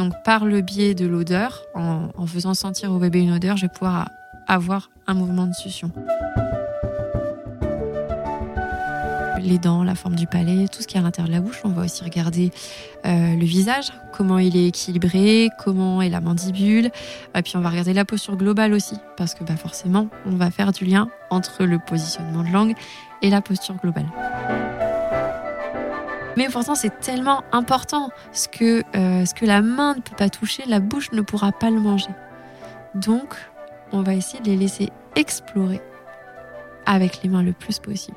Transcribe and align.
Donc 0.00 0.14
par 0.24 0.46
le 0.46 0.62
biais 0.62 0.94
de 0.94 1.06
l'odeur, 1.06 1.66
en, 1.74 2.26
faisant 2.26 2.54
sentir 2.54 2.90
au 2.90 2.98
bébé 2.98 3.20
une 3.20 3.32
odeur, 3.32 3.58
je 3.58 3.66
vais 3.66 3.68
pouvoir 3.68 4.08
avoir 4.48 4.88
un 5.06 5.12
mouvement 5.12 5.46
de 5.46 5.52
succion. 5.52 5.92
les 9.42 9.58
dents, 9.58 9.84
la 9.84 9.94
forme 9.94 10.16
du 10.16 10.26
palais, 10.26 10.68
tout 10.68 10.80
ce 10.82 10.86
qui 10.86 10.96
est 10.96 11.00
à 11.00 11.02
l'intérieur 11.02 11.28
de 11.28 11.32
la 11.34 11.40
bouche. 11.40 11.60
On 11.64 11.70
va 11.70 11.84
aussi 11.84 12.02
regarder 12.02 12.50
euh, 13.06 13.34
le 13.36 13.44
visage, 13.44 13.90
comment 14.12 14.38
il 14.38 14.56
est 14.56 14.68
équilibré, 14.68 15.48
comment 15.58 16.00
est 16.00 16.08
la 16.08 16.20
mandibule. 16.20 16.90
Et 17.34 17.42
puis 17.42 17.56
on 17.56 17.60
va 17.60 17.68
regarder 17.68 17.92
la 17.92 18.06
posture 18.06 18.36
globale 18.36 18.72
aussi, 18.72 18.96
parce 19.18 19.34
que 19.34 19.44
bah, 19.44 19.56
forcément, 19.56 20.08
on 20.24 20.36
va 20.36 20.50
faire 20.50 20.72
du 20.72 20.86
lien 20.86 21.08
entre 21.28 21.64
le 21.64 21.78
positionnement 21.78 22.42
de 22.42 22.50
langue 22.50 22.74
et 23.20 23.28
la 23.28 23.42
posture 23.42 23.76
globale. 23.76 24.06
Mais 26.36 26.48
pourtant, 26.48 26.74
c'est 26.74 27.00
tellement 27.00 27.42
important. 27.52 28.10
Ce 28.32 28.48
que, 28.48 28.82
euh, 28.96 29.24
ce 29.24 29.34
que 29.34 29.44
la 29.44 29.62
main 29.62 29.94
ne 29.96 30.00
peut 30.00 30.16
pas 30.16 30.30
toucher, 30.30 30.62
la 30.66 30.80
bouche 30.80 31.12
ne 31.12 31.22
pourra 31.22 31.52
pas 31.52 31.70
le 31.70 31.80
manger. 31.80 32.10
Donc, 32.94 33.34
on 33.92 34.02
va 34.02 34.14
essayer 34.14 34.40
de 34.40 34.50
les 34.50 34.56
laisser 34.56 34.90
explorer 35.16 35.80
avec 36.86 37.22
les 37.22 37.28
mains 37.28 37.42
le 37.42 37.52
plus 37.52 37.78
possible. 37.78 38.16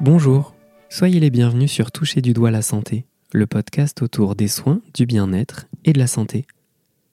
Bonjour, 0.00 0.54
soyez 0.88 1.18
les 1.18 1.30
bienvenus 1.30 1.72
sur 1.72 1.90
Toucher 1.90 2.22
du 2.22 2.32
doigt 2.32 2.52
la 2.52 2.62
santé, 2.62 3.04
le 3.32 3.46
podcast 3.46 4.00
autour 4.02 4.36
des 4.36 4.48
soins, 4.48 4.80
du 4.94 5.06
bien-être 5.06 5.66
et 5.84 5.92
de 5.92 5.98
la 5.98 6.06
santé. 6.06 6.46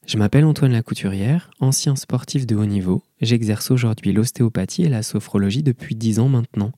Je 0.05 0.17
m'appelle 0.17 0.45
Antoine 0.45 0.71
Lacouturière, 0.71 1.49
ancien 1.59 1.95
sportif 1.95 2.45
de 2.45 2.55
haut 2.55 2.67
niveau. 2.67 3.01
J'exerce 3.21 3.71
aujourd'hui 3.71 4.13
l'ostéopathie 4.13 4.83
et 4.83 4.89
la 4.89 5.01
sophrologie 5.01 5.63
depuis 5.63 5.95
10 5.95 6.19
ans 6.19 6.29
maintenant. 6.29 6.71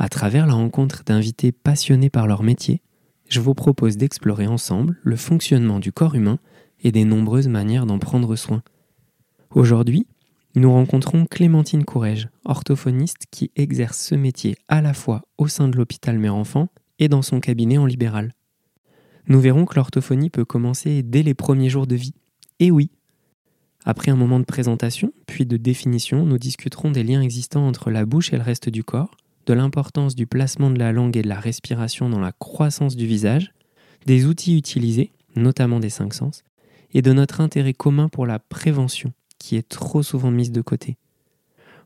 À 0.00 0.08
travers 0.08 0.46
la 0.46 0.54
rencontre 0.54 1.02
d'invités 1.02 1.50
passionnés 1.50 2.08
par 2.08 2.28
leur 2.28 2.44
métier, 2.44 2.82
je 3.28 3.40
vous 3.40 3.54
propose 3.54 3.96
d'explorer 3.96 4.46
ensemble 4.46 4.96
le 5.02 5.16
fonctionnement 5.16 5.80
du 5.80 5.90
corps 5.90 6.14
humain 6.14 6.38
et 6.80 6.92
des 6.92 7.04
nombreuses 7.04 7.48
manières 7.48 7.84
d'en 7.84 7.98
prendre 7.98 8.36
soin. 8.36 8.62
Aujourd'hui, 9.50 10.06
nous 10.54 10.72
rencontrons 10.72 11.26
Clémentine 11.26 11.84
Courrèges, 11.84 12.28
orthophoniste 12.44 13.24
qui 13.32 13.50
exerce 13.56 13.98
ce 13.98 14.14
métier 14.14 14.54
à 14.68 14.82
la 14.82 14.94
fois 14.94 15.22
au 15.36 15.48
sein 15.48 15.66
de 15.66 15.76
l'hôpital 15.76 16.16
mère-enfant 16.16 16.68
et 17.00 17.08
dans 17.08 17.22
son 17.22 17.40
cabinet 17.40 17.76
en 17.76 17.86
libéral. 17.86 18.34
Nous 19.26 19.40
verrons 19.40 19.64
que 19.64 19.74
l'orthophonie 19.74 20.30
peut 20.30 20.44
commencer 20.44 21.02
dès 21.02 21.24
les 21.24 21.34
premiers 21.34 21.70
jours 21.70 21.88
de 21.88 21.96
vie. 21.96 22.14
Et 22.60 22.70
oui 22.70 22.92
Après 23.84 24.12
un 24.12 24.16
moment 24.16 24.38
de 24.38 24.44
présentation, 24.44 25.12
puis 25.26 25.44
de 25.44 25.56
définition, 25.56 26.24
nous 26.24 26.38
discuterons 26.38 26.92
des 26.92 27.02
liens 27.02 27.20
existants 27.20 27.66
entre 27.66 27.90
la 27.90 28.06
bouche 28.06 28.32
et 28.32 28.36
le 28.36 28.44
reste 28.44 28.68
du 28.68 28.84
corps, 28.84 29.16
de 29.48 29.54
l'importance 29.54 30.14
du 30.14 30.26
placement 30.26 30.70
de 30.70 30.78
la 30.78 30.92
langue 30.92 31.16
et 31.16 31.22
de 31.22 31.28
la 31.28 31.40
respiration 31.40 32.10
dans 32.10 32.20
la 32.20 32.32
croissance 32.32 32.96
du 32.96 33.06
visage, 33.06 33.54
des 34.04 34.26
outils 34.26 34.58
utilisés, 34.58 35.10
notamment 35.36 35.80
des 35.80 35.88
cinq 35.88 36.12
sens, 36.12 36.44
et 36.92 37.00
de 37.00 37.14
notre 37.14 37.40
intérêt 37.40 37.72
commun 37.72 38.08
pour 38.10 38.26
la 38.26 38.38
prévention 38.38 39.12
qui 39.38 39.56
est 39.56 39.66
trop 39.66 40.02
souvent 40.02 40.30
mise 40.30 40.52
de 40.52 40.60
côté. 40.60 40.98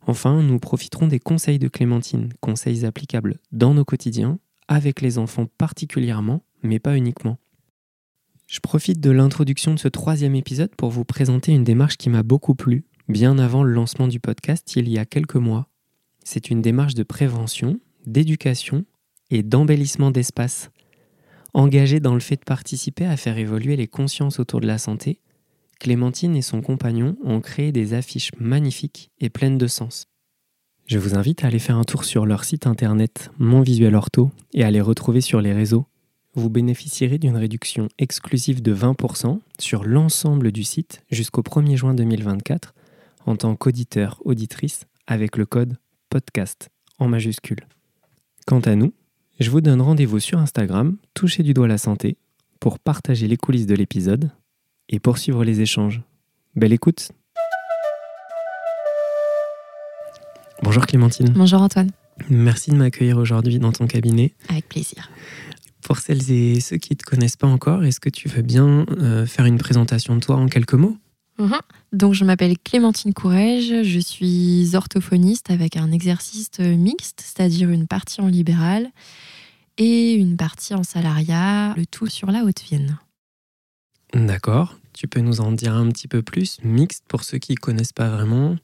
Enfin, 0.08 0.42
nous 0.42 0.58
profiterons 0.58 1.06
des 1.06 1.20
conseils 1.20 1.60
de 1.60 1.68
Clémentine, 1.68 2.30
conseils 2.40 2.84
applicables 2.84 3.38
dans 3.52 3.74
nos 3.74 3.84
quotidiens, 3.84 4.40
avec 4.66 5.00
les 5.00 5.18
enfants 5.18 5.46
particulièrement, 5.58 6.42
mais 6.64 6.80
pas 6.80 6.96
uniquement. 6.96 7.38
Je 8.48 8.58
profite 8.58 8.98
de 8.98 9.10
l'introduction 9.10 9.72
de 9.72 9.78
ce 9.78 9.88
troisième 9.88 10.34
épisode 10.34 10.74
pour 10.74 10.90
vous 10.90 11.04
présenter 11.04 11.52
une 11.52 11.64
démarche 11.64 11.96
qui 11.96 12.10
m'a 12.10 12.24
beaucoup 12.24 12.56
plu, 12.56 12.84
bien 13.08 13.38
avant 13.38 13.62
le 13.62 13.72
lancement 13.72 14.08
du 14.08 14.18
podcast 14.18 14.74
il 14.74 14.88
y 14.88 14.98
a 14.98 15.04
quelques 15.04 15.36
mois. 15.36 15.68
C'est 16.24 16.50
une 16.50 16.62
démarche 16.62 16.94
de 16.94 17.02
prévention, 17.02 17.78
d'éducation 18.06 18.84
et 19.30 19.42
d'embellissement 19.42 20.10
d'espace, 20.10 20.70
engagée 21.54 22.00
dans 22.00 22.14
le 22.14 22.20
fait 22.20 22.36
de 22.36 22.44
participer 22.44 23.06
à 23.06 23.16
faire 23.16 23.38
évoluer 23.38 23.76
les 23.76 23.88
consciences 23.88 24.38
autour 24.38 24.60
de 24.60 24.66
la 24.66 24.78
santé 24.78 25.20
Clémentine 25.82 26.36
et 26.36 26.42
son 26.42 26.60
compagnon 26.60 27.16
ont 27.24 27.40
créé 27.40 27.72
des 27.72 27.92
affiches 27.92 28.30
magnifiques 28.38 29.10
et 29.18 29.30
pleines 29.30 29.58
de 29.58 29.66
sens. 29.66 30.06
Je 30.86 30.96
vous 30.96 31.16
invite 31.16 31.42
à 31.42 31.48
aller 31.48 31.58
faire 31.58 31.76
un 31.76 31.82
tour 31.82 32.04
sur 32.04 32.24
leur 32.24 32.44
site 32.44 32.68
internet 32.68 33.32
Mon 33.38 33.62
Visuel 33.62 33.96
Ortho 33.96 34.30
et 34.54 34.62
à 34.62 34.70
les 34.70 34.80
retrouver 34.80 35.20
sur 35.20 35.40
les 35.40 35.52
réseaux. 35.52 35.84
Vous 36.34 36.50
bénéficierez 36.50 37.18
d'une 37.18 37.36
réduction 37.36 37.88
exclusive 37.98 38.62
de 38.62 38.72
20% 38.72 39.40
sur 39.58 39.82
l'ensemble 39.82 40.52
du 40.52 40.62
site 40.62 41.02
jusqu'au 41.10 41.42
1er 41.42 41.74
juin 41.74 41.94
2024 41.94 42.74
en 43.26 43.34
tant 43.34 43.56
qu'auditeur 43.56 44.22
auditrice 44.24 44.84
avec 45.08 45.36
le 45.36 45.46
code 45.46 45.78
podcast 46.12 46.68
en 46.98 47.08
majuscule. 47.08 47.66
Quant 48.46 48.60
à 48.60 48.74
nous, 48.76 48.92
je 49.40 49.48
vous 49.48 49.62
donne 49.62 49.80
rendez-vous 49.80 50.20
sur 50.20 50.38
Instagram, 50.38 50.98
toucher 51.14 51.42
du 51.42 51.54
doigt 51.54 51.66
la 51.66 51.78
santé, 51.78 52.18
pour 52.60 52.78
partager 52.78 53.26
les 53.28 53.38
coulisses 53.38 53.64
de 53.64 53.74
l'épisode 53.74 54.30
et 54.90 55.00
poursuivre 55.00 55.42
les 55.42 55.62
échanges. 55.62 56.02
Belle 56.54 56.74
écoute 56.74 57.12
Bonjour 60.62 60.84
Clémentine. 60.84 61.30
Bonjour 61.30 61.62
Antoine. 61.62 61.90
Merci 62.28 62.72
de 62.72 62.76
m'accueillir 62.76 63.16
aujourd'hui 63.16 63.58
dans 63.58 63.72
ton 63.72 63.86
cabinet. 63.86 64.34
Avec 64.50 64.68
plaisir. 64.68 65.10
Pour 65.82 65.96
celles 65.96 66.30
et 66.30 66.60
ceux 66.60 66.76
qui 66.76 66.92
ne 66.92 66.98
te 66.98 67.04
connaissent 67.04 67.38
pas 67.38 67.46
encore, 67.46 67.84
est-ce 67.84 68.00
que 68.00 68.10
tu 68.10 68.28
veux 68.28 68.42
bien 68.42 68.84
euh, 68.98 69.24
faire 69.24 69.46
une 69.46 69.56
présentation 69.56 70.14
de 70.14 70.20
toi 70.20 70.36
en 70.36 70.46
quelques 70.46 70.74
mots? 70.74 70.98
Mhm. 71.46 71.60
Donc 71.92 72.14
je 72.14 72.24
m'appelle 72.24 72.58
Clémentine 72.58 73.12
Courrèges, 73.14 73.82
je 73.82 73.98
suis 73.98 74.70
orthophoniste 74.74 75.50
avec 75.50 75.76
un 75.76 75.92
exercice 75.92 76.50
mixte, 76.58 77.22
c'est-à-dire 77.24 77.70
une 77.70 77.86
partie 77.86 78.20
en 78.20 78.28
libéral 78.28 78.90
et 79.78 80.14
une 80.14 80.36
partie 80.36 80.74
en 80.74 80.82
salariat, 80.82 81.74
le 81.76 81.86
tout 81.86 82.06
sur 82.06 82.30
la 82.30 82.44
Haute-Vienne. 82.44 82.98
D'accord. 84.14 84.78
Tu 84.92 85.08
peux 85.08 85.20
nous 85.20 85.40
en 85.40 85.52
dire 85.52 85.74
un 85.74 85.88
petit 85.88 86.08
peu 86.08 86.22
plus 86.22 86.58
Mixte 86.62 87.04
pour 87.08 87.24
ceux 87.24 87.38
qui 87.38 87.52
ne 87.52 87.56
connaissent 87.56 87.94
pas 87.94 88.10
vraiment? 88.10 88.56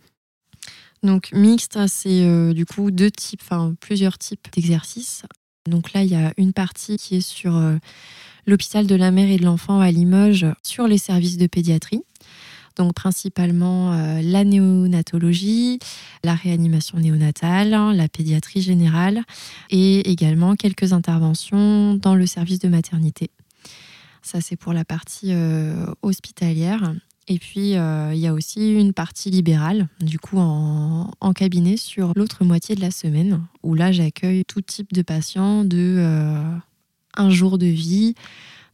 Donc 1.03 1.31
mixte, 1.33 1.79
c'est 1.87 2.25
euh, 2.25 2.53
du 2.53 2.67
coup 2.67 2.91
deux 2.91 3.11
types, 3.11 3.41
enfin 3.43 3.75
plusieurs 3.81 4.19
types 4.19 4.49
d'exercices. 4.53 5.23
Donc 5.67 5.93
là, 5.93 6.03
il 6.03 6.11
y 6.11 6.17
a 6.17 6.33
une 6.37 6.53
partie 6.53 6.97
qui 6.97 7.17
est 7.17 7.27
sur 7.27 7.57
euh, 7.57 7.77
l'hôpital 8.47 8.87
de 8.87 8.95
la 8.95 9.11
mère 9.11 9.31
et 9.31 9.37
de 9.37 9.45
l'enfant 9.45 9.81
à 9.81 9.91
Limoges, 9.91 10.47
sur 10.63 10.89
les 10.89 10.99
services 10.99 11.37
de 11.37 11.47
pédiatrie. 11.47 12.03
Donc 12.79 12.95
principalement 12.95 13.93
euh, 13.93 14.23
la 14.23 14.45
néonatologie, 14.45 15.81
la 16.23 16.35
réanimation 16.35 16.99
néonatale, 16.99 17.71
la 17.71 18.09
pédiatrie 18.09 18.63
générale 18.63 19.23
et 19.69 20.09
également 20.11 20.55
quelques 20.55 20.93
interventions 20.93 21.95
dans 21.95 22.15
le 22.15 22.27
service 22.27 22.61
de 22.61 22.69
maternité. 22.69 23.31
Ça, 24.23 24.41
c'est 24.41 24.57
pour 24.57 24.73
la 24.73 24.85
partie 24.85 25.33
euh, 25.33 25.87
hospitalière. 26.03 26.95
Et 27.27 27.39
puis, 27.39 27.77
euh, 27.77 28.15
il 28.15 28.21
y 28.21 28.27
a 28.27 28.33
aussi 28.33 28.73
une 28.73 28.93
partie 28.93 29.31
libérale, 29.31 29.89
du 30.01 30.19
coup, 30.19 30.39
en, 30.39 31.11
cabinet 31.35 31.77
sur 31.77 32.13
l'autre 32.17 32.45
moitié 32.45 32.75
de 32.75 32.81
la 32.81 32.91
semaine, 32.91 33.43
où 33.63 33.75
là, 33.75 33.93
j'accueille 33.93 34.45
tout 34.45 34.63
type 34.63 34.93
de 34.93 35.03
patients 35.03 35.63
de 35.63 36.59
un 37.17 37.31
jour 37.31 37.59
de 37.59 37.67
vie 37.67 38.15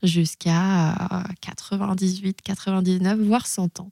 jusqu'à 0.05 0.95
98, 1.41 2.43
99, 2.43 3.19
voire 3.21 3.47
100 3.47 3.81
ans. 3.81 3.91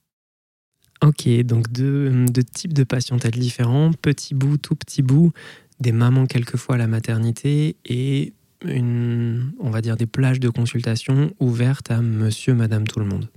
Ok, 1.03 1.29
donc 1.45 1.73
deux, 1.73 2.27
deux 2.27 2.45
types 2.45 2.73
de 2.73 2.85
patientèles 2.85 3.33
différents, 3.33 3.91
petit 3.93 4.35
bout, 4.35 4.57
tout 4.57 4.77
petit 4.77 5.03
bout, 5.03 5.33
des 5.81 5.91
mamans 5.91 6.27
quelquefois 6.27 6.77
à 6.77 6.79
la 6.79 6.87
maternité 6.87 7.75
et 7.85 8.33
une, 8.65 9.53
on 9.59 9.71
va 9.71 9.81
dire 9.81 9.97
des 9.97 10.07
plages 10.07 10.39
de 10.39 10.49
consultation 10.49 11.35
ouvertes 11.41 11.91
à 11.91 12.01
monsieur, 12.01 12.55
madame, 12.55 12.87
tout 12.87 13.01
le 13.01 13.07
monde. 13.07 13.29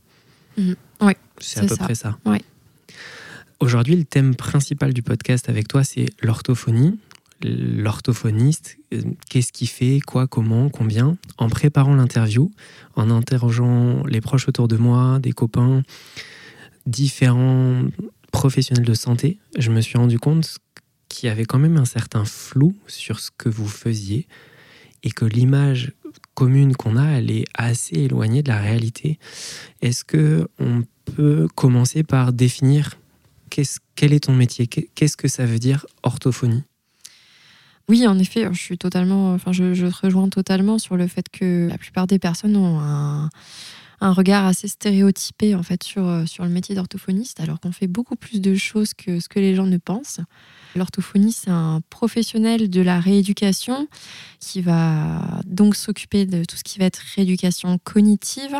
Mhm. 0.57 0.75
Oui. 1.01 1.13
C'est 1.39 1.61
à 1.61 1.65
peu 1.65 1.75
près 1.75 1.95
ça. 1.95 2.17
Oui. 2.25 2.37
Aujourd'hui, 3.59 3.95
le 3.95 4.03
thème 4.03 4.35
principal 4.35 4.93
du 4.93 5.01
podcast 5.01 5.49
avec 5.49 5.67
toi, 5.67 5.83
c'est 5.83 6.07
l'orthophonie. 6.21 6.99
L'orthophoniste, 7.43 8.77
euh, 8.93 9.01
qu'est-ce 9.29 9.51
qu'il 9.51 9.67
fait, 9.67 9.99
quoi, 9.99 10.27
comment, 10.27 10.69
combien. 10.69 11.17
En 11.37 11.49
préparant 11.49 11.95
l'interview, 11.95 12.51
en 12.95 13.09
interrogeant 13.09 14.05
les 14.05 14.21
proches 14.21 14.47
autour 14.47 14.67
de 14.67 14.77
moi, 14.77 15.19
des 15.19 15.31
copains, 15.31 15.83
différents 16.85 17.83
professionnels 18.31 18.85
de 18.85 18.93
santé, 18.93 19.39
je 19.57 19.71
me 19.71 19.81
suis 19.81 19.97
rendu 19.97 20.19
compte 20.19 20.57
qu'il 21.09 21.27
y 21.27 21.31
avait 21.31 21.45
quand 21.45 21.59
même 21.59 21.77
un 21.77 21.85
certain 21.85 22.25
flou 22.25 22.75
sur 22.87 23.19
ce 23.19 23.31
que 23.37 23.49
vous 23.49 23.67
faisiez, 23.67 24.27
et 25.03 25.11
que 25.11 25.25
l'image 25.25 25.93
commune 26.33 26.75
qu'on 26.75 26.97
a, 26.97 27.05
elle 27.05 27.31
est 27.31 27.45
assez 27.53 27.95
éloignée 27.95 28.43
de 28.43 28.49
la 28.49 28.59
réalité. 28.59 29.19
Est-ce 29.81 30.03
que 30.03 30.47
on 30.59 30.83
peut 31.05 31.47
commencer 31.55 32.03
par 32.03 32.33
définir 32.33 32.95
quel 33.95 34.13
est 34.13 34.25
ton 34.25 34.33
métier? 34.33 34.67
Qu'est-ce 34.67 35.15
que 35.15 35.27
ça 35.27 35.45
veut 35.45 35.59
dire 35.59 35.85
orthophonie? 36.03 36.63
Oui, 37.87 38.07
en 38.07 38.17
effet, 38.17 38.47
je 38.51 38.59
suis 38.59 38.77
totalement, 38.77 39.33
enfin, 39.33 39.51
je, 39.51 39.87
te 39.87 40.05
rejoins 40.05 40.29
totalement 40.29 40.79
sur 40.79 40.97
le 40.97 41.07
fait 41.07 41.29
que 41.29 41.67
la 41.69 41.77
plupart 41.77 42.07
des 42.07 42.19
personnes 42.19 42.55
ont 42.55 42.79
un, 42.79 43.29
regard 44.01 44.45
assez 44.45 44.67
stéréotypé 44.67 45.55
en 45.55 45.63
fait 45.63 45.83
sur, 45.83 46.27
sur 46.27 46.43
le 46.43 46.49
métier 46.51 46.75
d'orthophoniste, 46.75 47.39
alors 47.39 47.59
qu'on 47.59 47.71
fait 47.71 47.87
beaucoup 47.87 48.15
plus 48.15 48.39
de 48.39 48.53
choses 48.53 48.93
que 48.93 49.19
ce 49.19 49.27
que 49.27 49.39
les 49.39 49.55
gens 49.55 49.65
ne 49.65 49.77
pensent. 49.77 50.19
L'orthophoniste, 50.75 51.43
c'est 51.45 51.51
un 51.51 51.81
professionnel 51.89 52.69
de 52.69 52.81
la 52.81 52.99
rééducation 52.99 53.87
qui 54.39 54.61
va 54.61 55.41
donc 55.45 55.75
s'occuper 55.75 56.25
de 56.25 56.43
tout 56.43 56.55
ce 56.55 56.63
qui 56.63 56.77
va 56.79 56.85
être 56.85 57.01
rééducation 57.15 57.79
cognitive, 57.83 58.55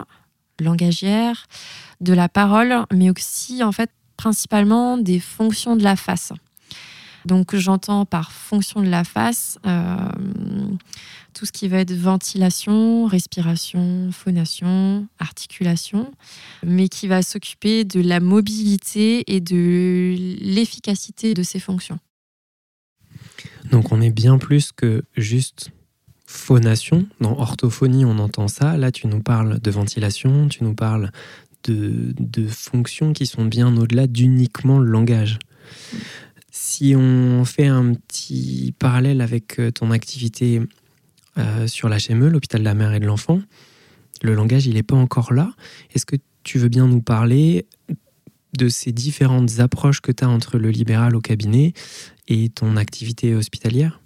langagière, 0.60 1.45
de 2.01 2.13
la 2.13 2.30
parole, 2.30 2.86
mais 2.92 3.10
aussi 3.10 3.63
en 3.63 3.72
fait 3.72 3.92
principalement 4.18 4.98
des 4.98 5.19
fonctions 5.19 5.75
de 5.75 5.83
la 5.83 5.95
face. 5.95 6.31
Donc 7.25 7.56
j'entends 7.56 8.06
par 8.06 8.31
fonction 8.31 8.81
de 8.81 8.89
la 8.89 9.04
face 9.04 9.57
euh, 9.66 9.98
tout 11.33 11.45
ce 11.45 11.51
qui 11.51 11.68
va 11.68 11.80
être 11.80 11.94
ventilation, 11.94 13.06
respiration, 13.06 14.10
phonation, 14.12 15.07
articulation, 15.19 16.12
mais 16.63 16.88
qui 16.88 17.07
va 17.07 17.22
s'occuper 17.22 17.83
de 17.83 18.00
la 18.01 18.19
mobilité 18.19 19.24
et 19.27 19.42
de 19.42 20.16
l'efficacité 20.39 21.33
de 21.33 21.44
ces 21.44 21.60
fonctions. 21.60 22.00
Donc 23.72 23.92
on 23.92 24.01
est 24.01 24.12
bien 24.12 24.38
plus 24.38 24.72
que 24.72 25.04
juste 25.18 25.72
phonation. 26.25 27.06
Dans 27.19 27.38
orthophonie, 27.38 28.06
on 28.06 28.19
entend 28.19 28.48
ça. 28.48 28.77
Là, 28.77 28.92
tu 28.92 29.07
nous 29.07 29.22
parles 29.22 29.60
de 29.60 29.72
ventilation, 29.72 30.48
tu 30.48 30.63
nous 30.63 30.74
parles 30.74 31.12
de, 31.63 32.13
de 32.19 32.48
fonctions 32.48 33.13
qui 33.13 33.25
sont 33.25 33.45
bien 33.45 33.75
au-delà 33.77 34.07
d'uniquement 34.07 34.80
le 34.80 34.89
langage. 34.89 35.39
Si 36.57 36.96
on 36.96 37.44
fait 37.44 37.68
un 37.68 37.94
petit 37.94 38.74
parallèle 38.80 39.19
avec 39.19 39.60
euh, 39.60 39.72
ton 39.72 39.92
activité 39.92 40.62
euh, 41.38 41.68
sur 41.68 41.90
l'HME, 41.90 42.30
l'hôpital 42.30 42.62
de 42.62 42.66
la 42.66 42.74
mère 42.74 42.94
et 42.94 43.02
de 43.02 43.06
l'enfant, 43.06 43.42
le 44.22 44.34
langage, 44.34 44.66
il 44.66 44.75
n'est 44.75 44.81
pas 44.81 44.96
encore 44.96 45.34
là. 45.34 45.52
Est-ce 45.94 46.06
que 46.06 46.16
tu 46.44 46.57
veux 46.57 46.69
bien 46.69 46.88
nous 46.88 47.02
parler 47.02 47.66
de 48.57 48.69
ces 48.69 48.94
différentes 48.94 49.60
approches 49.60 50.00
que 50.00 50.13
tu 50.13 50.24
as 50.24 50.30
entre 50.30 50.57
le 50.57 50.69
libéral 50.69 51.18
au 51.18 51.19
cabinet 51.19 51.74
et 52.30 52.48
ton 52.48 52.78
activité 52.78 53.36
hospitalière? 53.36 54.00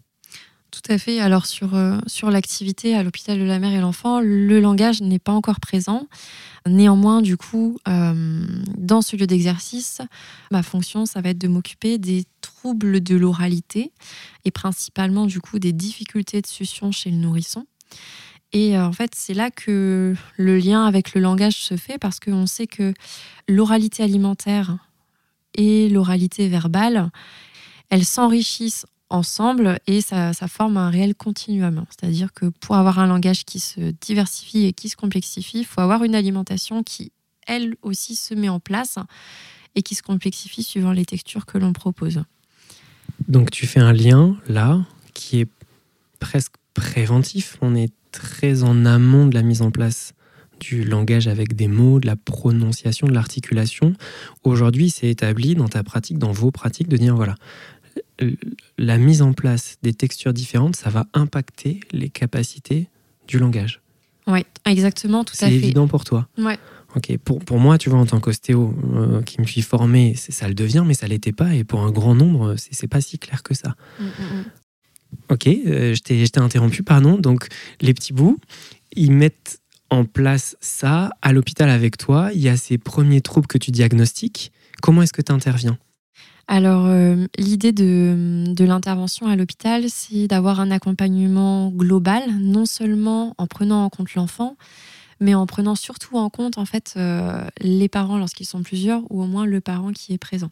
Tout 0.71 0.81
à 0.92 0.98
fait. 0.98 1.19
Alors 1.19 1.45
sur, 1.45 1.75
euh, 1.75 1.98
sur 2.07 2.30
l'activité 2.30 2.95
à 2.95 3.04
l'hôpital 3.04 3.39
de 3.39 3.44
la 3.44 3.60
mère 3.60 3.74
et 3.74 3.80
l'enfant, 3.80 4.19
le 4.19 4.60
langage 4.60 5.01
n'est 5.01 5.19
pas 5.19 5.31
encore 5.31 5.60
présent. 5.60 6.07
Néanmoins, 6.68 7.21
du 7.21 7.38
coup, 7.38 7.80
euh, 7.88 8.45
dans 8.77 9.01
ce 9.01 9.16
lieu 9.16 9.25
d'exercice, 9.25 10.01
ma 10.51 10.62
fonction, 10.62 11.06
ça 11.06 11.21
va 11.21 11.30
être 11.30 11.38
de 11.38 11.48
m'occuper 11.48 11.98
des 11.98 12.25
troubles 12.42 13.01
de 13.01 13.16
l'oralité 13.16 13.92
et 14.45 14.51
principalement, 14.51 15.25
du 15.25 15.39
coup, 15.39 15.57
des 15.57 15.74
difficultés 15.74 16.42
de 16.42 16.48
succion 16.48 16.92
chez 16.92 17.10
le 17.10 17.18
nourrisson. 17.18 17.66
Et 18.51 18.77
euh, 18.77 18.86
en 18.86 18.92
fait, 18.92 19.13
c'est 19.16 19.33
là 19.33 19.51
que 19.51 20.16
le 20.38 20.57
lien 20.57 20.86
avec 20.86 21.13
le 21.13 21.21
langage 21.21 21.57
se 21.57 21.77
fait 21.77 21.98
parce 21.98 22.19
qu'on 22.19 22.45
sait 22.45 22.68
que 22.68 22.94
l'oralité 23.48 24.04
alimentaire 24.04 24.77
et 25.56 25.89
l'oralité 25.89 26.48
verbale, 26.48 27.12
elles 27.89 28.06
s'enrichissent 28.06 28.86
ensemble 29.09 29.79
et 29.88 30.01
ça, 30.01 30.33
forme 30.47 30.77
un 30.77 30.89
réel 30.89 31.15
continuum. 31.15 31.85
C'est-à-dire 31.89 32.33
que 32.33 32.47
pour 32.47 32.75
avoir 32.75 33.00
un 33.00 33.07
langage 33.07 33.45
qui 33.45 33.59
se 33.59 33.94
diversifie 34.01 34.65
et 34.65 34.73
qui 34.73 34.89
se 34.89 34.95
complexifie, 34.95 35.59
il 35.59 35.65
faut 35.65 35.81
avoir 35.81 36.03
une 36.03 36.15
alimentation 36.15 36.83
qui, 36.83 37.11
elle 37.47 37.75
aussi, 37.81 38.15
se 38.15 38.33
met 38.33 38.50
en 38.50 38.59
place 38.59 38.97
et 39.75 39.81
qui 39.81 39.95
se 39.95 40.03
complexifie 40.03 40.63
suivant 40.63 40.91
les 40.91 41.06
textures 41.06 41.45
que 41.45 41.57
l'on 41.57 41.73
propose. 41.73 42.23
Donc 43.27 43.51
tu 43.51 43.67
fais 43.67 43.79
un 43.79 43.94
lien 43.94 44.38
là 44.47 44.79
qui 45.13 45.41
est 45.41 45.50
presque 46.19 46.53
préventif. 46.73 47.57
On 47.61 47.75
est 47.75 47.94
très 48.11 48.63
en 48.63 48.85
amont 48.85 49.27
de 49.27 49.35
la 49.35 49.41
mise 49.44 49.61
en 49.61 49.71
place 49.71 50.13
du 50.59 50.83
langage 50.83 51.27
avec 51.27 51.56
des 51.56 51.67
mots, 51.67 52.00
de 52.00 52.06
la 52.06 52.15
prononciation, 52.15 53.07
de 53.07 53.13
l'articulation. 53.13 53.94
Aujourd'hui, 54.44 54.89
c'est 54.89 55.09
établi 55.09 55.56
dans 55.56 55.67
ta 55.67 55.83
pratique, 55.83 56.17
dans 56.17 56.31
vos 56.31 56.51
pratiques, 56.51 56.89
de 56.89 56.97
dire 56.97 57.15
voilà, 57.15 57.35
la 58.77 58.98
mise 58.98 59.21
en 59.21 59.33
place 59.33 59.77
des 59.81 59.94
textures 59.94 60.33
différentes, 60.33 60.75
ça 60.75 60.89
va 60.89 61.07
impacter 61.13 61.80
les 61.92 62.10
capacités 62.10 62.88
du 63.27 63.39
langage. 63.39 63.81
Oui, 64.27 64.45
exactement, 64.66 65.24
tout 65.24 65.33
à 65.39 65.48
fait. 65.48 65.51
C'est 65.51 65.56
évident 65.56 65.88
pour 65.88 66.04
toi. 66.04 66.27
Ouais. 66.38 66.57
Ok, 66.95 67.16
pour, 67.18 67.39
pour 67.39 67.60
moi, 67.60 67.77
tu 67.77 67.89
vois, 67.89 68.00
en 68.00 68.06
tant 68.06 68.19
qu'ostéo 68.19 68.74
euh, 68.95 69.21
qui 69.21 69.39
me 69.42 69.45
suis 69.45 69.62
formé, 69.62 70.16
ça 70.16 70.48
le 70.48 70.54
devient, 70.54 70.83
mais 70.86 70.95
ça 70.95 71.07
l'était 71.07 71.31
pas. 71.31 71.54
Et 71.54 71.63
pour 71.63 71.81
un 71.81 71.92
grand 71.92 72.16
nombre, 72.16 72.56
c'est 72.57 72.88
pas 72.88 73.01
si 73.01 73.19
clair 73.19 73.44
que 73.44 73.54
ça. 73.54 73.75
Mm, 74.00 74.04
mm, 74.04 74.07
mm. 74.07 74.45
Ok, 75.30 75.48
euh, 75.48 75.94
je 75.94 76.01
t'ai 76.01 76.39
interrompu, 76.39 76.83
pardon. 76.83 77.18
Donc, 77.18 77.48
les 77.81 77.94
petits 77.94 78.13
bouts, 78.13 78.39
ils 78.95 79.12
mettent 79.12 79.60
en 79.92 80.06
place 80.06 80.56
ça 80.62 81.12
à 81.21 81.31
l'hôpital 81.33 81.69
avec 81.69 81.98
toi. 81.98 82.31
Il 82.33 82.42
y 82.42 82.50
a 82.50 82.57
ces 82.57 82.77
premiers 82.77 83.21
troubles 83.21 83.48
que 83.48 83.57
tu 83.57 83.71
diagnostiques. 83.71 84.51
Comment 84.81 85.04
est-ce 85.04 85.13
que 85.13 85.21
tu 85.21 85.31
interviens 85.31 85.77
alors, 86.51 86.88
euh, 86.88 87.28
l'idée 87.38 87.72
de, 87.72 88.56
l'intervention 88.57 89.28
à 89.28 89.36
l'hôpital, 89.36 89.84
c'est 89.88 90.28
d'avoir 90.28 90.60
un 90.60 90.72
accompagnement 90.72 91.69
global, 91.69 92.24
non 92.40 92.66
seulement 92.66 93.36
en 93.38 93.46
prenant 93.46 93.86
en 93.86 93.90
compte 93.90 94.16
l'enfant, 94.16 94.57
mais 95.19 95.36
en 95.36 95.46
prenant 95.46 95.75
surtout 95.75 96.18
en 96.18 96.31
compte 96.31 96.57
en 96.57 96.66
fait 96.66 96.96
euh, 96.98 97.44
les 97.62 97.88
parents 97.88 98.18
lorsqu'ils 98.18 98.48
sont 98.48 98.63
plusieurs, 98.63 99.04
ou 99.12 99.22
au 99.22 99.28
moins 99.28 99.46
le 99.46 99.62
parent 99.62 99.92
qui 99.92 100.12
est 100.12 100.18
présent. 100.18 100.50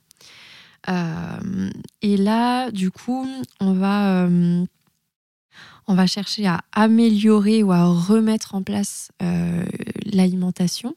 Euh, 0.87 1.71
et 2.03 2.15
là, 2.15 2.69
du 2.69 2.91
coup, 2.91 3.27
on 3.59 3.73
va 3.73 4.29
on 5.87 5.95
va 5.95 6.05
chercher 6.05 6.45
à 6.45 6.61
améliorer 6.73 7.63
ou 7.63 7.71
à 7.71 7.85
remettre 7.85 8.53
en 8.53 8.61
place 8.61 9.09
l'alimentation 10.05 10.95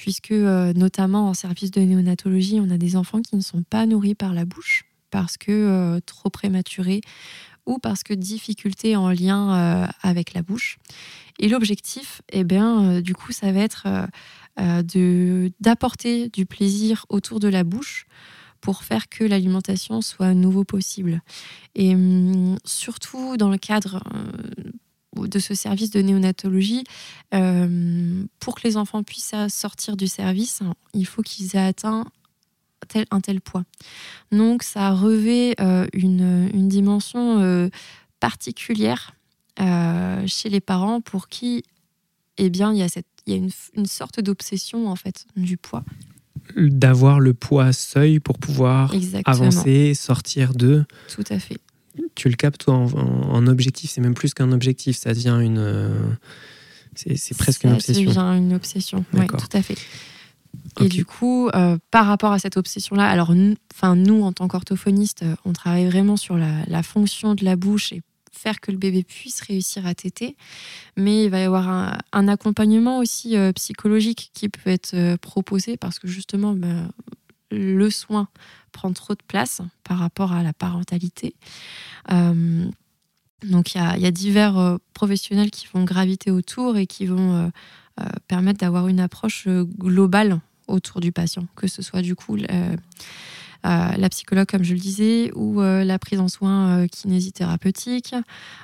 puisque 0.00 0.30
euh, 0.30 0.72
notamment 0.72 1.28
en 1.28 1.34
service 1.34 1.70
de 1.70 1.82
néonatologie, 1.82 2.58
on 2.58 2.70
a 2.70 2.78
des 2.78 2.96
enfants 2.96 3.20
qui 3.20 3.36
ne 3.36 3.42
sont 3.42 3.62
pas 3.62 3.84
nourris 3.84 4.14
par 4.14 4.32
la 4.32 4.46
bouche 4.46 4.86
parce 5.10 5.36
que 5.36 5.52
euh, 5.52 6.00
trop 6.00 6.30
prématurés 6.30 7.02
ou 7.66 7.78
parce 7.78 8.02
que 8.02 8.14
difficultés 8.14 8.96
en 8.96 9.10
lien 9.10 9.54
euh, 9.54 9.86
avec 10.00 10.32
la 10.32 10.40
bouche. 10.40 10.78
Et 11.38 11.48
l'objectif, 11.48 12.22
eh 12.32 12.44
bien, 12.44 13.02
du 13.02 13.14
coup, 13.14 13.32
ça 13.32 13.52
va 13.52 13.60
être 13.60 13.86
d'apporter 15.60 16.30
du 16.30 16.46
plaisir 16.46 17.04
autour 17.10 17.38
de 17.38 17.48
la 17.48 17.62
bouche 17.62 18.06
pour 18.62 18.84
faire 18.84 19.08
que 19.08 19.24
l'alimentation 19.24 20.00
soit 20.00 20.28
à 20.28 20.34
nouveau 20.34 20.64
possible. 20.64 21.20
Et 21.74 21.94
hum, 21.94 22.56
surtout 22.64 23.36
dans 23.36 23.50
le 23.50 23.58
cadre 23.58 24.02
de 25.16 25.38
ce 25.38 25.54
service 25.54 25.90
de 25.90 26.00
néonatologie, 26.00 26.84
euh, 27.34 28.24
pour 28.38 28.54
que 28.54 28.66
les 28.66 28.76
enfants 28.76 29.02
puissent 29.02 29.34
sortir 29.48 29.96
du 29.96 30.06
service, 30.06 30.60
il 30.94 31.06
faut 31.06 31.22
qu'ils 31.22 31.56
aient 31.56 31.66
atteint 31.66 32.06
tel, 32.88 33.06
un 33.10 33.20
tel 33.20 33.40
poids. 33.40 33.64
Donc 34.32 34.62
ça 34.62 34.92
revêt 34.92 35.54
euh, 35.60 35.86
une, 35.92 36.68
dimension 36.68 37.40
euh, 37.40 37.68
particulière 38.20 39.14
chez 40.26 40.48
les 40.48 40.60
parents 40.60 41.02
pour 41.02 41.28
qui 41.28 41.64
eh 42.38 42.48
bien, 42.48 42.72
il 42.72 42.78
y 42.78 42.82
a, 42.82 42.88
cette, 42.88 43.06
il 43.26 43.34
y 43.34 43.36
a 43.36 43.38
une, 43.38 43.50
une 43.74 43.84
sorte 43.84 44.20
d'obsession 44.20 44.88
en 44.88 44.96
fait 44.96 45.26
du 45.36 45.58
poids 45.58 45.84
d'avoir 46.56 47.20
le 47.20 47.34
poids 47.34 47.72
seuil 47.72 48.18
pour 48.18 48.38
pouvoir 48.38 48.92
avancer, 49.24 49.94
sortir 49.94 50.54
de. 50.54 50.84
Tout 51.14 51.24
à 51.30 51.38
fait 51.38 51.58
tu 52.14 52.28
le 52.28 52.36
captes 52.36 52.62
toi 52.62 52.74
en, 52.74 53.46
objectif, 53.46 53.90
c'est 53.90 54.00
même 54.00 54.14
plus 54.14 54.34
qu'un 54.34 54.52
objectif, 54.52 54.96
ça 54.96 55.12
devient 55.14 55.38
une. 55.42 55.58
Euh, 55.58 55.88
c'est 56.94 57.36
presque 57.36 57.64
une 57.64 57.72
obsession. 57.72 58.12
Ça 58.12 58.20
devient 58.22 58.38
une 58.38 58.54
obsession, 58.54 59.04
oui, 59.14 59.26
tout 59.26 59.56
à 59.56 59.62
fait. 59.62 59.78
Et 60.80 60.88
du 60.88 61.04
coup, 61.04 61.48
euh, 61.48 61.78
par 61.90 62.06
rapport 62.06 62.32
à 62.32 62.38
cette 62.38 62.56
obsession-là, 62.56 63.08
alors 63.08 63.32
enfin 63.72 63.94
nous, 63.94 64.22
en 64.22 64.32
tant 64.32 64.48
qu'orthophonistes, 64.48 65.22
euh, 65.22 65.36
on 65.44 65.52
travaille 65.52 65.86
vraiment 65.86 66.16
sur 66.16 66.36
la, 66.36 66.82
fonction 66.82 67.34
de 67.34 67.44
la 67.44 67.56
bouche 67.56 67.92
et 67.92 68.02
faire 68.32 68.60
que 68.60 68.72
le 68.72 68.78
bébé 68.78 69.04
puisse 69.04 69.40
réussir 69.42 69.86
à 69.86 69.94
téter. 69.94 70.36
Mais 70.96 71.24
il 71.24 71.30
va 71.30 71.40
y 71.40 71.44
avoir 71.44 71.68
un, 72.12 72.28
accompagnement 72.28 72.98
aussi 72.98 73.36
psychologique 73.54 74.30
qui 74.34 74.48
peut 74.48 74.70
être 74.70 75.16
proposé 75.16 75.76
parce 75.76 75.98
que 75.98 76.08
justement, 76.08 76.54
bah, 76.54 76.88
le 77.50 77.90
soin 77.90 78.28
prend 78.70 78.92
trop 78.92 79.14
de 79.14 79.22
place 79.26 79.60
par 79.84 79.98
rapport 79.98 80.32
à 80.32 80.42
la 80.42 80.52
parentalité. 80.52 81.34
Euh, 82.10 82.64
donc 83.42 83.74
il 83.74 83.78
y, 83.78 84.06
a, 84.06 84.10
divers 84.10 84.58
euh, 84.58 84.76
professionnels 84.92 85.50
qui 85.50 85.66
vont 85.72 85.84
graviter 85.84 86.30
autour 86.30 86.76
et 86.76 86.86
qui 86.86 87.06
vont 87.06 87.50
euh, 88.00 88.04
permettre 88.28 88.60
d'avoir 88.60 88.88
une 88.88 89.00
approche 89.00 89.48
globale 89.48 90.40
autour 90.68 91.00
du 91.00 91.10
patient, 91.10 91.46
que 91.56 91.66
ce 91.66 91.82
soit 91.82 92.02
du 92.02 92.14
coup 92.14 92.36
la 93.62 94.08
psychologue, 94.08 94.46
comme 94.46 94.62
je 94.62 94.72
le 94.72 94.80
disais, 94.80 95.32
ou 95.34 95.60
la 95.60 95.98
prise 95.98 96.20
en 96.20 96.28
soins 96.28 96.86
kinésithérapeutique. 96.86 98.14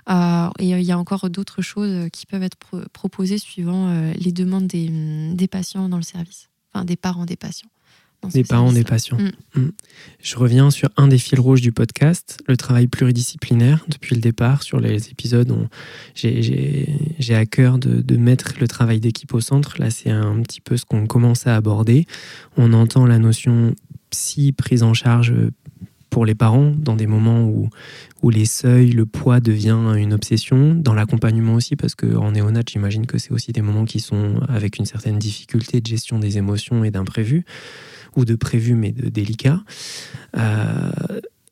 et 0.09 0.65
il 0.65 0.83
y 0.83 0.93
a 0.93 0.99
encore 0.99 1.29
d'autres 1.29 1.63
choses 1.63 2.09
qui 2.13 2.25
peuvent 2.25 2.45
être 2.45 2.57
proposées 2.93 3.39
suivant 3.39 4.13
les 4.15 4.33
demandes 4.33 4.69
des, 4.69 4.89
des, 5.35 5.49
patients 5.49 5.89
dans 5.89 5.99
le 5.99 6.03
service, 6.03 6.49
enfin 6.73 6.85
des 6.85 6.97
parents 6.97 7.27
des 7.27 7.37
patients 7.37 7.69
Des 8.33 8.45
parents, 8.45 8.73
des 8.73 8.85
patients. 8.85 9.19
Mm. 9.19 9.61
Mm. 9.61 9.73
Je 10.23 10.37
reviens 10.37 10.71
sur 10.71 10.89
un 10.97 11.09
des 11.09 11.19
fils 11.19 11.39
rouges 11.39 11.61
du 11.61 11.73
podcast, 11.73 12.39
le 12.49 12.57
travail 12.57 12.87
pluridisciplinaire. 12.87 13.85
Depuis 13.89 14.15
le 14.15 14.21
départ, 14.21 14.63
sur 14.63 14.81
les 14.81 15.09
épisodes, 15.09 15.53
j'ai- 16.15 16.87
à 17.35 17.47
cœur 17.47 17.79
de, 17.79 18.01
de 18.01 18.17
mettre 18.17 18.55
le 18.61 18.67
travail 18.69 19.01
d'équipe 19.01 19.35
au 19.35 19.41
centre. 19.41 19.77
Là, 19.79 19.91
c'est 19.91 20.11
un 20.11 20.41
petit 20.43 20.61
peu 20.61 20.77
ce 20.77 20.85
qu'on 20.85 21.07
commence 21.07 21.47
à 21.47 21.57
aborder. 21.57 22.07
On 22.57 22.73
entend 22.73 23.07
la 23.07 23.19
notion 23.19 23.75
psy, 24.11 24.53
prise 24.53 24.83
en 24.83 24.95
charge 24.95 25.35
pour 26.09 26.25
les 26.25 26.35
parents, 26.35 26.73
dans 26.79 26.97
des 26.97 27.07
moments 27.07 27.45
où, 27.45 27.69
où 28.23 28.31
les 28.31 28.47
seuils, 28.47 28.91
le 28.91 29.05
poids 29.05 29.39
devient 29.41 29.77
une 29.99 30.15
obsession, 30.15 30.75
dans 30.75 30.95
l'accompagnement 30.95 31.55
aussi, 31.55 31.77
parce 31.77 31.95
qu'en 31.95 32.31
néonat, 32.33 32.63
j'imagine 32.67 33.05
que 33.05 33.19
c'est 33.19 33.33
aussi 33.33 33.53
des 33.53 33.61
moments 33.61 33.85
qui 33.85 34.01
sont 34.01 34.41
avec 34.49 34.79
une 34.79 34.87
certaine 34.87 35.19
difficulté 35.19 35.83
de 35.83 35.87
gestion 35.87 36.19
des 36.19 36.39
émotions 36.39 36.85
et 36.85 36.91
d'imprévus, 36.91 37.45
ou 38.17 38.25
de 38.25 38.35
prévus 38.35 38.75
mais 38.75 38.93
de 38.93 39.09
délicats. 39.09 39.63
Euh, 40.37 40.91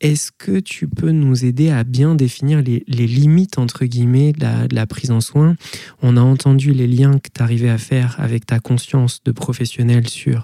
Est-ce 0.01 0.31
que 0.37 0.59
tu 0.59 0.87
peux 0.87 1.11
nous 1.11 1.45
aider 1.45 1.69
à 1.69 1.83
bien 1.83 2.15
définir 2.15 2.61
les, 2.61 2.83
limites, 2.87 3.57
entre 3.57 3.85
guillemets, 3.85 4.33
de 4.33 4.75
la, 4.75 4.87
prise 4.87 5.11
en 5.11 5.21
soin? 5.21 5.55
On 6.01 6.17
a 6.17 6.21
entendu 6.21 6.73
les 6.73 6.87
liens 6.87 7.17
que 7.17 7.29
tu 7.33 7.41
arrivais 7.41 7.69
à 7.69 7.77
faire 7.77 8.15
avec 8.19 8.45
ta 8.45 8.59
conscience 8.59 9.21
de 9.23 9.31
professionnel 9.31 10.07
sur 10.07 10.43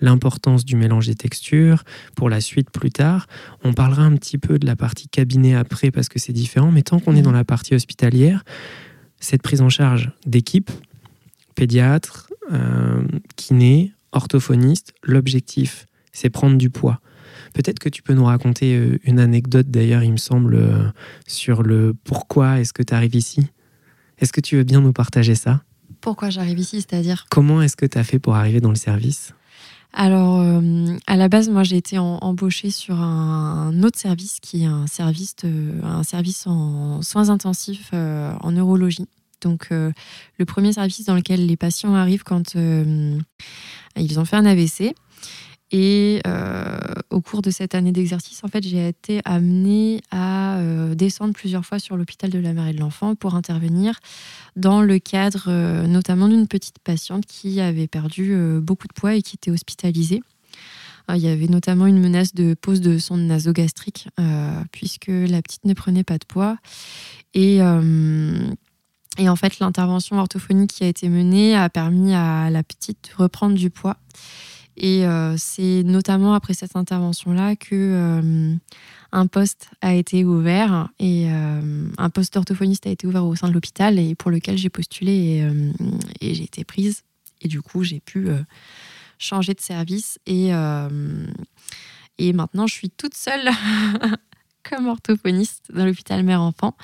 l'importance 0.00 0.64
du 0.64 0.76
mélange 0.76 1.06
des 1.06 1.14
textures, 1.14 1.84
pour 2.16 2.28
la 2.28 2.40
suite 2.40 2.70
plus 2.70 2.90
tard. 2.90 3.26
On 3.64 3.72
parlera 3.72 4.02
un 4.02 4.14
petit 4.16 4.38
peu 4.38 4.58
de 4.58 4.66
la 4.66 4.76
partie 4.76 5.08
cabinet 5.08 5.54
après 5.54 5.90
parce 5.90 6.08
que 6.08 6.18
c'est 6.18 6.32
différent, 6.32 6.70
mais 6.70 6.82
tant 6.82 6.98
qu'on 6.98 7.16
est 7.16 7.22
dans 7.22 7.32
la 7.32 7.44
partie 7.44 7.74
hospitalière, 7.74 8.44
cette 9.20 9.42
prise 9.42 9.62
en 9.62 9.68
charge 9.68 10.10
d'équipe, 10.26 10.70
pédiatre, 11.54 12.30
euh, 12.52 13.02
kiné, 13.36 13.92
orthophoniste, 14.12 14.92
l'objectif, 15.02 15.86
c'est 16.12 16.30
prendre 16.30 16.56
du 16.56 16.70
poids. 16.70 17.00
Peut-être 17.54 17.78
que 17.78 17.88
tu 17.88 18.02
peux 18.02 18.14
nous 18.14 18.24
raconter 18.24 18.76
euh, 18.76 18.98
une 19.04 19.18
anecdote 19.18 19.70
d'ailleurs, 19.70 20.02
il 20.02 20.12
me 20.12 20.16
semble, 20.16 20.54
euh, 20.54 20.88
sur 21.26 21.62
le 21.62 21.94
pourquoi 22.04 22.60
est-ce 22.60 22.72
que 22.72 22.82
tu 22.82 22.94
arrives 22.94 23.14
ici? 23.14 23.46
Est-ce 24.18 24.32
que 24.32 24.40
tu 24.40 24.56
veux 24.56 24.64
bien 24.64 24.80
nous 24.80 24.92
partager 24.92 25.34
ça? 25.34 25.62
Pourquoi 26.00 26.30
j'arrive 26.30 26.58
ici 26.58 26.80
C'est-à-dire? 26.80 27.26
Comment 27.30 27.62
est-ce 27.62 27.76
que 27.76 27.86
tu 27.86 27.98
as 27.98 28.04
fait 28.04 28.18
pour 28.18 28.34
arriver 28.36 28.60
dans 28.60 28.70
le 28.70 28.74
service? 28.76 29.34
Alors, 29.94 30.40
euh, 30.40 30.96
à 31.06 31.16
la 31.16 31.28
base, 31.28 31.50
moi, 31.50 31.64
j'ai 31.64 31.76
été 31.76 31.98
en- 31.98 32.16
embauchée 32.22 32.70
sur 32.70 32.98
un, 32.98 33.68
un 33.68 33.82
autre 33.82 33.98
service 33.98 34.38
qui 34.40 34.62
est 34.62 34.66
un 34.66 34.86
service, 34.86 35.36
de- 35.44 35.74
un 35.84 36.02
service 36.02 36.46
en 36.46 37.02
soins 37.02 37.28
intensifs 37.28 37.90
euh, 37.92 38.32
en 38.40 38.52
neurologie. 38.52 39.06
Donc, 39.42 39.68
euh, 39.70 39.92
le 40.38 40.44
premier 40.44 40.72
service 40.72 41.04
dans 41.04 41.14
lequel 41.14 41.46
les 41.46 41.56
patients 41.56 41.94
arrivent 41.94 42.22
quand 42.22 42.56
euh, 42.56 43.18
ils 43.96 44.18
ont 44.18 44.24
fait 44.24 44.36
un 44.36 44.46
AVC. 44.46 44.94
Et 45.74 46.20
euh, 46.26 46.76
au 47.10 47.22
cours 47.22 47.40
de 47.40 47.50
cette 47.50 47.74
année 47.74 47.92
d'exercice, 47.92 48.44
en 48.44 48.48
fait, 48.48 48.62
j'ai 48.62 48.88
été 48.88 49.22
amenée 49.24 50.02
à 50.10 50.58
descendre 50.94 51.32
plusieurs 51.32 51.64
fois 51.64 51.78
sur 51.78 51.96
l'hôpital 51.96 52.28
de 52.28 52.38
la 52.38 52.52
mère 52.52 52.66
et 52.66 52.74
de 52.74 52.80
l'enfant 52.80 53.14
pour 53.14 53.34
intervenir 53.34 53.98
dans 54.54 54.82
le 54.82 54.98
cadre 54.98 55.50
notamment 55.86 56.28
d'une 56.28 56.46
petite 56.46 56.78
patiente 56.78 57.24
qui 57.24 57.58
avait 57.62 57.86
perdu 57.86 58.36
beaucoup 58.60 58.86
de 58.86 58.92
poids 58.92 59.14
et 59.14 59.22
qui 59.22 59.36
était 59.36 59.50
hospitalisée. 59.50 60.22
Il 61.08 61.16
y 61.16 61.28
avait 61.28 61.48
notamment 61.48 61.86
une 61.86 62.00
menace 62.00 62.34
de 62.34 62.52
pose 62.52 62.82
de 62.82 62.98
sonde 62.98 63.22
nasogastrique 63.22 64.10
puisque 64.72 65.08
la 65.08 65.40
petite 65.40 65.64
ne 65.64 65.72
prenait 65.72 66.04
pas 66.04 66.18
de 66.18 66.26
poids. 66.26 66.58
Et, 67.32 67.62
et 69.18 69.28
en 69.28 69.36
fait, 69.36 69.58
l'intervention 69.58 70.18
orthophonique 70.18 70.70
qui 70.70 70.84
a 70.84 70.86
été 70.86 71.08
menée 71.08 71.54
a 71.54 71.68
permis 71.68 72.14
à 72.14 72.50
la 72.50 72.62
petite 72.62 73.10
de 73.10 73.22
reprendre 73.22 73.56
du 73.56 73.68
poids. 73.68 73.98
Et 74.76 75.06
euh, 75.06 75.34
c'est 75.36 75.82
notamment 75.82 76.32
après 76.32 76.54
cette 76.54 76.76
intervention-là 76.76 77.56
que 77.56 77.74
euh, 77.74 78.54
un 79.12 79.26
poste 79.26 79.68
a 79.82 79.94
été 79.94 80.24
ouvert 80.24 80.88
et 80.98 81.26
euh, 81.30 81.88
un 81.98 82.10
poste 82.10 82.32
d'orthophoniste 82.32 82.86
a 82.86 82.90
été 82.90 83.06
ouvert 83.06 83.26
au 83.26 83.36
sein 83.36 83.48
de 83.48 83.52
l'hôpital 83.52 83.98
et 83.98 84.14
pour 84.14 84.30
lequel 84.30 84.56
j'ai 84.56 84.70
postulé 84.70 85.12
et, 85.12 86.26
et 86.26 86.34
j'ai 86.34 86.44
été 86.44 86.64
prise. 86.64 87.02
Et 87.42 87.48
du 87.48 87.60
coup, 87.60 87.82
j'ai 87.82 88.00
pu 88.00 88.28
changer 89.18 89.52
de 89.52 89.60
service 89.60 90.18
et, 90.26 90.52
et 92.18 92.32
maintenant 92.32 92.66
je 92.66 92.74
suis 92.74 92.88
toute 92.88 93.14
seule 93.14 93.50
comme 94.68 94.86
orthophoniste 94.86 95.70
dans 95.72 95.84
l'hôpital 95.84 96.22
mère-enfant, 96.22 96.76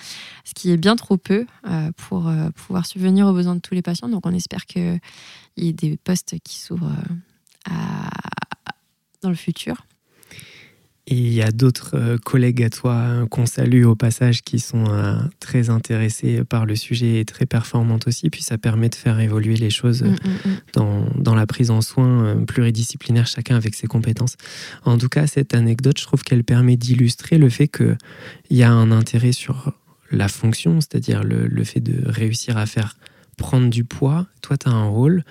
ce 0.44 0.54
qui 0.54 0.70
est 0.70 0.76
bien 0.76 0.96
trop 0.96 1.16
peu 1.16 1.46
euh, 1.66 1.90
pour 1.96 2.28
euh, 2.28 2.50
pouvoir 2.50 2.86
subvenir 2.86 3.26
aux 3.26 3.32
besoins 3.32 3.54
de 3.54 3.60
tous 3.60 3.74
les 3.74 3.82
patients. 3.82 4.08
Donc 4.08 4.26
on 4.26 4.32
espère 4.32 4.66
qu'il 4.66 5.00
y 5.56 5.68
ait 5.68 5.72
des 5.72 5.96
postes 5.96 6.36
qui 6.44 6.58
s'ouvrent 6.58 6.92
euh, 7.68 7.72
dans 9.22 9.30
le 9.30 9.36
futur. 9.36 9.86
Et 11.10 11.14
il 11.14 11.32
y 11.32 11.42
a 11.42 11.50
d'autres 11.50 11.94
euh, 11.94 12.18
collègues 12.18 12.62
à 12.62 12.68
toi 12.68 12.92
euh, 12.92 13.26
qu'on 13.26 13.46
salue 13.46 13.84
au 13.84 13.94
passage 13.94 14.42
qui 14.42 14.58
sont 14.58 14.84
euh, 14.90 15.16
très 15.40 15.70
intéressés 15.70 16.44
par 16.44 16.66
le 16.66 16.76
sujet 16.76 17.20
et 17.20 17.24
très 17.24 17.46
performantes 17.46 18.06
aussi. 18.06 18.28
Puis 18.28 18.42
ça 18.42 18.58
permet 18.58 18.90
de 18.90 18.94
faire 18.94 19.18
évoluer 19.18 19.56
les 19.56 19.70
choses 19.70 19.88
Mm, 20.02 20.06
mm, 20.06 20.50
mm. 20.50 20.56
dans, 20.74 21.06
dans 21.16 21.34
la 21.34 21.46
prise 21.46 21.70
en 21.70 21.80
soin 21.80 22.36
pluridisciplinaire, 22.46 23.26
chacun 23.26 23.56
avec 23.56 23.74
ses 23.74 23.86
compétences. 23.86 24.36
En 24.84 24.98
tout 24.98 25.08
cas, 25.08 25.26
cette 25.26 25.54
anecdote, 25.54 25.98
je 25.98 26.04
trouve 26.04 26.22
qu'elle 26.22 26.44
permet 26.44 26.76
d'illustrer 26.76 27.38
le 27.38 27.48
fait 27.48 27.68
qu'il 27.68 27.96
y 28.50 28.62
a 28.62 28.70
un 28.70 28.90
intérêt 28.90 29.32
sur 29.32 29.72
la 30.10 30.28
fonction, 30.28 30.80
c'est-à-dire 30.80 31.24
le, 31.24 31.46
le 31.46 31.64
fait 31.64 31.80
de 31.80 32.02
réussir 32.08 32.56
à 32.56 32.66
faire 32.66 32.96
prendre 33.36 33.70
du 33.70 33.84
poids. 33.84 34.26
Toi, 34.42 34.56
tu 34.56 34.68
as 34.68 34.72
un 34.72 34.88
rôle. 34.88 35.24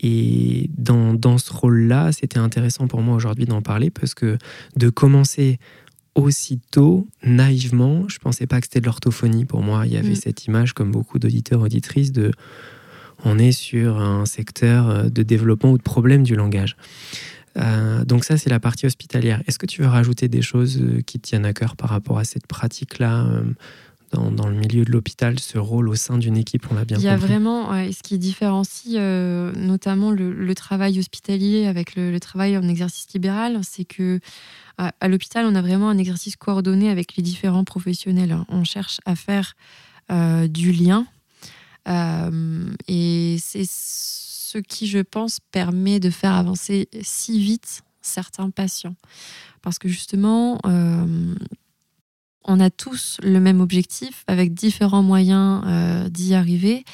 Et 0.00 0.70
dans, 0.76 1.14
dans 1.14 1.38
ce 1.38 1.52
rôle-là, 1.52 2.12
c'était 2.12 2.38
intéressant 2.38 2.86
pour 2.86 3.02
moi 3.02 3.16
aujourd'hui 3.16 3.46
d'en 3.46 3.62
parler 3.62 3.90
parce 3.90 4.14
que 4.14 4.38
de 4.76 4.88
commencer 4.90 5.58
aussitôt, 6.14 7.06
naïvement, 7.24 8.08
je 8.08 8.18
pensais 8.18 8.46
pas 8.46 8.60
que 8.60 8.66
c'était 8.66 8.80
de 8.80 8.86
l'orthophonie. 8.86 9.44
Pour 9.44 9.62
moi, 9.62 9.86
il 9.86 9.92
y 9.92 9.96
avait 9.96 10.10
Mm. 10.10 10.16
cette 10.16 10.46
image, 10.46 10.72
comme 10.72 10.90
beaucoup 10.90 11.18
d'auditeurs, 11.18 11.60
auditrices, 11.60 12.12
de 12.12 12.32
on 13.24 13.38
est 13.38 13.52
sur 13.52 13.98
un 13.98 14.26
secteur 14.26 14.88
euh, 14.88 15.08
de 15.08 15.22
développement 15.22 15.72
ou 15.72 15.78
de 15.78 15.82
problème 15.82 16.22
du 16.22 16.36
langage. 16.36 16.76
Euh, 17.56 18.04
donc 18.04 18.24
ça, 18.24 18.36
c'est 18.36 18.50
la 18.50 18.60
partie 18.60 18.86
hospitalière. 18.86 19.42
Est-ce 19.46 19.58
que 19.58 19.66
tu 19.66 19.82
veux 19.82 19.88
rajouter 19.88 20.28
des 20.28 20.42
choses 20.42 20.80
euh, 20.80 21.00
qui 21.02 21.18
te 21.18 21.28
tiennent 21.28 21.46
à 21.46 21.52
cœur 21.52 21.74
par 21.76 21.90
rapport 21.90 22.18
à 22.18 22.24
cette 22.24 22.46
pratique-là 22.46 23.26
dans, 24.12 24.30
dans 24.30 24.46
le 24.48 24.54
milieu 24.54 24.84
de 24.84 24.90
l'hôpital, 24.90 25.38
ce 25.38 25.58
rôle 25.58 25.88
au 25.88 25.94
sein 25.94 26.18
d'une 26.18 26.36
équipe, 26.36 26.66
on 26.70 26.74
l'a 26.74 26.84
bien 26.84 26.98
Il 26.98 27.04
y 27.04 27.08
a 27.08 27.14
compris. 27.14 27.28
vraiment 27.28 27.70
ouais, 27.70 27.92
ce 27.92 28.02
qui 28.02 28.18
différencie 28.18 28.94
euh, 28.96 29.52
notamment 29.52 30.10
le, 30.10 30.32
le 30.32 30.54
travail 30.54 30.98
hospitalier 30.98 31.66
avec 31.66 31.94
le, 31.96 32.10
le 32.10 32.20
travail 32.20 32.56
en 32.56 32.66
exercice 32.68 33.06
libéral, 33.12 33.60
c'est 33.62 33.84
que 33.84 34.20
à, 34.78 34.92
à 35.00 35.08
l'hôpital, 35.08 35.44
on 35.46 35.54
a 35.54 35.60
vraiment 35.62 35.88
un 35.90 35.98
exercice 35.98 36.36
coordonné 36.36 36.88
avec 36.88 37.16
les 37.16 37.22
différents 37.22 37.64
professionnels. 37.64 38.32
hein. 38.32 38.46
On 38.48 38.64
cherche 38.64 39.00
à 39.06 39.14
faire 39.16 39.54
euh, 40.10 40.46
du 40.48 40.72
lien. 40.72 41.06
Euh, 41.88 42.70
et 42.86 43.36
c'est 43.40 43.64
ce 43.68 44.58
qui, 44.58 44.86
je 44.86 44.98
pense, 44.98 45.38
permet 45.52 46.00
de 46.00 46.10
faire 46.10 46.32
avancer 46.34 46.88
si 47.02 47.40
vite 47.40 47.82
certains 48.02 48.50
patients. 48.50 48.94
Parce 49.62 49.78
que 49.78 49.88
justement, 49.88 50.58
on 52.48 52.58
a 52.60 52.70
tous 52.70 53.18
le 53.22 53.38
même 53.40 53.60
objectif 53.60 54.24
avec 54.26 54.54
différents 54.54 55.02
moyens 55.02 55.62
euh, 55.66 56.08
d'y 56.08 56.34
arriver. 56.34 56.84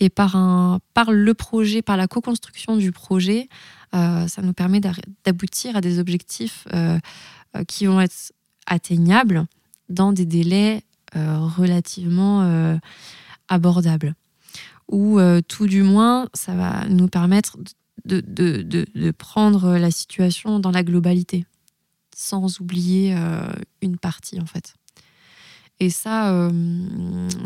Et 0.00 0.10
par, 0.10 0.36
un, 0.36 0.78
par 0.94 1.10
le 1.10 1.34
projet, 1.34 1.82
par 1.82 1.96
la 1.96 2.06
co-construction 2.06 2.76
du 2.76 2.92
projet, 2.92 3.48
euh, 3.94 4.28
ça 4.28 4.42
nous 4.42 4.52
permet 4.52 4.80
d'aboutir 5.24 5.74
à 5.76 5.80
des 5.80 5.98
objectifs 5.98 6.68
euh, 6.72 7.00
qui 7.66 7.86
vont 7.86 8.00
être 8.00 8.32
atteignables 8.66 9.46
dans 9.88 10.12
des 10.12 10.26
délais 10.26 10.82
relativement 11.14 12.78
abordables. 13.48 14.14
Ou 14.88 15.18
tout 15.48 15.66
du 15.66 15.82
moins, 15.82 16.28
ça 16.34 16.54
va 16.54 16.86
nous 16.88 17.08
permettre 17.08 17.56
de, 18.04 18.20
de- 18.20 18.60
de- 18.62 19.10
prendre 19.12 19.78
la 19.78 19.90
situation 19.90 20.60
dans 20.60 20.70
la 20.70 20.82
globalité, 20.82 21.46
sans 22.14 22.60
oublier 22.60 23.16
une 23.80 23.96
partie 23.96 24.38
en 24.38 24.46
fait. 24.46 24.74
Et 25.80 25.90
ça, 25.90 26.32
euh, 26.34 26.50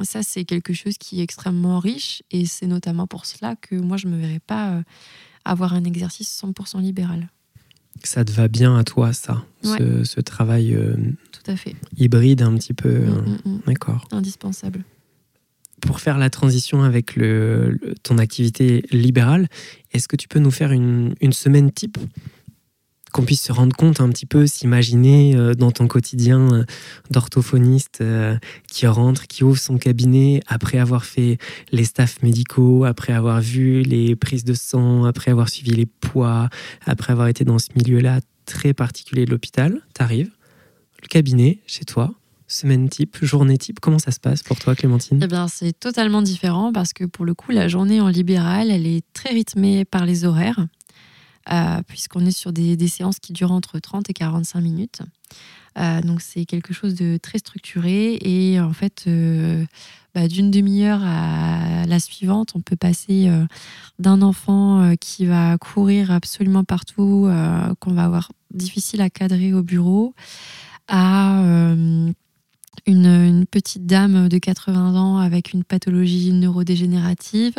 ça 0.03 0.23
c'est 0.23 0.45
quelque 0.45 0.73
chose 0.73 0.97
qui 0.99 1.21
est 1.21 1.23
extrêmement 1.23 1.79
riche 1.79 2.23
et 2.31 2.47
c'est 2.47 2.67
notamment 2.67 3.07
pour 3.07 3.27
cela 3.27 3.57
que 3.57 3.75
moi 3.75 3.97
je 3.99 4.07
me 4.09 4.17
verrais 4.19 4.41
pas 4.47 4.71
euh, 4.73 4.83
avoir 5.45 5.75
un 5.75 5.85
exercice 5.85 6.43
100% 6.43 6.81
libéral. 6.81 7.29
Ça 8.05 8.25
te 8.25 8.33
va 8.33 8.49
bien 8.49 8.77
à 8.79 8.85
toi, 8.85 9.13
ça, 9.13 9.45
ce, 9.63 10.03
ce 10.05 10.21
travail 10.21 10.75
euh, 10.75 10.97
Tout 11.31 11.51
à 11.51 11.57
fait. 11.57 11.77
hybride 11.97 12.43
un 12.43 12.57
petit 12.57 12.73
peu. 12.75 12.89
Mm, 13.07 13.39
mm, 13.45 13.51
mm. 13.53 13.61
D'accord. 13.67 14.09
Indispensable. 14.13 14.83
Pour 15.83 16.01
faire 16.01 16.17
la 16.17 16.31
transition 16.31 16.83
avec 16.85 17.17
le, 17.17 17.73
le- 17.83 17.95
ton 18.03 18.19
activité 18.19 18.85
libérale, 18.93 19.49
est-ce 19.93 20.09
que 20.09 20.17
tu 20.17 20.27
peux 20.27 20.39
nous 20.39 20.51
faire 20.51 20.73
une, 20.73 21.15
une 21.21 21.33
semaine 21.33 21.71
type? 21.71 21.99
Qu'on 23.13 23.25
puisse 23.25 23.43
se 23.43 23.53
rendre 23.53 23.77
compte 23.77 24.01
un 24.01 24.09
petit 24.09 24.27
peu, 24.27 24.47
s'imaginer 24.47 25.37
euh, 25.37 25.55
dans 25.55 25.71
ton 25.71 25.87
quotidien 25.87 26.53
euh, 26.53 26.65
d'orthophoniste 27.11 28.01
euh, 28.01 28.37
qui 28.69 28.87
rentre, 28.87 29.27
qui 29.27 29.45
ouvre 29.45 29.59
son 29.59 29.77
cabinet 29.77 30.41
après 30.47 30.79
avoir 30.79 31.05
fait 31.05 31.39
les 31.71 31.85
staffs 31.85 32.23
médicaux, 32.23 32.85
après 32.85 33.13
avoir 33.13 33.41
vu 33.41 33.83
les 33.83 34.17
prises 34.17 34.45
de 34.45 34.55
sang, 34.55 35.05
après 35.05 35.31
avoir 35.31 35.49
suivi 35.49 35.73
les 35.73 35.87
poids, 35.87 36.49
après 36.87 37.13
avoir 37.13 37.29
été 37.29 37.45
dans 37.45 37.59
ce 37.59 37.69
milieu-là 37.77 38.21
très 38.47 38.73
particulier 38.73 39.27
de 39.27 39.31
l'hôpital. 39.31 39.83
T'arrives, 39.93 40.31
le 41.03 41.09
cabinet 41.09 41.59
chez 41.67 41.85
toi, 41.85 42.15
semaine 42.49 42.89
type, 42.89 43.19
journée 43.23 43.59
type 43.59 43.81
Comment 43.81 43.99
ça 43.99 44.11
se 44.11 44.21
passe 44.21 44.43
pour 44.43 44.59
toi, 44.59 44.75
Clémentine? 44.75 45.21
Eh 45.23 45.27
bien, 45.27 45.49
c'est 45.49 45.79
totalement 45.79 46.23
différent 46.23 46.73
parce 46.73 46.93
que 46.93 47.05
pour 47.05 47.25
le 47.25 47.35
coup, 47.35 47.53
la 47.53 47.69
journée 47.69 48.01
en 48.01 48.09
libéral, 48.09 48.71
elle 48.71 48.87
est 48.87 49.05
très 49.13 49.31
rythmée 49.31 49.85
par 49.85 50.07
les 50.07 50.25
horaires, 50.25 50.67
euh, 51.51 51.83
puisqu'on 51.87 52.25
est 52.25 52.37
sur 52.37 52.53
des, 52.53 52.89
séances 52.89 53.19
qui 53.19 53.33
durent 53.33 53.53
entre 53.53 53.79
30 53.79 54.09
et 54.11 54.13
45 54.13 54.61
minutes. 54.61 55.03
Euh, 55.79 56.01
donc, 56.03 56.21
c'est 56.21 56.45
quelque 56.45 56.73
chose 56.73 56.95
de 56.95 57.17
très 57.17 57.39
structuré 57.39 58.19
et 58.21 58.61
en 58.61 58.73
fait, 58.73 59.05
euh, 59.07 59.65
bah, 60.15 60.29
d'une 60.29 60.51
demi-heure 60.51 61.01
à 61.03 61.87
la 61.87 61.99
suivante, 61.99 62.53
on 62.55 62.61
peut 62.61 62.77
passer 62.77 63.31
d'un 63.99 64.23
enfant 64.23 64.95
qui 65.01 65.27
va 65.27 65.57
courir 65.59 66.11
absolument 66.11 66.65
partout, 66.65 67.29
qu'on 67.81 67.93
va 67.93 68.05
avoir 68.05 68.31
difficile 68.53 69.01
à 69.01 69.11
cadrer 69.11 69.53
au 69.53 69.63
bureau, 69.63 70.15
à 70.89 71.43
une, 72.87 73.47
petite 73.51 73.87
dame 73.87 74.29
de 74.29 74.39
80 74.39 74.97
ans 74.97 75.19
avec 75.19 75.53
une 75.53 75.65
pathologie 75.65 76.33
neurodégénérative, 76.33 77.55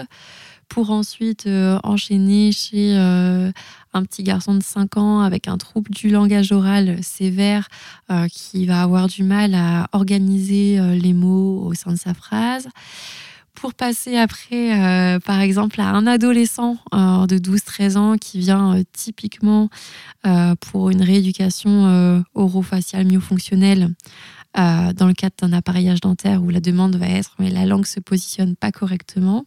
pour 0.73 0.89
ensuite 0.89 1.45
euh, 1.45 1.77
enchaîner 1.83 2.51
chez 2.51 2.97
euh, 2.97 3.51
un 3.93 4.03
petit 4.03 4.23
garçon 4.23 4.55
de 4.55 4.63
5 4.63 4.97
ans 4.97 5.19
avec 5.19 5.47
un 5.47 5.59
trouble 5.59 5.91
du 5.91 6.09
langage 6.09 6.51
oral 6.51 6.97
sévère 7.03 7.67
euh, 8.09 8.27
qui 8.27 8.65
va 8.65 8.81
avoir 8.81 9.05
du 9.05 9.21
mal 9.21 9.53
à 9.53 9.87
organiser 9.91 10.79
les 10.99 11.13
mots 11.13 11.61
au 11.63 11.75
sein 11.75 11.91
de 11.91 11.97
sa 11.97 12.15
phrase. 12.15 12.69
Pour 13.53 13.75
passer 13.75 14.17
après, 14.17 15.19
par 15.23 15.39
exemple, 15.39 15.79
à 15.79 15.89
un 15.89 16.07
adolescent 16.07 16.77
de 16.91 17.37
12-13 17.37 17.97
ans 17.97 18.17
qui 18.17 18.39
vient 18.39 18.81
typiquement 18.93 19.69
pour 20.59 20.89
une 20.89 21.03
rééducation 21.03 22.23
orofaciale 22.33 23.05
myofonctionnelle 23.05 23.93
dans 24.55 25.07
le 25.07 25.13
cadre 25.13 25.35
d'un 25.39 25.53
appareillage 25.53 26.01
dentaire 26.01 26.41
où 26.43 26.49
la 26.49 26.59
demande 26.59 26.95
va 26.95 27.07
être 27.07 27.35
mais 27.37 27.51
la 27.51 27.65
langue 27.65 27.85
se 27.85 27.99
positionne 27.99 28.55
pas 28.55 28.71
correctement. 28.71 29.45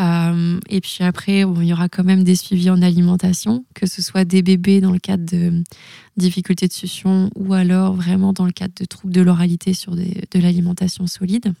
Euh, 0.00 0.58
et 0.68 0.80
puis 0.80 0.98
après, 1.00 1.40
il 1.40 1.64
y 1.64 1.72
aura 1.72 1.88
quand 1.88 2.04
même 2.04 2.24
des 2.24 2.34
suivis 2.34 2.70
en 2.70 2.82
alimentation, 2.82 3.64
que 3.74 3.86
ce 3.86 4.02
soit 4.02 4.24
des 4.24 4.42
bébés 4.42 4.80
dans 4.80 4.90
le 4.90 4.98
cadre 4.98 5.24
de 5.24 5.62
difficultés 6.16 6.66
de 6.66 6.72
succion 6.72 7.30
ou 7.36 7.54
alors 7.54 7.94
vraiment 7.94 8.32
dans 8.32 8.44
le 8.44 8.52
cadre 8.52 8.74
de 8.78 8.84
troubles 8.84 9.14
de 9.14 9.20
l'oralité 9.20 9.72
sur 9.72 9.94
de 9.94 10.38
l'alimentation 10.38 11.06
solide. 11.06 11.54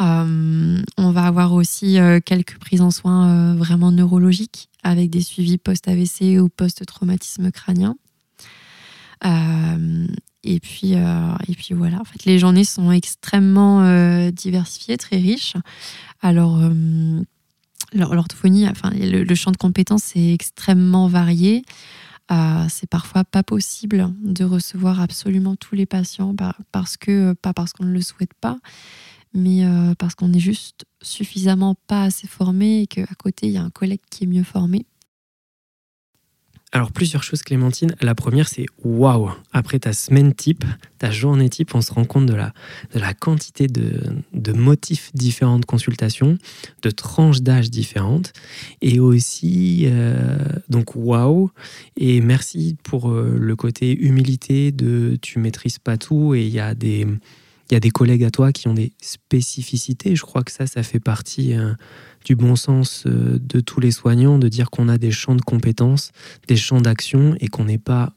Euh, 0.00 0.80
on 0.96 1.10
va 1.10 1.24
avoir 1.24 1.54
aussi 1.54 1.98
quelques 2.24 2.58
prises 2.58 2.82
en 2.82 2.90
soins 2.90 3.54
vraiment 3.54 3.90
neurologiques 3.90 4.68
avec 4.82 5.10
des 5.10 5.22
suivis 5.22 5.58
post-AVC 5.58 6.38
ou 6.40 6.48
post-traumatisme 6.48 7.50
crânien. 7.50 7.96
Et 10.50 10.60
puis, 10.60 10.94
euh, 10.94 11.34
et 11.46 11.54
puis 11.54 11.74
voilà, 11.74 12.00
en 12.00 12.04
fait, 12.04 12.24
les 12.24 12.38
journées 12.38 12.64
sont 12.64 12.90
extrêmement 12.90 13.82
euh, 13.82 14.30
diversifiées, 14.30 14.96
très 14.96 15.18
riches. 15.18 15.56
Alors, 16.22 16.58
euh, 16.58 17.20
l'orthophonie, 17.92 18.66
enfin, 18.66 18.90
le, 18.94 19.34
champ 19.34 19.52
de 19.52 19.58
compétences 19.58 20.16
est 20.16 20.32
extrêmement 20.32 21.06
varié. 21.06 21.64
c'est 22.70 22.88
parfois 22.88 23.24
pas 23.24 23.42
possible 23.42 24.10
de 24.22 24.44
recevoir 24.44 25.02
absolument 25.02 25.54
tous 25.54 25.74
les 25.74 25.84
patients 25.84 26.34
parce 26.72 26.96
que, 26.96 27.34
pas 27.34 27.52
parce 27.52 27.74
qu'on 27.74 27.84
ne 27.84 27.92
le 27.92 28.00
souhaite 28.00 28.34
pas, 28.40 28.56
mais 29.34 29.64
parce 29.98 30.14
qu'on 30.14 30.32
est 30.32 30.40
juste 30.40 30.86
suffisamment 31.02 31.74
pas 31.86 32.04
assez 32.04 32.26
formé 32.26 32.82
et 32.82 32.86
qu'à 32.86 33.14
côté, 33.18 33.48
il 33.48 33.52
y 33.52 33.58
a 33.58 33.62
un 33.62 33.70
collègue 33.70 34.00
qui 34.10 34.24
est 34.24 34.26
mieux 34.26 34.44
formé. 34.44 34.86
Alors 36.70 36.92
plusieurs 36.92 37.22
choses 37.22 37.42
Clémentine. 37.42 37.94
La 38.02 38.14
première 38.14 38.46
c'est 38.46 38.66
waouh. 38.84 39.30
Après 39.52 39.78
ta 39.78 39.94
semaine 39.94 40.34
type, 40.34 40.64
ta 40.98 41.10
journée 41.10 41.48
type, 41.48 41.74
on 41.74 41.80
se 41.80 41.92
rend 41.92 42.04
compte 42.04 42.26
de 42.26 42.34
la, 42.34 42.52
de 42.92 42.98
la 42.98 43.14
quantité 43.14 43.68
de, 43.68 44.02
de 44.34 44.52
motifs 44.52 45.10
différents 45.14 45.58
de 45.58 45.64
consultation, 45.64 46.36
de 46.82 46.90
tranches 46.90 47.40
d'âge 47.40 47.70
différentes. 47.70 48.34
Et 48.82 49.00
aussi, 49.00 49.84
euh, 49.86 50.36
donc 50.68 50.94
waouh. 50.94 51.50
Et 51.96 52.20
merci 52.20 52.76
pour 52.82 53.10
euh, 53.10 53.36
le 53.38 53.56
côté 53.56 53.98
humilité 53.98 54.70
de 54.70 55.16
tu 55.22 55.38
maîtrises 55.38 55.78
pas 55.78 55.96
tout 55.96 56.34
et 56.34 56.42
il 56.42 56.50
y 56.50 56.60
a 56.60 56.74
des... 56.74 57.06
Il 57.70 57.74
y 57.74 57.76
a 57.76 57.80
des 57.80 57.90
collègues 57.90 58.24
à 58.24 58.30
toi 58.30 58.52
qui 58.52 58.68
ont 58.68 58.74
des 58.74 58.92
spécificités. 59.00 60.16
Je 60.16 60.22
crois 60.22 60.42
que 60.42 60.52
ça, 60.52 60.66
ça 60.66 60.82
fait 60.82 61.00
partie 61.00 61.54
euh, 61.54 61.74
du 62.24 62.34
bon 62.34 62.56
sens 62.56 63.04
euh, 63.06 63.38
de 63.38 63.60
tous 63.60 63.80
les 63.80 63.90
soignants, 63.90 64.38
de 64.38 64.48
dire 64.48 64.70
qu'on 64.70 64.88
a 64.88 64.96
des 64.96 65.10
champs 65.10 65.34
de 65.34 65.42
compétences, 65.42 66.12
des 66.46 66.56
champs 66.56 66.80
d'action 66.80 67.36
et 67.40 67.48
qu'on 67.48 67.64
n'est 67.64 67.78
pas 67.78 68.14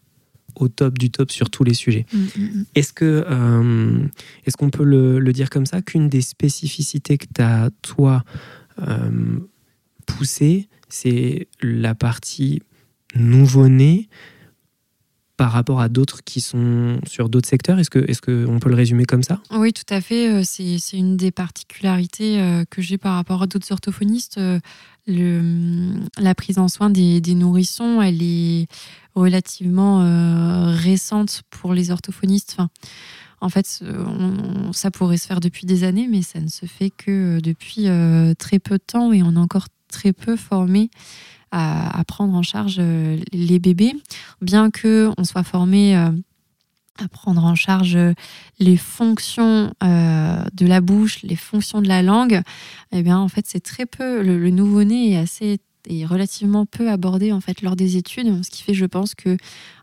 au 0.56 0.68
top 0.68 0.98
du 0.98 1.12
top 1.12 1.32
sur 1.32 1.50
tous 1.50 1.64
les 1.64 1.74
sujets. 1.74 2.06
Mm, 2.14 2.18
mm, 2.18 2.44
mm. 2.44 2.66
Est-ce 2.76 2.94
que 2.94 3.26
euh, 3.30 4.04
est-ce 4.46 4.56
qu'on 4.58 4.70
peut 4.70 4.84
le, 4.84 5.34
dire 5.34 5.50
comme 5.50 5.66
ça 5.66 5.82
qu'une 5.82 6.08
des 6.10 6.22
spécificités 6.22 7.18
que 7.18 7.26
tu 7.34 7.42
as 7.42 7.70
toi 7.82 8.24
poussée, 10.06 10.68
c'est 10.90 11.48
la 11.62 11.94
partie 11.94 12.62
nouveau-né 13.16 14.10
par 15.42 15.54
rapport 15.54 15.82
à 15.82 15.90
d'autres 15.90 16.24
qui 16.24 16.40
sont 16.40 17.00
sur 17.08 17.28
d'autres 17.28 17.50
secteurs 17.50 17.80
Est-ce 17.80 17.90
qu'on 17.90 18.04
est 18.06 18.60
peut 18.60 18.70
le 18.70 18.76
résumer 18.76 19.06
comme 19.06 19.24
ça? 19.24 19.42
Oui, 19.50 19.74
tout 19.74 19.92
à 19.92 20.00
fait. 20.00 20.30
Euh, 20.30 20.44
c'est 20.44 20.96
une 20.96 21.18
des 21.18 21.32
particularités 21.32 22.40
euh, 22.40 22.64
que 22.70 22.80
j'ai 22.84 23.00
par 23.00 23.16
rapport 23.16 23.42
à 23.42 23.48
d'autres 23.48 23.72
orthophonistes. 23.72 24.38
Euh, 24.38 24.60
le, 25.08 25.94
la 26.20 26.36
prise 26.36 26.60
en 26.60 26.68
soin 26.68 26.92
des, 26.92 27.22
nourrissons, 27.34 28.04
elle 28.04 28.22
est 28.22 28.68
relativement 29.16 30.06
récente 30.76 31.42
pour 31.50 31.74
les 31.74 31.90
orthophonistes. 31.90 32.58
En 33.42 33.50
fait, 33.50 33.84
ça 34.74 34.92
pourrait 34.92 35.18
se 35.18 35.26
faire 35.26 35.40
depuis 35.40 35.66
des 35.66 35.84
années, 35.84 36.08
mais 36.08 36.22
ça 36.22 36.40
ne 36.40 36.50
se 36.50 36.68
fait 36.68 36.92
que 36.92 37.40
depuis 37.40 37.88
très 38.38 38.60
peu 38.60 38.76
de 38.76 38.84
temps 38.86 39.12
et 39.12 39.24
on 39.24 39.34
est 39.34 39.40
encore 39.40 39.66
très 39.88 40.14
peu 40.14 40.36
formé 40.36 40.92
à, 41.52 42.04
prendre 42.08 42.34
en 42.34 42.44
charge 42.44 42.78
euh, 42.80 43.20
les 43.34 43.60
bébés, 43.60 43.94
bien 44.42 44.72
que 44.72 45.10
on 45.18 45.24
soit 45.24 45.44
formé 45.44 45.96
euh, 45.96 46.12
à 46.98 47.08
prendre 47.08 47.44
en 47.44 47.56
charge 47.56 47.98
les 48.60 48.78
fonctions 48.78 49.74
euh, 49.84 50.44
de 50.54 50.66
la 50.66 50.82
bouche, 50.82 51.22
les 51.24 51.36
fonctions 51.36 51.82
de 51.82 51.88
la 51.88 52.02
langue, 52.02 52.42
eh 52.92 53.04
bien 53.04 53.18
en 53.18 53.28
fait 53.28 53.46
c'est 53.48 53.60
très 53.60 53.86
peu. 53.86 54.22
Le, 54.22 54.50
nouveau-né 54.50 55.12
est 55.12 55.18
assez 55.18 55.60
est 55.90 56.06
relativement 56.06 56.68
peu 56.68 56.92
abordé 56.92 57.32
en 57.32 57.42
fait 57.42 57.64
lors 57.64 57.76
des 57.76 57.98
études, 57.98 58.44
ce 58.46 58.52
qui 58.52 58.62
fait 58.62 58.76
je 58.76 58.86
pense 58.86 59.16
que 59.16 59.38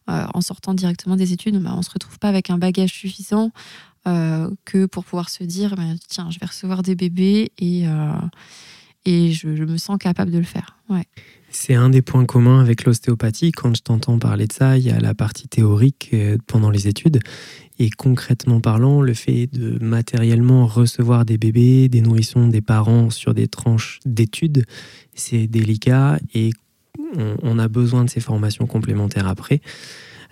en 0.07 0.41
sortant 0.41 0.73
directement 0.73 1.17
des 1.17 1.35
études, 1.35 1.59
bah, 1.59 1.75
on 1.77 1.83
se 1.83 1.91
retrouve 1.91 2.19
pas 2.19 2.29
avec 2.29 2.49
un 2.49 2.57
bagage 2.57 2.93
suffisant 2.93 3.51
que 4.05 4.87
pour 4.87 5.05
pouvoir 5.05 5.29
se 5.29 5.45
dire 5.45 5.75
bah, 5.77 5.83
tiens 6.09 6.31
je 6.31 6.39
vais 6.39 6.47
recevoir 6.47 6.83
des 6.83 6.95
bébés 6.95 7.51
et 7.59 7.87
et 9.05 9.33
je, 9.33 9.49
me 9.49 9.77
sens 9.77 9.99
capable 9.99 10.31
de 10.31 10.39
le 10.39 10.45
faire. 10.45 10.77
C'est 11.51 11.75
un 11.75 11.89
des 11.89 12.03
points 12.03 12.27
communs 12.27 12.61
avec 12.61 12.85
l'ostéopathie. 12.85 13.53
Quand 13.53 13.75
je 13.75 13.83
t'entends 13.83 14.19
parler 14.19 14.47
de 14.47 14.53
ça, 14.53 14.77
il 14.77 14.85
y 14.85 14.91
a 14.91 15.01
la 15.01 15.15
partie 15.15 15.49
théorique 15.49 16.11
euh, 16.13 16.37
pendant 16.47 16.71
les 16.71 16.89
études. 16.89 17.21
Et 17.79 17.91
concrètement 17.91 18.61
parlant, 18.61 19.01
le 19.01 19.15
fait 19.15 19.47
de 19.47 19.83
matériellement 19.83 20.67
recevoir 20.67 21.25
des 21.25 21.39
bébés, 21.39 21.89
des 21.89 22.01
nourrissons, 22.01 22.49
des 22.49 22.61
parents 22.61 23.09
sur 23.11 23.35
des 23.35 23.49
tranches 23.49 24.01
d'études, 24.05 24.65
c'est 25.15 25.47
délicat 25.47 26.19
et 26.35 26.51
on, 27.43 27.59
a 27.59 27.69
besoin 27.69 28.05
de 28.05 28.11
ces 28.11 28.21
formations 28.21 28.67
complémentaires 28.67 29.29
après. 29.29 29.61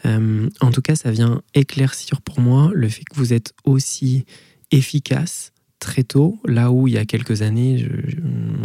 Euh, 0.04 0.50
en 0.60 0.70
tout 0.70 0.82
cas, 0.82 0.96
ça 0.96 1.10
vient 1.10 1.40
éclaircir 1.54 2.20
pour 2.20 2.40
moi 2.40 2.70
le 2.74 2.88
fait 2.88 3.04
que 3.04 3.16
vous 3.16 3.32
êtes 3.32 3.54
aussi 3.64 4.26
efficace 4.72 5.52
très 5.86 6.02
tôt, 6.02 6.38
là 6.44 6.72
où 6.72 6.88
il 6.88 6.94
y 6.94 6.98
a 6.98 7.04
quelques 7.04 7.42
années, 7.42 7.88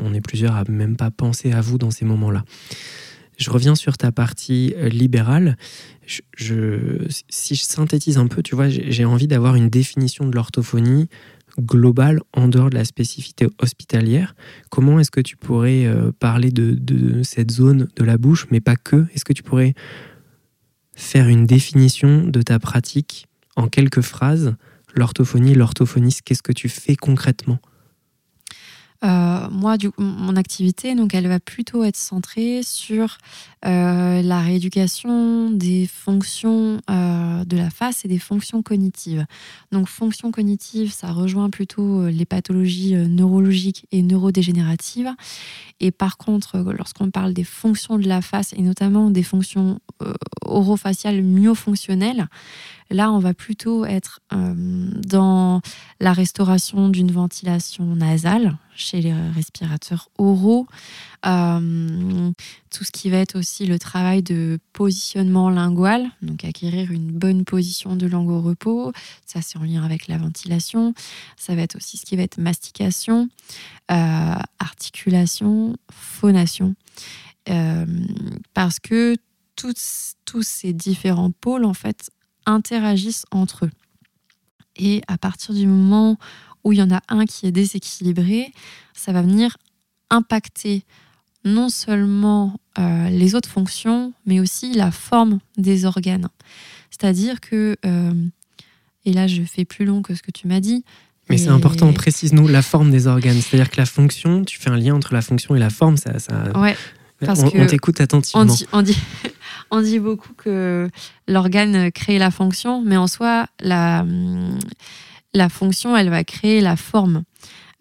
on 0.03 0.13
est 0.13 0.21
plusieurs 0.21 0.55
à 0.55 0.63
même 0.67 0.97
pas 0.97 1.11
penser 1.11 1.51
à 1.51 1.61
vous 1.61 1.77
dans 1.77 1.91
ces 1.91 2.03
moments-là. 2.03 2.43
Je 3.37 3.49
reviens 3.51 3.75
sur 3.75 3.95
ta 3.97 4.11
partie 4.11 4.73
euh, 4.77 4.89
libérale. 4.89 5.55
Si 6.07 7.55
je 7.55 7.63
synthétise 7.63 8.17
un 8.17 8.27
peu, 8.27 8.41
tu 8.43 8.55
vois, 8.55 8.69
j'ai 8.69 9.05
envie 9.05 9.27
d'avoir 9.27 9.55
une 9.55 9.69
définition 9.69 10.27
de 10.27 10.35
l'orthophonie 10.35 11.07
globale 11.59 12.21
en 12.33 12.47
dehors 12.47 12.69
de 12.69 12.75
la 12.75 12.85
spécificité 12.85 13.47
hospitalière. 13.59 14.35
Comment 14.69 14.99
est-ce 14.99 15.11
que 15.11 15.21
tu 15.21 15.37
pourrais 15.37 15.85
euh, 15.85 16.11
parler 16.11 16.51
de, 16.51 17.23
cette 17.23 17.51
zone 17.51 17.87
de 17.95 18.03
la 18.03 18.17
bouche, 18.17 18.47
mais 18.51 18.61
pas 18.61 18.75
que? 18.75 19.05
Est-ce 19.13 19.25
que 19.25 19.33
tu 19.33 19.43
pourrais 19.43 19.73
faire 20.95 21.27
une 21.27 21.45
définition 21.45 22.27
de 22.27 22.41
ta 22.41 22.59
pratique 22.59 23.27
en 23.55 23.67
quelques 23.67 24.01
phrases 24.01 24.55
l'orthophonie, 24.95 25.55
l'orthophoniste, 25.55 26.21
qu'est-ce 26.23 26.43
que 26.43 26.51
tu 26.51 26.69
fais 26.69 26.95
concrètement? 26.95 27.59
Euh, 29.03 29.49
moi, 29.49 29.77
mon 29.97 30.35
activité, 30.35 30.93
donc, 30.93 31.15
elle 31.15 31.27
va 31.27 31.39
plutôt 31.39 31.83
être 31.83 31.97
centrée 31.97 32.61
sur 32.63 33.17
euh, 33.65 34.21
la 34.21 34.41
rééducation 34.41 35.49
des 35.49 35.87
fonctions 35.87 36.81
euh, 36.89 37.43
de 37.43 37.57
la 37.57 37.71
face 37.71 38.05
et 38.05 38.07
des 38.07 38.19
fonctions 38.19 38.61
cognitives. 38.61 39.25
Donc, 39.71 39.87
fonctions 39.87 40.29
cognitives, 40.29 40.91
ça 40.91 41.11
rejoint 41.11 41.49
plutôt 41.49 42.07
les 42.07 42.25
pathologies 42.25 42.93
neurologiques 42.93 43.87
et 43.91 44.03
neurodégénératives. 44.03 45.09
Et 45.79 45.89
par 45.89 46.17
contre, 46.17 46.59
lorsqu'on 46.59 47.09
parle 47.09 47.33
des 47.33 47.43
fonctions 47.43 47.97
de 47.97 48.07
la 48.07 48.21
face 48.21 48.53
et 48.53 48.61
notamment 48.61 49.09
des 49.09 49.23
fonctions 49.23 49.79
orofaciales 50.45 51.23
myofonctionnelles, 51.23 52.27
là, 52.91 53.11
on 53.11 53.19
va 53.19 53.33
plutôt 53.33 53.85
être 53.85 54.19
dans 54.31 55.61
la 55.99 56.13
restauration 56.13 56.89
d'une 56.89 57.11
ventilation 57.11 57.85
nasale 57.95 58.57
chez 58.75 59.01
les 59.01 59.13
respirateurs 59.13 60.09
oraux. 60.17 60.67
Euh, 61.25 62.31
tout 62.71 62.83
ce 62.83 62.91
qui 62.91 63.09
va 63.09 63.17
être 63.17 63.37
aussi 63.37 63.65
le 63.65 63.77
travail 63.77 64.23
de 64.23 64.59
positionnement 64.73 65.49
lingual, 65.49 66.09
donc 66.21 66.43
acquérir 66.43 66.91
une 66.91 67.11
bonne 67.11 67.45
position 67.45 67.95
de 67.95 68.07
langue 68.07 68.29
au 68.29 68.41
repos, 68.41 68.91
ça 69.25 69.41
c'est 69.41 69.57
en 69.59 69.63
lien 69.63 69.83
avec 69.83 70.07
la 70.07 70.17
ventilation. 70.17 70.93
Ça 71.37 71.55
va 71.55 71.61
être 71.61 71.75
aussi 71.75 71.97
ce 71.97 72.05
qui 72.05 72.15
va 72.15 72.23
être 72.23 72.37
mastication, 72.37 73.29
euh, 73.91 74.35
articulation, 74.59 75.75
phonation. 75.91 76.75
Euh, 77.49 77.85
parce 78.53 78.79
que 78.79 79.15
tous 79.55 80.41
ces 80.41 80.73
différents 80.73 81.31
pôles 81.31 81.65
en 81.65 81.73
fait 81.73 82.09
interagissent 82.45 83.25
entre 83.31 83.65
eux. 83.65 83.71
Et 84.75 85.01
à 85.07 85.17
partir 85.17 85.53
du 85.53 85.67
moment 85.67 86.17
où 86.63 86.73
il 86.73 86.79
y 86.79 86.81
en 86.81 86.91
a 86.91 87.01
un 87.09 87.25
qui 87.25 87.47
est 87.47 87.51
déséquilibré, 87.51 88.53
ça 88.93 89.11
va 89.11 89.21
venir 89.21 89.57
impacter 90.09 90.83
non 91.43 91.69
seulement 91.69 92.59
euh, 92.77 93.09
les 93.09 93.35
autres 93.35 93.49
fonctions, 93.49 94.13
mais 94.25 94.39
aussi 94.39 94.73
la 94.73 94.91
forme 94.91 95.39
des 95.57 95.85
organes. 95.85 96.27
C'est-à-dire 96.91 97.41
que, 97.41 97.75
euh, 97.85 98.13
et 99.05 99.13
là 99.13 99.27
je 99.27 99.41
fais 99.43 99.65
plus 99.65 99.85
long 99.85 100.01
que 100.01 100.13
ce 100.13 100.21
que 100.21 100.31
tu 100.31 100.47
m'as 100.47 100.59
dit. 100.59 100.83
Mais 101.29 101.37
c'est 101.37 101.49
important, 101.49 101.93
précise-nous 101.93 102.47
la 102.47 102.61
forme 102.61 102.91
des 102.91 103.07
organes. 103.07 103.39
C'est-à-dire 103.41 103.69
que 103.69 103.77
la 103.77 103.85
fonction, 103.85 104.43
tu 104.43 104.59
fais 104.59 104.69
un 104.69 104.75
lien 104.75 104.93
entre 104.93 105.13
la 105.13 105.21
fonction 105.21 105.55
et 105.55 105.59
la 105.59 105.69
forme. 105.69 105.95
Ça, 105.95 106.19
ça... 106.19 106.59
Ouais, 106.59 106.75
parce 107.25 107.39
on, 107.39 107.51
on 107.55 107.65
t'écoute 107.67 108.01
attentivement. 108.01 108.41
On 108.41 108.45
dit, 108.45 108.65
on, 108.73 108.81
dit, 108.81 108.97
on 109.71 109.81
dit 109.81 109.99
beaucoup 109.99 110.33
que 110.33 110.89
l'organe 111.27 111.91
crée 111.91 112.19
la 112.19 112.29
fonction, 112.29 112.81
mais 112.81 112.97
en 112.97 113.07
soi, 113.07 113.47
la 113.61 114.05
la 115.33 115.49
fonction, 115.49 115.95
elle 115.95 116.09
va 116.09 116.23
créer 116.23 116.61
la 116.61 116.75
forme. 116.75 117.23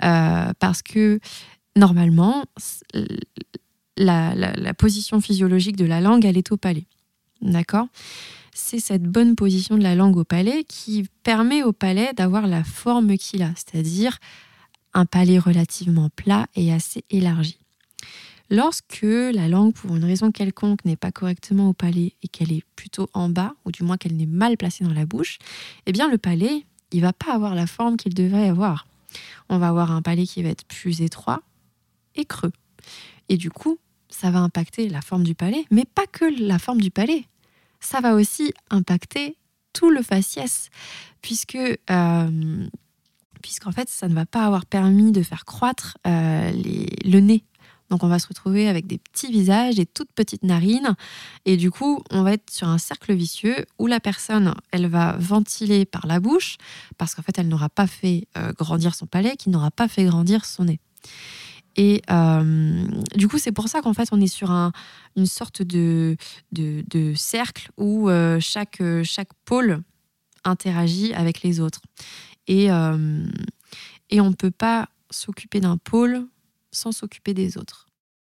Euh, 0.05 0.53
parce 0.59 0.83
que 0.83 1.21
normalement, 1.77 2.45
la, 3.97 4.75
position 4.75 5.21
physiologique 5.21 5.77
de 5.77 5.85
la 5.85 6.01
langue, 6.01 6.25
elle 6.25 6.39
est 6.39 6.53
au 6.53 6.57
palais. 6.57 6.87
D'accord? 7.43 7.87
C'est 8.53 8.81
cette 8.81 9.05
bonne 9.05 9.37
position 9.37 9.77
de 9.77 9.83
la 9.83 9.95
langue 9.95 10.17
au 10.17 10.25
palais 10.25 10.65
qui 10.65 11.07
permet 11.23 11.63
au 11.63 11.73
palais 11.73 12.13
d'avoir 12.15 12.47
la 12.47 12.65
forme 12.65 13.17
qu'il 13.17 13.43
a, 13.43 13.51
c'est-à-dire 13.57 14.19
un 14.93 15.07
palais 15.07 15.39
relativement 15.39 16.09
plat 16.11 16.47
et 16.57 16.73
assez 16.73 17.05
élargi. 17.11 17.59
Lorsque 18.51 19.03
la 19.03 19.47
langue, 19.47 19.73
pour 19.73 19.95
une 19.95 20.05
raison 20.05 20.33
quelconque, 20.33 20.85
n'est 20.85 20.97
pas 20.97 21.13
correctement 21.13 21.69
au 21.69 21.73
palais 21.73 22.15
et 22.25 22.29
qu'elle 22.29 22.53
est 22.53 22.65
plutôt 22.75 23.09
en 23.15 23.29
bas, 23.29 23.55
ou 23.65 23.71
du 23.71 23.85
moins 23.85 23.97
qu'elle 23.97 24.17
n'est 24.17 24.27
mal 24.27 24.57
placée 24.57 24.83
dans 24.83 24.93
la 24.93 25.07
bouche, 25.07 25.39
eh 25.87 25.93
bien 25.93 26.11
le 26.11 26.19
palais, 26.19 26.67
il 26.91 27.01
va 27.01 27.13
pas 27.13 27.33
avoir 27.33 27.55
la 27.55 27.69
forme 27.69 27.97
qu'il 27.97 28.13
devrait 28.13 28.49
avoir. 28.49 28.89
On 29.49 29.59
va 29.59 29.69
avoir 29.69 29.93
un 29.93 30.03
palais 30.03 30.27
qui 30.27 30.43
va 30.43 30.49
être 30.49 30.65
plus 30.65 31.01
étroit 31.01 31.43
et 32.17 32.25
creux. 32.25 32.53
Et 33.29 33.37
du 33.37 33.51
coup, 33.51 33.79
ça 34.09 34.33
va 34.33 34.41
impacter 34.41 34.89
la 34.89 35.01
forme 35.01 35.23
du 35.23 35.37
palais, 35.37 35.65
mais 35.71 35.85
pas 35.85 36.07
que 36.11 36.25
la 36.43 36.59
forme 36.59 36.81
du 36.81 36.91
palais. 36.91 37.27
Ça 37.79 38.01
va 38.01 38.15
aussi 38.15 38.53
impacter 38.71 39.37
tout 39.73 39.91
le 39.91 40.03
faciès, 40.03 40.71
puisque 41.23 41.57
euh, 41.57 42.67
puisqu'en 43.43 43.71
fait, 43.71 43.89
ça 43.89 44.09
ne 44.09 44.15
va 44.15 44.27
pas 44.27 44.45
avoir 44.45 44.67
permis 44.67 45.13
de 45.13 45.23
faire 45.23 45.45
croître 45.45 45.97
euh, 46.07 46.51
le 46.53 47.21
nez 47.21 47.45
donc 47.91 48.05
on 48.05 48.09
va 48.09 48.19
se 48.19 48.29
retrouver 48.29 48.69
avec 48.69 48.87
des 48.87 48.99
petits 48.99 49.31
visages, 49.31 49.75
des 49.75 49.87
toutes 49.87 50.13
petites 50.13 50.45
narines. 50.45 50.95
Et 51.45 51.57
du 51.57 51.71
coup, 51.71 52.03
on 52.11 52.23
va 52.23 52.33
être 52.33 52.51
sur 52.51 52.69
un 52.69 52.79
cercle 52.79 53.13
vicieux 53.13 53.67
où 53.79 53.87
la 53.89 54.01
personne, 54.01 54.55
elle 54.71 54.87
va 54.87 55.17
ventiler 55.19 55.85
par 55.85 56.07
la 56.07 56.21
bouche, 56.21 56.57
parce 56.97 57.15
qu'en 57.15 57.23
fait, 57.23 57.39
elle 57.39 57.49
n'aura 57.49 57.69
pas 57.69 57.89
fait 57.89 58.29
euh, 58.39 58.53
grandir 58.53 58.95
son 58.95 59.07
palais, 59.07 59.37
qui 59.37 59.51
n'aura 59.51 59.73
pas 59.73 59.89
fait 59.89 60.05
grandir 60.05 60.45
son 60.45 60.65
nez. 60.65 60.81
Et 61.77 62.03
euh, 62.11 62.85
du 63.17 63.29
coup, 63.29 63.39
c'est 63.39 63.53
pour 63.53 63.69
ça 63.69 63.81
qu'en 63.81 63.95
fait, 63.95 64.09
on 64.13 64.21
est 64.21 64.27
sur 64.27 64.51
un, 64.51 64.73
une 65.17 65.27
sorte 65.27 65.63
de, 65.63 66.17
de, 66.53 67.15
cercle 67.15 67.71
où 67.77 68.09
euh, 68.09 68.39
chaque, 68.41 68.83
chaque 69.03 69.33
pôle 69.45 69.83
interagit 70.45 71.13
avec 71.15 71.43
les 71.43 71.61
autres. 71.61 71.81
Et, 72.47 72.67
et 72.67 74.21
on 74.21 74.31
ne 74.31 74.35
peut 74.35 74.51
pas 74.51 74.89
s'occuper 75.11 75.61
d'un 75.61 75.77
pôle 75.77 76.27
sans 76.73 76.93
s'occuper 76.93 77.35
des 77.35 77.59
autres. 77.59 77.87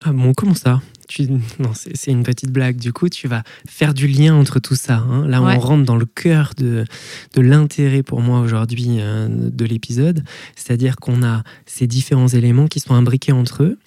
Ah 0.05 0.13
bon, 0.13 0.33
comment 0.33 0.55
ça? 0.55 0.81
Tu... 1.09 1.27
Non, 1.59 1.73
c'est 1.73 2.11
une 2.11 2.23
petite 2.23 2.51
blague. 2.51 2.77
Du 2.77 2.93
coup, 2.93 3.09
tu 3.09 3.27
vas 3.27 3.43
faire 3.67 3.93
du 3.93 4.07
lien 4.07 4.33
entre 4.33 4.59
tout 4.59 4.75
ça. 4.75 4.99
Hein. 4.99 5.27
Là, 5.27 5.41
on 5.41 5.59
rentre 5.59 5.83
dans 5.83 5.97
le 5.97 6.05
cœur 6.05 6.53
de, 6.55 6.85
de 7.33 7.41
l'intérêt 7.41 8.01
pour 8.01 8.21
moi 8.21 8.39
aujourd'hui 8.39 8.99
euh, 8.99 9.27
de 9.27 9.65
l'épisode. 9.65 10.23
C'est-à-dire 10.55 10.95
qu'on 10.95 11.21
a 11.21 11.43
ces 11.65 11.85
différents 11.85 12.29
éléments 12.29 12.67
qui 12.67 12.79
sont 12.79 12.93
imbriqués 12.93 13.33
entre 13.33 13.63
eux. 13.63 13.77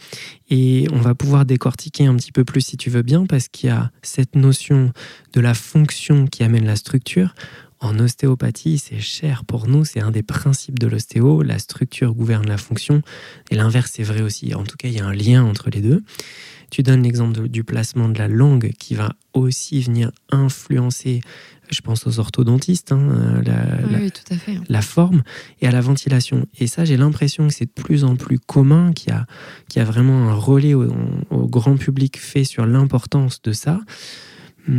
Et 0.51 0.87
on 0.93 1.01
va 1.01 1.15
pouvoir 1.15 1.47
décortiquer 1.47 2.05
un 2.05 2.17
petit 2.17 2.33
peu 2.33 2.45
plus 2.45 2.61
si 2.61 2.77
tu 2.77 2.91
veux 2.91 3.01
bien, 3.03 3.25
parce 3.25 3.49
qu'il 3.49 3.71
y 3.71 3.73
a 3.73 3.91
cette 4.03 4.37
notion 4.37 4.93
de 5.33 5.41
la 5.41 5.55
fonction 5.55 6.27
qui 6.27 6.43
amène 6.43 6.67
la 6.67 6.77
structure. 6.77 7.35
En 7.83 7.99
ostéopathie, 7.99 8.79
c'est 8.79 9.01
cher 9.01 9.45
pour 9.45 9.66
nous, 9.66 9.85
c'est 9.85 10.01
un 10.01 10.12
des 10.12 10.23
principes 10.23 10.79
de 10.79 10.87
l'ostéo, 10.87 11.42
la 11.42 11.59
structure 11.59 12.14
gouverne 12.14 12.47
la 12.47 12.57
fonction, 12.57 13.03
et 13.51 13.57
l'inverse 13.57 13.99
est 13.99 14.05
vrai 14.05 14.23
aussi, 14.23 14.55
en 14.55 14.62
tout 14.62 14.77
cas 14.77 14.87
il 14.87 14.95
y 14.95 15.01
a 15.01 15.05
un 15.05 15.12
lien 15.12 15.42
entre 15.42 15.68
les 15.68 15.81
deux. 15.81 16.05
Tu 16.71 16.85
donnes 16.85 17.03
l'exemple 17.03 17.49
du 17.49 17.64
placement 17.64 18.09
de 18.09 18.16
la 18.16 18.29
langue 18.29 18.71
qui 18.79 18.95
va 18.95 19.16
aussi 19.33 19.81
venir 19.81 20.12
influencer, 20.31 21.23
je 21.71 21.81
pense 21.81 22.07
aux 22.07 22.21
orthodontistes, 22.21 22.92
hein, 22.92 23.42
la, 24.68 24.83
forme 24.83 25.25
et 25.61 25.66
à 25.66 25.73
la 25.73 25.81
ventilation. 25.81 26.47
Et 26.61 26.68
ça, 26.68 26.85
j'ai 26.85 26.97
l'impression 26.97 27.49
que 27.49 27.53
c'est 27.53 27.66
de 27.66 27.83
plus 27.83 28.05
en 28.05 28.14
plus 28.14 28.38
commun, 28.38 28.92
qu'il 28.92 29.12
y, 29.12 29.79
a, 29.81 29.85
vraiment 29.85 30.31
un 30.31 30.35
relais 30.35 30.75
au 30.75 31.49
grand 31.49 31.77
public 31.77 32.16
fait 32.16 32.45
sur 32.45 32.64
l'importance 32.64 33.42
de 33.42 33.53
ça. 33.53 33.81
Hum, 34.68 34.75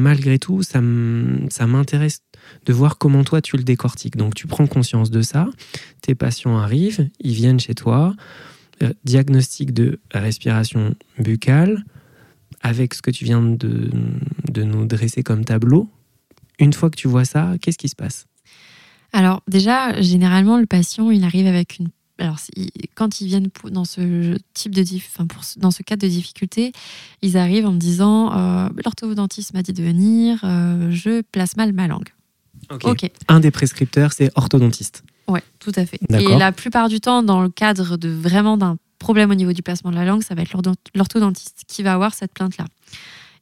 malgré 0.00 0.38
tout, 0.38 0.62
ça 0.62 0.80
m'intéresse 0.80 2.22
de 2.66 2.72
voir 2.72 2.98
comment 2.98 3.24
toi 3.24 3.40
tu 3.40 3.56
le 3.56 3.62
décortiques. 3.62 4.16
Donc 4.16 4.34
tu 4.34 4.46
prends 4.46 4.66
conscience 4.66 5.10
de 5.10 5.22
ça, 5.22 5.48
tes 6.02 6.14
patients 6.14 6.58
arrivent, 6.58 7.08
ils 7.20 7.32
viennent 7.32 7.60
chez 7.60 7.74
toi, 7.74 8.14
euh, 8.82 8.92
diagnostic 9.04 9.72
de 9.72 10.00
respiration 10.12 10.94
buccale, 11.18 11.84
avec 12.62 12.94
ce 12.94 13.02
que 13.02 13.10
tu 13.10 13.24
viens 13.24 13.42
de, 13.42 13.90
de 14.50 14.62
nous 14.62 14.86
dresser 14.86 15.22
comme 15.22 15.44
tableau. 15.44 15.88
Une 16.58 16.72
fois 16.72 16.90
que 16.90 16.96
tu 16.96 17.08
vois 17.08 17.24
ça, 17.24 17.54
qu'est-ce 17.60 17.78
qui 17.78 17.88
se 17.88 17.96
passe? 17.96 18.26
Alors 19.12 19.42
déjà, 19.48 20.00
généralement, 20.00 20.58
le 20.58 20.66
patient, 20.66 21.10
il 21.10 21.24
arrive 21.24 21.46
avec 21.46 21.78
une 21.78 21.88
alors, 22.20 22.36
quand 22.94 23.20
ils 23.20 23.26
viennent 23.26 23.48
dans 23.70 23.84
ce 23.84 24.36
type 24.52 24.74
de 24.74 24.84
dans 25.58 25.70
ce 25.70 25.82
cadre 25.82 26.02
de 26.02 26.08
difficulté, 26.08 26.72
ils 27.22 27.36
arrivent 27.36 27.66
en 27.66 27.72
me 27.72 27.78
disant 27.78 28.36
euh, 28.36 28.68
l'orthodontiste 28.84 29.54
m'a 29.54 29.62
dit 29.62 29.72
de 29.72 29.82
venir, 29.82 30.40
euh, 30.44 30.90
je 30.90 31.22
place 31.22 31.56
mal 31.56 31.72
ma 31.72 31.88
langue. 31.88 32.10
Ok. 32.70 33.10
Un 33.28 33.40
des 33.40 33.50
prescripteurs, 33.50 34.12
c'est 34.12 34.30
orthodontiste. 34.34 35.02
Oui, 35.28 35.40
tout 35.58 35.72
à 35.76 35.86
fait. 35.86 35.98
Et 36.10 36.36
la 36.36 36.52
plupart 36.52 36.88
du 36.88 37.00
temps, 37.00 37.22
dans 37.22 37.42
le 37.42 37.48
cadre 37.48 37.96
de 37.96 38.08
vraiment 38.08 38.56
d'un 38.56 38.76
problème 38.98 39.30
au 39.30 39.34
niveau 39.34 39.52
du 39.52 39.62
placement 39.62 39.90
de 39.90 39.96
la 39.96 40.04
langue, 40.04 40.22
ça 40.22 40.34
va 40.34 40.42
être 40.42 40.54
l'orthodontiste 40.94 41.62
qui 41.66 41.82
va 41.82 41.94
avoir 41.94 42.14
cette 42.14 42.32
plainte-là. 42.32 42.66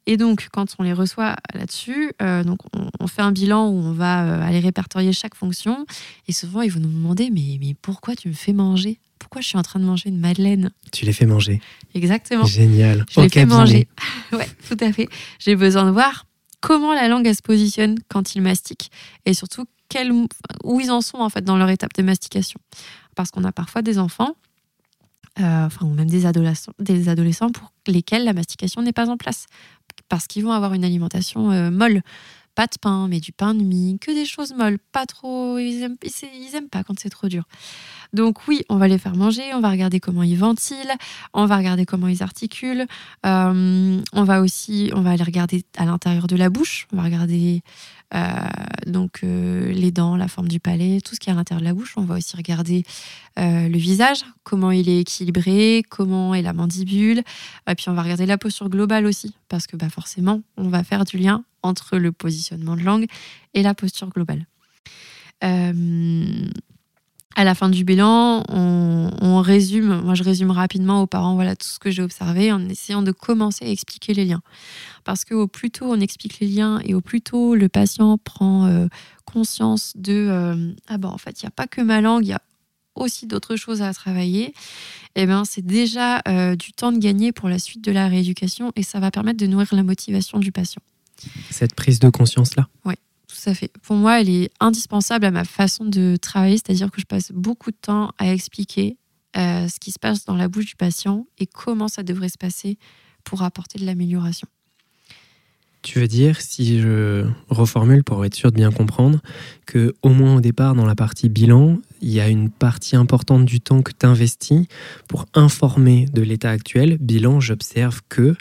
Et 0.06 0.16
donc, 0.16 0.48
quand 0.52 0.74
on 0.78 0.84
les 0.84 0.94
reçoit 0.94 1.36
là-dessus, 1.52 2.12
euh, 2.22 2.42
donc 2.42 2.60
on, 2.98 3.06
fait 3.06 3.20
un 3.20 3.32
bilan 3.32 3.68
où 3.68 3.74
on 3.74 3.92
va 3.92 4.24
euh, 4.24 4.42
aller 4.42 4.58
répertorier 4.60 5.12
chaque 5.12 5.34
fonction. 5.34 5.84
Et 6.28 6.32
souvent, 6.32 6.62
ils 6.62 6.72
vont 6.72 6.80
nous 6.80 6.88
demander 6.88 7.28
mais, 7.30 7.58
mais 7.60 7.74
pourquoi 7.74 8.16
tu 8.16 8.28
me 8.28 8.32
fais 8.32 8.54
manger? 8.54 9.00
Pourquoi 9.18 9.42
je 9.42 9.48
suis 9.48 9.58
en 9.58 9.62
train 9.62 9.80
de 9.80 9.84
manger 9.84 10.08
une 10.08 10.18
madeleine? 10.18 10.70
Tu 10.92 11.04
les 11.04 11.12
fais 11.12 11.26
manger. 11.26 11.60
Exactement. 11.94 12.46
Génial. 12.46 13.04
Je 13.10 13.20
les 13.20 13.28
fais 13.28 13.44
manger. 13.44 13.88
ouais, 14.32 14.48
tout 14.66 14.78
à 14.80 14.92
fait. 14.92 15.08
J'ai 15.40 15.56
besoin 15.56 15.84
de 15.84 15.90
voir 15.90 16.24
comment 16.60 16.94
la 16.94 17.08
langue 17.08 17.32
se 17.32 17.42
positionne 17.42 17.96
quand 18.08 18.34
ils 18.34 18.42
mastiquent 18.42 18.90
et 19.24 19.34
surtout 19.34 19.66
où 20.64 20.80
ils 20.80 20.90
en 20.90 21.00
sont 21.00 21.18
en 21.18 21.30
fait 21.30 21.42
dans 21.42 21.56
leur 21.56 21.70
étape 21.70 21.94
de 21.94 22.02
mastication. 22.02 22.60
Parce 23.14 23.30
qu'on 23.30 23.44
a 23.44 23.52
parfois 23.52 23.82
des 23.82 23.98
enfants 23.98 24.36
euh, 25.40 25.66
enfin, 25.66 25.86
ou 25.86 25.94
même 25.94 26.10
des 26.10 26.26
adolescents, 26.26 26.72
des 26.78 27.08
adolescents 27.08 27.50
pour 27.50 27.72
lesquels 27.86 28.24
la 28.24 28.32
mastication 28.32 28.82
n'est 28.82 28.92
pas 28.92 29.08
en 29.08 29.16
place 29.16 29.46
parce 30.08 30.26
qu'ils 30.26 30.44
vont 30.44 30.52
avoir 30.52 30.74
une 30.74 30.84
alimentation 30.84 31.50
euh, 31.50 31.70
molle, 31.70 32.02
pas 32.58 32.66
de 32.66 32.76
pain, 32.80 33.06
mais 33.06 33.20
du 33.20 33.30
pain 33.30 33.54
de 33.54 33.62
mie, 33.62 34.00
que 34.00 34.10
des 34.10 34.24
choses 34.24 34.52
molles, 34.52 34.80
pas 34.90 35.06
trop. 35.06 35.58
Ils 35.58 35.80
aiment, 35.84 35.96
ils 36.02 36.56
aiment 36.56 36.68
pas 36.68 36.82
quand 36.82 36.98
c'est 36.98 37.08
trop 37.08 37.28
dur. 37.28 37.44
Donc 38.12 38.48
oui, 38.48 38.64
on 38.68 38.78
va 38.78 38.88
les 38.88 38.98
faire 38.98 39.14
manger, 39.14 39.54
on 39.54 39.60
va 39.60 39.70
regarder 39.70 40.00
comment 40.00 40.24
ils 40.24 40.36
ventilent, 40.36 40.96
on 41.34 41.46
va 41.46 41.56
regarder 41.56 41.86
comment 41.86 42.08
ils 42.08 42.20
articulent, 42.20 42.86
euh, 43.24 44.02
on 44.12 44.24
va 44.24 44.40
aussi, 44.40 44.90
on 44.92 45.02
va 45.02 45.14
les 45.14 45.22
regarder 45.22 45.64
à 45.76 45.84
l'intérieur 45.84 46.26
de 46.26 46.34
la 46.34 46.50
bouche, 46.50 46.88
on 46.92 46.96
va 46.96 47.04
regarder 47.04 47.62
donc 48.86 49.20
euh, 49.22 49.72
les 49.72 49.90
dents, 49.90 50.16
la 50.16 50.28
forme 50.28 50.48
du 50.48 50.60
palais, 50.60 51.00
tout 51.00 51.14
ce 51.14 51.20
qui 51.20 51.28
est 51.28 51.32
à 51.32 51.36
l'intérieur 51.36 51.60
de 51.60 51.66
la 51.66 51.74
bouche. 51.74 51.94
On 51.96 52.02
va 52.02 52.16
aussi 52.16 52.36
regarder 52.36 52.84
le 53.36 53.78
visage, 53.78 54.24
comment 54.42 54.72
il 54.72 54.88
est 54.88 55.00
équilibré, 55.00 55.84
comment 55.88 56.34
est 56.34 56.42
la 56.42 56.52
mandibule, 56.52 57.22
et 57.68 57.74
puis 57.76 57.88
on 57.88 57.94
va 57.94 58.02
regarder 58.02 58.26
la 58.26 58.36
posture 58.36 58.68
globale 58.68 59.06
aussi, 59.06 59.36
parce 59.48 59.68
que 59.68 59.76
bah, 59.76 59.90
forcément, 59.90 60.42
on 60.56 60.68
va 60.68 60.82
faire 60.82 61.04
du 61.04 61.18
lien 61.18 61.44
entre 61.62 61.98
le 61.98 62.10
positionnement 62.10 62.76
de 62.76 62.82
langue 62.82 63.06
et 63.54 63.62
la 63.62 63.74
posture 63.74 64.08
globale. 64.08 64.46
Euh, 65.44 66.48
à 67.38 67.44
la 67.44 67.54
fin 67.54 67.68
du 67.68 67.84
bilan, 67.84 68.42
on, 68.48 69.40
résume, 69.40 70.00
moi 70.00 70.14
je 70.14 70.24
résume 70.24 70.50
rapidement 70.50 71.02
aux 71.02 71.06
parents 71.06 71.36
voilà 71.36 71.54
tout 71.54 71.68
ce 71.68 71.78
que 71.78 71.88
j'ai 71.88 72.02
observé 72.02 72.50
en 72.50 72.68
essayant 72.68 73.00
de 73.00 73.12
commencer 73.12 73.64
à 73.64 73.68
expliquer 73.68 74.12
les 74.12 74.24
liens. 74.24 74.42
Parce 75.04 75.24
que 75.24 75.34
au 75.34 75.46
plus 75.46 75.70
tôt 75.70 75.86
on 75.88 76.00
explique 76.00 76.40
les 76.40 76.48
liens 76.48 76.80
et 76.84 76.94
au 76.94 77.00
plus 77.00 77.20
tôt 77.20 77.54
le 77.54 77.68
patient 77.68 78.18
prend 78.18 78.66
euh, 78.66 78.88
conscience 79.24 79.92
de 79.94 80.12
euh, 80.12 80.72
ah 80.88 80.98
ben 80.98 81.10
en 81.10 81.16
fait 81.16 81.40
il 81.40 81.44
n'y 81.44 81.46
a 81.46 81.52
pas 81.52 81.68
que 81.68 81.80
ma 81.80 82.00
langue, 82.00 82.24
il 82.26 82.30
y 82.30 82.32
a 82.32 82.42
aussi 82.96 83.28
d'autres 83.28 83.54
choses 83.54 83.82
à 83.82 83.94
travailler, 83.94 84.46
et 84.46 85.22
eh 85.22 85.26
ben 85.26 85.44
c'est 85.44 85.64
déjà 85.64 86.20
euh, 86.26 86.56
du 86.56 86.72
temps 86.72 86.90
de 86.90 86.98
gagner 86.98 87.30
pour 87.30 87.48
la 87.48 87.60
suite 87.60 87.84
de 87.84 87.92
la 87.92 88.08
rééducation 88.08 88.72
et 88.74 88.82
ça 88.82 88.98
va 88.98 89.12
permettre 89.12 89.38
de 89.38 89.46
nourrir 89.46 89.68
la 89.70 89.84
motivation 89.84 90.40
du 90.40 90.50
patient. 90.50 90.82
Cette 91.50 91.76
prise 91.76 92.00
de 92.00 92.08
conscience 92.08 92.56
là. 92.56 92.66
Oui. 92.84 92.94
Fait. 93.38 93.72
Pour 93.82 93.96
moi, 93.96 94.20
elle 94.20 94.28
est 94.28 94.50
indispensable 94.60 95.24
à 95.24 95.30
ma 95.30 95.44
façon 95.44 95.84
de 95.84 96.16
travailler, 96.16 96.56
c'est-à-dire 96.56 96.90
que 96.90 97.00
je 97.00 97.06
passe 97.06 97.32
beaucoup 97.32 97.70
de 97.70 97.76
temps 97.80 98.12
à 98.18 98.32
expliquer 98.32 98.96
euh, 99.36 99.68
ce 99.68 99.78
qui 99.78 99.92
se 99.92 99.98
passe 99.98 100.24
dans 100.24 100.36
la 100.36 100.48
bouche 100.48 100.66
du 100.66 100.76
patient 100.76 101.26
et 101.38 101.46
comment 101.46 101.88
ça 101.88 102.02
devrait 102.02 102.28
se 102.28 102.38
passer 102.38 102.78
pour 103.24 103.42
apporter 103.42 103.78
de 103.78 103.86
l'amélioration. 103.86 104.48
Tu 105.82 106.00
veux 106.00 106.08
dire, 106.08 106.40
si 106.40 106.80
je 106.80 107.24
reformule 107.48 108.02
pour 108.02 108.24
être 108.24 108.34
sûr 108.34 108.50
de 108.50 108.56
bien 108.56 108.72
comprendre, 108.72 109.20
que 109.64 109.94
au 110.02 110.08
moins 110.08 110.36
au 110.36 110.40
départ, 110.40 110.74
dans 110.74 110.84
la 110.84 110.96
partie 110.96 111.28
bilan, 111.28 111.78
il 112.00 112.10
y 112.10 112.20
a 112.20 112.28
une 112.28 112.50
partie 112.50 112.96
importante 112.96 113.44
du 113.44 113.60
temps 113.60 113.82
que 113.82 113.92
tu 113.92 114.04
investis 114.04 114.66
pour 115.08 115.26
informer 115.34 116.06
de 116.12 116.22
l'état 116.22 116.50
actuel? 116.50 116.98
Bilan, 116.98 117.38
j'observe 117.40 118.00
que 118.08 118.34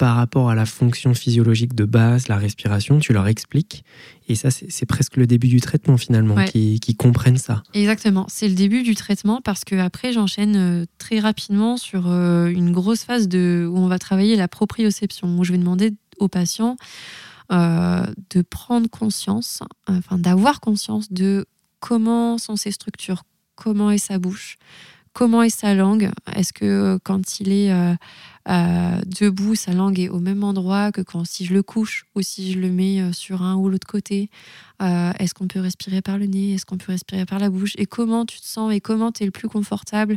par 0.00 0.16
rapport 0.16 0.48
à 0.48 0.54
la 0.54 0.64
fonction 0.64 1.12
physiologique 1.12 1.74
de 1.74 1.84
base, 1.84 2.28
la 2.28 2.38
respiration, 2.38 3.00
tu 3.00 3.12
leur 3.12 3.28
expliques. 3.28 3.84
Et 4.28 4.34
ça, 4.34 4.48
c'est 4.50 4.86
presque 4.86 5.18
le 5.18 5.26
début 5.26 5.48
du 5.48 5.60
traitement 5.60 5.98
finalement, 5.98 6.42
qui, 6.46 6.80
comprennent 6.98 7.36
ça. 7.36 7.62
Exactement, 7.74 8.24
c'est 8.30 8.48
le 8.48 8.54
début 8.54 8.82
du 8.82 8.94
traitement 8.94 9.42
parce 9.42 9.62
que 9.62 9.74
après 9.74 10.14
j'enchaîne 10.14 10.56
euh, 10.56 10.86
très 10.96 11.18
rapidement 11.18 11.76
sur 11.76 12.04
euh, 12.06 12.46
une 12.46 12.72
grosse 12.72 13.04
phase 13.04 13.28
de, 13.28 13.68
où 13.70 13.76
on 13.76 13.88
va 13.88 13.98
travailler 13.98 14.36
la 14.36 14.48
proprioception, 14.48 15.38
où 15.38 15.44
je 15.44 15.52
vais 15.52 15.58
demander 15.58 15.92
aux 16.18 16.28
patients 16.28 16.76
euh, 17.52 18.06
de 18.30 18.40
prendre 18.40 18.88
conscience, 18.88 19.62
enfin 19.86 20.16
d'avoir 20.16 20.60
conscience 20.60 21.12
de 21.12 21.44
comment 21.78 22.38
sont 22.38 22.56
ses 22.56 22.70
structures, 22.70 23.24
comment 23.54 23.90
est 23.90 23.98
sa 23.98 24.18
bouche, 24.18 24.56
comment 25.12 25.42
est 25.42 25.50
sa 25.50 25.74
langue. 25.74 26.10
Est-ce 26.34 26.54
que 26.54 26.98
quand 27.04 27.40
il 27.40 27.52
est 27.52 27.72
euh, 27.72 27.94
debout, 29.06 29.54
sa 29.54 29.72
langue 29.72 30.00
est 30.00 30.08
au 30.08 30.18
même 30.18 30.42
endroit 30.44 30.92
que 30.92 31.00
quand 31.00 31.24
si 31.24 31.44
je 31.44 31.54
le 31.54 31.62
couche 31.62 32.04
ou 32.14 32.22
si 32.22 32.52
je 32.52 32.58
le 32.58 32.70
mets 32.70 33.00
euh, 33.00 33.12
sur 33.12 33.42
un 33.42 33.56
ou 33.56 33.68
l'autre 33.68 33.86
côté. 33.86 34.30
Euh, 34.82 35.12
est-ce 35.18 35.34
qu'on 35.34 35.46
peut 35.46 35.60
respirer 35.60 36.02
par 36.02 36.18
le 36.18 36.26
nez? 36.26 36.54
Est-ce 36.54 36.66
qu'on 36.66 36.78
peut 36.78 36.92
respirer 36.92 37.26
par 37.26 37.38
la 37.38 37.50
bouche? 37.50 37.74
Et 37.78 37.86
comment 37.86 38.24
tu 38.26 38.40
te 38.40 38.46
sens? 38.46 38.72
Et 38.72 38.80
comment 38.80 39.12
tu 39.12 39.22
es 39.22 39.26
le 39.26 39.32
plus 39.32 39.48
confortable? 39.48 40.16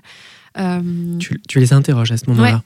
Tu, 0.56 1.60
les 1.60 1.74
interroges 1.74 2.12
à 2.12 2.18
ce 2.18 2.30
moment-là 2.30 2.64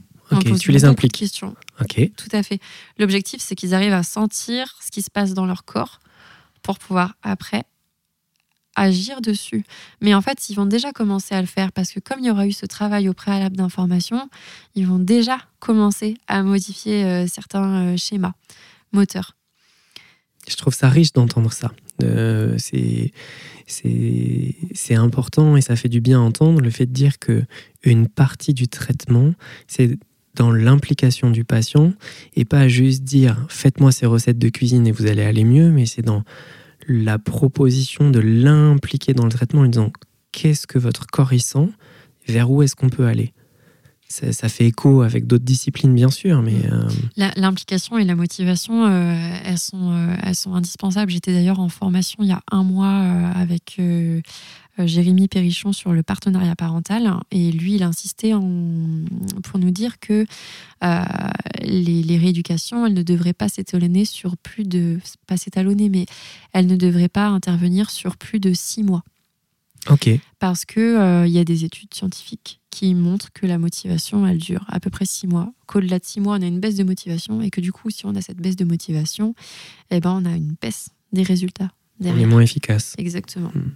tu 0.60 0.72
les 0.72 0.86
impliques. 0.86 1.14
Questions. 1.14 1.56
Ok. 1.82 2.12
Tout 2.16 2.30
à 2.32 2.44
fait. 2.44 2.60
L'objectif, 2.98 3.42
c'est 3.42 3.56
qu'ils 3.56 3.74
arrivent 3.74 3.94
à 3.94 4.04
sentir 4.04 4.78
ce 4.84 4.92
qui 4.92 5.02
se 5.02 5.10
passe 5.10 5.34
dans 5.34 5.46
leur 5.46 5.64
corps 5.64 6.00
pour 6.64 6.80
pouvoir 6.80 7.16
après 7.24 7.64
agir 8.78 9.20
dessus. 9.20 9.66
Mais 10.00 10.14
en 10.14 10.22
fait, 10.22 10.50
ils 10.50 10.56
vont 10.56 10.66
déjà 10.66 10.94
commencer 10.94 11.36
à 11.36 11.42
le 11.42 11.48
faire 11.48 11.74
parce 11.74 11.92
que 11.92 12.00
comme 12.00 12.20
il 12.20 12.28
y 12.28 12.32
aura 12.32 12.48
eu 12.48 12.54
ce 12.54 12.66
travail 12.66 13.10
au 13.10 13.14
préalable 13.14 13.58
d'information, 13.58 14.30
ils 14.76 14.88
vont 14.88 15.00
déjà 15.00 15.40
commencer 15.60 16.16
à 16.28 16.44
modifier 16.44 17.04
euh, 17.04 17.28
certains 17.28 17.94
euh, 17.94 17.98
schémas 17.98 18.34
moteurs. 18.94 19.36
Je 20.48 20.56
trouve 20.56 20.74
ça 20.74 20.88
riche 20.90 21.12
d'entendre 21.12 21.52
ça. 21.52 21.74
C'est 23.68 24.96
important 24.96 25.58
et 25.58 25.62
ça 25.62 25.76
fait 25.76 25.90
du 25.90 26.00
bien 26.00 26.22
entendre 26.22 26.62
le 26.62 26.70
fait 26.70 26.86
de 26.86 26.94
dire 26.94 27.20
que 27.20 27.44
une 27.84 28.08
partie 28.08 28.54
du 28.54 28.70
traitement, 28.70 29.34
c'est 29.68 29.98
dans 30.36 30.52
l'implication 30.52 31.32
du 31.32 31.44
patient 31.44 31.94
et 32.36 32.46
pas 32.46 32.68
juste 32.68 33.04
dire 33.04 33.46
faites-moi 33.50 33.92
ces 33.92 34.06
recettes 34.06 34.40
de 34.40 34.50
cuisine 34.50 34.88
et 34.88 34.92
vous 34.92 35.08
allez 35.08 35.24
aller 35.24 35.44
mieux, 35.44 35.72
mais 35.72 35.86
c'est 35.86 36.04
dans 36.04 36.24
la 36.88 37.20
proposition 37.20 38.10
de 38.10 38.20
l'impliquer 38.20 39.14
dans 39.14 39.26
le 39.26 39.32
traitement 39.32 39.62
en 39.62 39.66
disant 39.66 39.92
qu'est-ce 40.32 40.68
que 40.68 40.80
votre 40.80 41.06
corps 41.08 41.34
y 41.34 41.40
sent, 41.40 41.70
vers 42.28 42.50
où 42.50 42.64
est-ce 42.64 42.76
qu'on 42.76 42.90
peut 42.90 43.06
aller? 43.06 43.34
Ça, 44.10 44.48
fait 44.48 44.66
écho 44.68 45.02
avec 45.02 45.28
d'autres 45.28 45.44
disciplines, 45.44 45.94
bien 45.94 46.10
sûr, 46.10 46.42
mais... 46.42 46.66
Euh, 46.72 46.88
l'implication 47.36 47.98
et 47.98 48.06
la 48.06 48.16
motivation, 48.16 48.86
euh, 48.86 49.38
elles, 49.44 49.60
sont, 49.60 49.92
euh, 49.92 50.16
elles 50.24 50.36
sont 50.36 50.56
indispensables. 50.56 51.12
J'étais 51.12 51.34
d'ailleurs 51.34 51.60
en 51.60 51.68
formation 51.68 52.24
il 52.24 52.30
y 52.30 52.32
a 52.32 52.42
un 52.50 52.64
mois 52.64 53.04
avec 53.36 53.82
Jérémy 54.80 55.28
Perrichon 55.28 55.74
sur 55.74 55.92
le 55.92 56.04
partenariat 56.04 56.56
parental, 56.56 57.16
et 57.32 57.52
lui, 57.52 57.76
il 57.76 57.84
insistait 57.84 58.32
pour 58.32 59.60
nous 59.60 59.72
dire 59.72 60.00
que 60.00 60.26
les, 61.62 62.02
les, 62.02 62.18
rééducations, 62.18 62.86
elles 62.86 62.94
ne 62.94 63.04
devraient 63.04 63.34
pas 63.34 63.50
s'étalonner 63.50 64.06
sur 64.06 64.38
plus 64.38 64.64
de... 64.64 65.00
pas 65.28 65.36
s'étalonner, 65.36 65.90
mais 65.90 66.06
elles 66.54 66.68
ne 66.68 66.78
devraient 66.78 67.10
pas 67.10 67.28
intervenir 67.28 67.90
sur 67.90 68.16
plus 68.16 68.40
de 68.40 68.54
six 68.54 68.84
mois. 68.84 69.04
Ok. 69.90 70.10
Parce 70.40 70.64
qu'il 70.64 71.26
il 71.26 71.32
y 71.32 71.40
a 71.40 71.44
des 71.44 71.66
études 71.66 71.94
scientifiques 71.94 72.62
qui 72.78 72.94
montre 72.94 73.34
que 73.34 73.48
la 73.48 73.58
motivation, 73.58 74.28
elle 74.28 74.38
dure 74.38 74.64
à 74.68 74.80
peu 74.80 74.92
près 74.92 75.06
six 75.06 75.26
mois. 75.26 75.52
Qu'au-delà 75.66 75.98
de 75.98 76.06
six 76.06 76.20
mois, 76.20 76.38
on 76.38 76.42
a 76.44 76.46
une 76.46 76.60
baisse 76.60 76.76
de 76.76 76.84
motivation 76.84 77.42
et 77.42 77.50
que 77.50 77.60
du 77.60 77.72
coup, 77.72 77.90
si 77.90 78.06
on 78.06 78.14
a 78.14 78.22
cette 78.22 78.38
baisse 78.38 78.56
de 78.56 78.66
motivation, 78.66 79.34
eh 79.90 80.00
ben, 80.00 80.12
on 80.12 80.26
a 80.26 80.36
une 80.36 80.56
baisse 80.62 80.90
des 81.12 81.24
résultats. 81.24 81.72
Derrière. 82.00 82.22
On 82.22 82.24
est 82.24 82.30
moins 82.30 82.42
efficace. 82.42 82.94
Exactement. 83.00 83.50
Hmm. 83.56 83.72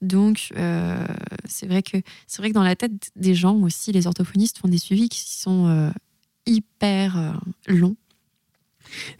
Donc, 0.00 0.52
euh, 0.56 1.04
c'est 1.44 1.66
vrai 1.66 1.82
que 1.82 1.96
c'est 2.28 2.40
vrai 2.40 2.50
que 2.50 2.54
dans 2.54 2.62
la 2.62 2.76
tête 2.76 3.10
des 3.16 3.34
gens 3.34 3.56
aussi, 3.62 3.90
les 3.90 4.06
orthophonistes 4.06 4.58
font 4.58 4.68
des 4.68 4.78
suivis 4.78 5.08
qui 5.08 5.28
sont 5.28 5.66
euh, 5.66 5.90
hyper 6.46 7.18
euh, 7.18 7.32
longs 7.66 7.96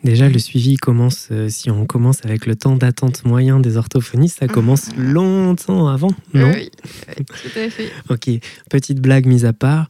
Déjà, 0.04 0.28
le 0.28 0.38
suivi 0.38 0.76
commence, 0.76 1.28
euh, 1.30 1.48
si 1.48 1.70
on 1.70 1.86
commence 1.86 2.24
avec 2.24 2.46
le 2.46 2.56
temps 2.56 2.76
d'attente 2.76 3.24
moyen 3.24 3.60
des 3.60 3.76
orthophonistes, 3.76 4.38
ça 4.40 4.48
commence 4.48 4.90
longtemps 4.96 5.88
avant, 5.88 6.12
non? 6.34 6.52
Oui, 6.52 6.70
tout 7.16 7.58
à 7.58 7.70
fait. 7.70 7.90
ok, 8.08 8.30
petite 8.70 9.00
blague 9.00 9.26
mise 9.26 9.44
à 9.44 9.52
part, 9.52 9.88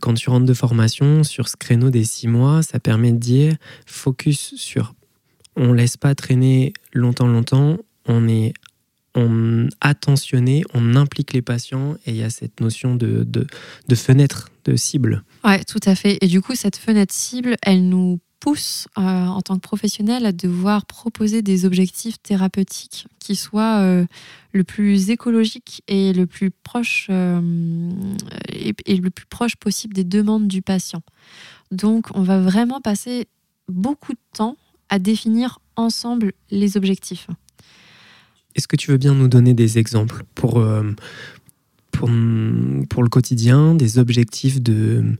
quand 0.00 0.14
tu 0.14 0.30
rentres 0.30 0.46
de 0.46 0.54
formation 0.54 1.22
sur 1.22 1.48
ce 1.48 1.56
créneau 1.56 1.90
des 1.90 2.04
six 2.04 2.28
mois, 2.28 2.62
ça 2.62 2.80
permet 2.80 3.12
de 3.12 3.18
dire 3.18 3.54
focus 3.84 4.54
sur. 4.56 4.94
On 5.56 5.72
laisse 5.72 5.96
pas 5.96 6.14
traîner 6.14 6.72
longtemps, 6.94 7.26
longtemps, 7.26 7.76
on 8.06 8.26
est 8.28 8.54
on 9.14 9.68
attentionné, 9.80 10.62
on 10.74 10.94
implique 10.94 11.32
les 11.32 11.42
patients 11.42 11.96
et 12.06 12.10
il 12.10 12.16
y 12.16 12.22
a 12.22 12.30
cette 12.30 12.60
notion 12.60 12.94
de, 12.94 13.24
de, 13.24 13.46
de 13.88 13.94
fenêtre, 13.94 14.50
de 14.64 14.76
cible. 14.76 15.24
Ouais, 15.44 15.64
tout 15.64 15.80
à 15.84 15.94
fait. 15.94 16.18
Et 16.20 16.26
du 16.26 16.40
coup, 16.40 16.54
cette 16.54 16.76
fenêtre 16.76 17.12
cible, 17.12 17.56
elle 17.62 17.88
nous 17.88 18.20
pousse 18.40 18.88
euh, 18.98 19.02
en 19.02 19.40
tant 19.42 19.56
que 19.56 19.60
professionnel 19.60 20.26
à 20.26 20.32
devoir 20.32 20.86
proposer 20.86 21.42
des 21.42 21.66
objectifs 21.66 22.20
thérapeutiques 22.20 23.06
qui 23.18 23.36
soient 23.36 23.80
euh, 23.80 24.06
le 24.52 24.64
plus 24.64 25.10
écologiques 25.10 25.82
et 25.86 26.12
le 26.12 26.26
plus 26.26 26.50
proche 26.50 27.06
euh, 27.10 27.90
et, 28.48 28.96
le 28.96 29.10
plus 29.10 29.26
proche 29.26 29.56
possible 29.56 29.94
des 29.94 30.04
demandes 30.04 30.48
du 30.48 30.62
patient. 30.62 31.02
Donc, 31.70 32.06
on 32.14 32.22
va 32.22 32.40
vraiment 32.40 32.80
passer 32.80 33.28
beaucoup 33.68 34.12
de 34.12 34.18
temps 34.32 34.56
à 34.88 34.98
définir 34.98 35.60
ensemble 35.76 36.32
les 36.50 36.76
objectifs. 36.76 37.28
Est-ce 38.56 38.66
que 38.66 38.76
tu 38.76 38.90
veux 38.90 38.98
bien 38.98 39.14
nous 39.14 39.28
donner 39.28 39.54
des 39.54 39.78
exemples 39.78 40.24
pour, 40.34 40.60
pour, 41.92 42.10
pour 42.88 43.02
le 43.02 43.08
quotidien, 43.08 43.76
des 43.76 43.98
objectifs 43.98 44.60
de 44.60 45.16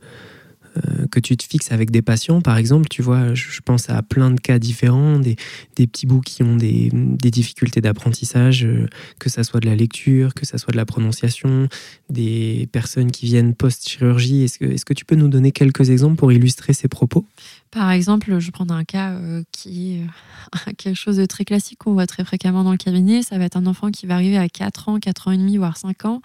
que 1.10 1.20
tu 1.20 1.36
te 1.36 1.44
fixes 1.44 1.72
avec 1.72 1.90
des 1.90 2.02
patients, 2.02 2.40
par 2.40 2.56
exemple, 2.56 2.88
tu 2.88 3.02
vois, 3.02 3.34
je 3.34 3.60
pense 3.60 3.90
à 3.90 4.02
plein 4.02 4.30
de 4.30 4.40
cas 4.40 4.58
différents, 4.58 5.18
des, 5.18 5.36
petits 5.74 6.06
bouts 6.06 6.20
qui 6.20 6.42
ont 6.42 6.56
des, 6.56 6.90
difficultés 6.92 7.80
d'apprentissage, 7.80 8.64
euh, 8.64 8.88
que 9.18 9.28
ça 9.28 9.44
soit 9.44 9.60
de 9.60 9.66
la 9.66 9.76
lecture, 9.76 10.34
que 10.34 10.46
ça 10.46 10.58
soit 10.58 10.72
de 10.72 10.76
la 10.76 10.86
prononciation, 10.86 11.68
des 12.08 12.68
personnes 12.72 13.10
qui 13.10 13.26
viennent 13.26 13.54
post-chirurgie. 13.54 14.44
Est-ce 14.44 14.84
que, 14.84 14.94
tu 14.94 15.04
peux 15.04 15.14
nous 15.14 15.28
donner 15.28 15.52
quelques 15.52 15.90
exemples 15.90 16.16
pour 16.16 16.32
illustrer 16.32 16.72
ces 16.72 16.88
propos? 16.88 17.24
Par 17.70 17.90
exemple, 17.92 18.38
je 18.40 18.50
prends 18.50 18.68
un 18.70 18.84
cas 18.84 19.12
euh, 19.12 19.42
qui 19.52 19.94
est 19.94 20.00
euh, 20.00 20.72
quelque 20.78 20.96
chose 20.96 21.16
de 21.16 21.26
très 21.26 21.44
classique 21.44 21.78
qu'on 21.78 21.92
voit 21.92 22.06
très 22.06 22.24
fréquemment 22.24 22.64
dans 22.64 22.72
le 22.72 22.76
cabinet. 22.76 23.22
Ça 23.22 23.38
va 23.38 23.44
être 23.44 23.56
un 23.56 23.66
enfant 23.66 23.90
qui 23.90 24.06
va 24.06 24.14
arriver 24.14 24.38
à 24.38 24.48
4 24.48 24.88
ans, 24.88 24.98
4 24.98 25.28
ans 25.28 25.30
et 25.32 25.38
demi, 25.38 25.56
voire 25.56 25.76
5 25.76 26.04
ans. 26.04 26.20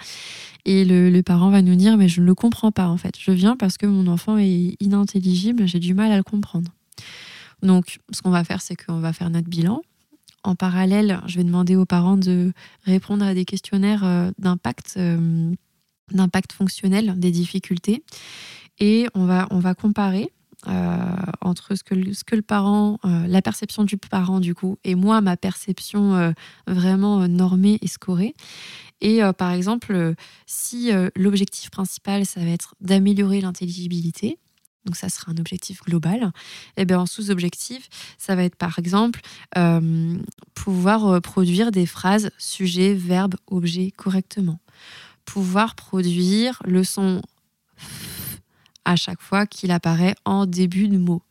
Et 0.65 0.83
le 0.83 1.21
parent 1.21 1.51
va 1.51 1.61
nous 1.61 1.75
dire, 1.75 1.95
mais 1.95 2.09
je 2.09 2.21
ne 2.21 2.25
le 2.25 2.33
comprends 2.33 2.71
pas 2.71 2.87
en 2.87 2.97
fait. 2.97 3.13
Je 3.19 3.31
viens 3.31 3.55
parce 3.55 3.77
que 3.77 3.85
mon 3.85 4.07
enfant 4.07 4.34
est 4.37 4.75
inintelligible, 4.79 5.67
j'ai 5.67 5.79
du 5.79 5.93
mal 5.93 6.11
à 6.11 6.17
le 6.17 6.23
comprendre. 6.23 6.71
Donc, 7.61 7.99
ce 8.11 8.21
qu'on 8.21 8.29
va 8.29 8.43
faire, 8.43 8.61
c'est 8.61 8.75
qu'on 8.75 8.99
va 8.99 9.13
faire 9.13 9.29
notre 9.29 9.49
bilan. 9.49 9.81
En 10.43 10.55
parallèle, 10.55 11.21
je 11.25 11.37
vais 11.37 11.43
demander 11.43 11.75
aux 11.75 11.85
parents 11.85 12.17
de 12.17 12.53
répondre 12.83 13.25
à 13.25 13.33
des 13.33 13.45
questionnaires 13.45 14.03
euh, 14.03 14.31
d'impact, 14.37 14.93
euh, 14.97 15.51
d'impact 16.11 16.51
fonctionnel 16.51 17.19
des 17.19 17.31
difficultés. 17.31 18.03
Et 18.79 19.07
on 19.15 19.25
va, 19.25 19.47
on 19.49 19.59
va 19.59 19.73
comparer 19.73 20.31
entre 21.41 21.75
ce 21.75 21.83
que, 21.83 21.95
le, 21.95 22.13
ce 22.13 22.23
que 22.23 22.35
le 22.35 22.41
parent, 22.41 22.99
la 23.03 23.41
perception 23.41 23.83
du 23.83 23.97
parent 23.97 24.39
du 24.39 24.55
coup, 24.55 24.77
et 24.83 24.95
moi, 24.95 25.21
ma 25.21 25.37
perception 25.37 26.33
vraiment 26.67 27.27
normée 27.27 27.77
et 27.81 27.87
scorée. 27.87 28.33
Et 29.01 29.21
par 29.37 29.51
exemple, 29.51 30.15
si 30.45 30.91
l'objectif 31.15 31.69
principal, 31.69 32.25
ça 32.25 32.39
va 32.39 32.49
être 32.49 32.75
d'améliorer 32.81 33.41
l'intelligibilité, 33.41 34.39
donc 34.85 34.95
ça 34.95 35.09
sera 35.09 35.31
un 35.31 35.37
objectif 35.37 35.81
global. 35.83 36.31
Et 36.77 36.81
eh 36.81 36.85
bien 36.85 36.99
en 36.99 37.05
sous-objectif, 37.05 37.89
ça 38.17 38.35
va 38.35 38.43
être 38.43 38.55
par 38.55 38.79
exemple 38.79 39.21
euh, 39.57 40.17
pouvoir 40.53 41.07
euh, 41.07 41.19
produire 41.19 41.71
des 41.71 41.85
phrases 41.85 42.29
sujet, 42.37 42.93
verbe, 42.93 43.35
objet 43.47 43.91
correctement. 43.91 44.59
Pouvoir 45.25 45.75
produire 45.75 46.61
le 46.65 46.83
son 46.83 47.21
à 48.85 48.95
chaque 48.95 49.21
fois 49.21 49.45
qu'il 49.45 49.71
apparaît 49.71 50.15
en 50.25 50.45
début 50.45 50.87
de 50.87 50.97
mot. 50.97 51.21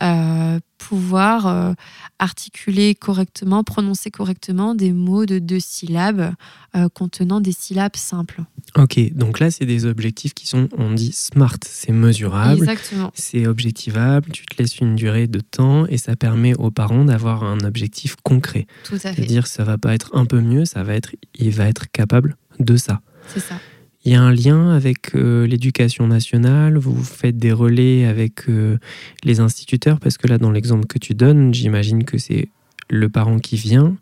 Euh, 0.00 0.60
pouvoir 0.78 1.46
euh, 1.46 1.74
articuler 2.18 2.94
correctement, 2.94 3.62
prononcer 3.62 4.10
correctement 4.10 4.74
des 4.74 4.92
mots 4.92 5.26
de 5.26 5.38
deux 5.38 5.60
syllabes 5.60 6.32
euh, 6.74 6.88
contenant 6.88 7.40
des 7.40 7.52
syllabes 7.52 7.96
simples. 7.96 8.42
Ok, 8.76 8.98
donc 9.12 9.40
là, 9.40 9.50
c'est 9.50 9.66
des 9.66 9.84
objectifs 9.84 10.32
qui 10.32 10.46
sont, 10.46 10.68
on 10.78 10.92
dit 10.92 11.12
smart, 11.12 11.58
c'est 11.66 11.92
mesurable, 11.92 12.66
c'est 13.14 13.46
objectivable, 13.46 14.30
tu 14.30 14.46
te 14.46 14.56
laisses 14.60 14.78
une 14.78 14.96
durée 14.96 15.26
de 15.26 15.40
temps 15.40 15.86
et 15.86 15.98
ça 15.98 16.16
permet 16.16 16.54
aux 16.54 16.70
parents 16.70 17.04
d'avoir 17.04 17.44
un 17.44 17.60
objectif 17.60 18.16
concret. 18.22 18.66
Tout 18.84 18.94
à 18.94 18.98
fait. 18.98 19.14
C'est-à-dire 19.14 19.46
ça 19.46 19.64
va 19.64 19.76
pas 19.76 19.94
être 19.94 20.10
un 20.14 20.24
peu 20.24 20.40
mieux, 20.40 20.64
ça 20.64 20.82
va 20.82 20.94
être, 20.94 21.14
il 21.34 21.50
va 21.50 21.66
être 21.66 21.90
capable 21.90 22.36
de 22.58 22.76
ça. 22.76 23.00
C'est 23.28 23.40
ça. 23.40 23.56
Il 24.04 24.12
y 24.12 24.14
a 24.14 24.22
un 24.22 24.32
lien 24.32 24.70
avec 24.70 25.14
euh, 25.14 25.46
l'éducation 25.46 26.06
nationale, 26.06 26.78
vous 26.78 27.04
faites 27.04 27.36
des 27.36 27.52
relais 27.52 28.06
avec 28.06 28.48
euh, 28.48 28.78
les 29.24 29.40
instituteurs, 29.40 30.00
parce 30.00 30.16
que 30.16 30.26
là, 30.26 30.38
dans 30.38 30.50
l'exemple 30.50 30.86
que 30.86 30.98
tu 30.98 31.14
donnes, 31.14 31.52
j'imagine 31.52 32.04
que 32.04 32.16
c'est 32.16 32.48
le 32.88 33.08
parent 33.10 33.38
qui 33.38 33.56
vient 33.56 33.96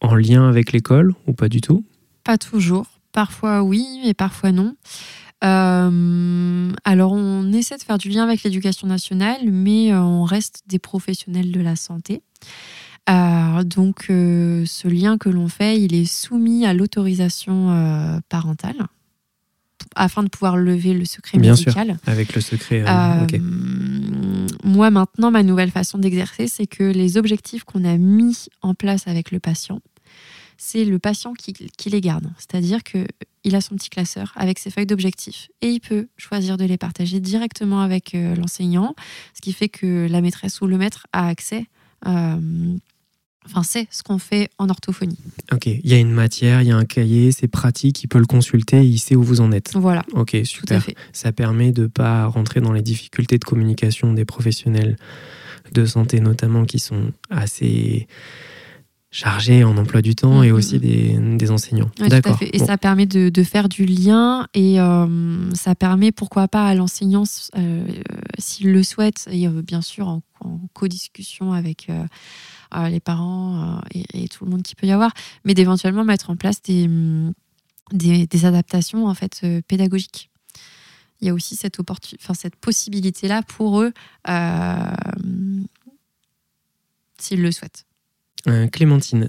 en 0.00 0.14
lien 0.14 0.48
avec 0.48 0.72
l'école 0.72 1.14
ou 1.26 1.32
pas 1.32 1.48
du 1.48 1.60
tout? 1.60 1.84
Pas 2.22 2.38
toujours. 2.38 2.86
Parfois 3.10 3.62
oui, 3.62 3.84
mais 4.04 4.14
parfois 4.14 4.52
non. 4.52 4.76
Euh, 5.44 6.72
alors 6.84 7.12
on 7.12 7.52
essaie 7.52 7.76
de 7.76 7.82
faire 7.82 7.98
du 7.98 8.08
lien 8.08 8.22
avec 8.22 8.44
l'éducation 8.44 8.86
nationale, 8.86 9.40
mais 9.50 9.92
on 9.94 10.24
reste 10.24 10.62
des 10.68 10.78
professionnels 10.78 11.50
de 11.50 11.60
la 11.60 11.76
santé. 11.76 12.22
Euh, 13.10 13.64
donc 13.64 14.06
euh, 14.10 14.64
ce 14.66 14.86
lien 14.88 15.18
que 15.18 15.28
l'on 15.28 15.48
fait, 15.48 15.80
il 15.80 15.94
est 15.94 16.04
soumis 16.04 16.66
à 16.66 16.74
l'autorisation 16.74 17.70
euh, 17.70 18.20
parentale 18.28 18.86
afin 19.96 20.22
de 20.22 20.28
pouvoir 20.28 20.56
lever 20.56 20.94
le 20.94 21.04
secret 21.04 21.38
Bien 21.38 21.52
médical. 21.52 21.86
Sûr, 21.88 21.96
avec 22.06 22.34
le 22.34 22.40
secret. 22.40 22.84
Moi 24.64 24.90
maintenant, 24.90 25.30
ma 25.30 25.42
nouvelle 25.42 25.70
façon 25.70 25.98
d'exercer, 25.98 26.46
c'est 26.46 26.68
que 26.68 26.84
les 26.84 27.16
objectifs 27.16 27.64
qu'on 27.64 27.84
a 27.84 27.96
mis 27.98 28.46
en 28.62 28.74
place 28.74 29.08
avec 29.08 29.32
le 29.32 29.40
patient, 29.40 29.80
c'est 30.56 30.84
le 30.84 30.98
patient 31.00 31.34
qui, 31.34 31.52
qui 31.52 31.90
les 31.90 32.00
garde. 32.00 32.30
C'est-à-dire 32.38 32.84
que 32.84 33.06
il 33.44 33.56
a 33.56 33.60
son 33.60 33.74
petit 33.74 33.90
classeur 33.90 34.32
avec 34.36 34.60
ses 34.60 34.70
feuilles 34.70 34.86
d'objectifs 34.86 35.48
et 35.62 35.68
il 35.68 35.80
peut 35.80 36.06
choisir 36.16 36.56
de 36.56 36.64
les 36.64 36.78
partager 36.78 37.18
directement 37.18 37.80
avec 37.80 38.12
l'enseignant, 38.12 38.94
ce 39.34 39.40
qui 39.40 39.52
fait 39.52 39.68
que 39.68 40.06
la 40.08 40.20
maîtresse 40.20 40.60
ou 40.60 40.68
le 40.68 40.78
maître 40.78 41.08
a 41.12 41.26
accès 41.26 41.66
Enfin, 43.46 43.62
c'est 43.62 43.88
ce 43.90 44.02
qu'on 44.02 44.18
fait 44.18 44.50
en 44.58 44.68
orthophonie. 44.68 45.18
Ok, 45.52 45.66
il 45.66 45.86
y 45.88 45.94
a 45.94 45.98
une 45.98 46.12
matière, 46.12 46.62
il 46.62 46.68
y 46.68 46.70
a 46.70 46.76
un 46.76 46.84
cahier, 46.84 47.32
c'est 47.32 47.48
pratique, 47.48 48.02
il 48.02 48.08
peut 48.08 48.18
le 48.18 48.26
consulter, 48.26 48.86
il 48.86 48.98
sait 48.98 49.16
où 49.16 49.22
vous 49.22 49.40
en 49.40 49.50
êtes. 49.52 49.72
Voilà. 49.74 50.04
Ok, 50.12 50.36
super. 50.44 50.84
Ça 51.12 51.32
permet 51.32 51.72
de 51.72 51.82
ne 51.82 51.86
pas 51.88 52.26
rentrer 52.26 52.60
dans 52.60 52.72
les 52.72 52.82
difficultés 52.82 53.38
de 53.38 53.44
communication 53.44 54.12
des 54.12 54.24
professionnels 54.24 54.96
de 55.72 55.84
santé, 55.84 56.20
notamment, 56.20 56.64
qui 56.64 56.78
sont 56.78 57.12
assez 57.30 58.06
chargés 59.12 59.62
en 59.62 59.76
emploi 59.76 60.00
du 60.00 60.14
temps 60.14 60.42
et 60.42 60.50
mm, 60.50 60.54
aussi 60.54 60.78
des, 60.78 61.50
enseignants. 61.50 61.90
D'accord. 61.98 62.38
Et 62.40 62.58
ça 62.58 62.78
permet 62.78 63.06
de, 63.06 63.42
faire 63.42 63.68
du 63.68 63.84
lien 63.84 64.48
et 64.54 64.80
euh, 64.80 65.52
ça 65.52 65.74
permet, 65.74 66.12
pourquoi 66.12 66.48
pas, 66.48 66.66
à 66.66 66.74
l'enseignant, 66.74 67.24
euh, 67.56 67.84
s'il 68.38 68.72
le 68.72 68.82
souhaite, 68.82 69.28
et 69.30 69.46
euh, 69.46 69.62
bien 69.62 69.82
sûr 69.82 70.08
en, 70.08 70.22
en 70.44 70.60
co-discussion 70.74 71.52
avec 71.52 71.88
les 72.88 73.00
parents 73.00 73.80
euh, 73.94 74.00
et, 74.14 74.28
tout 74.28 74.44
le 74.44 74.50
monde 74.50 74.62
qui 74.62 74.74
peut 74.74 74.86
y 74.86 74.92
avoir, 74.92 75.12
mais 75.44 75.54
d'éventuellement 75.54 76.04
mettre 76.04 76.30
en 76.30 76.36
place 76.36 76.62
des, 76.62 76.88
mm, 76.88 77.32
adaptations 78.44 79.06
en 79.06 79.14
fait 79.14 79.40
euh, 79.44 79.60
pédagogiques. 79.66 80.30
Il 81.20 81.26
y 81.26 81.30
a 81.30 81.34
aussi 81.34 81.54
cette, 81.54 81.78
enfin, 81.78 82.34
cette 82.34 82.56
possibilité-là 82.56 83.42
pour 83.42 83.80
eux, 83.80 83.92
euh, 84.28 84.92
s'ils 87.18 87.42
le 87.42 87.52
souhaitent. 87.52 87.86
Clémentine, 88.72 89.28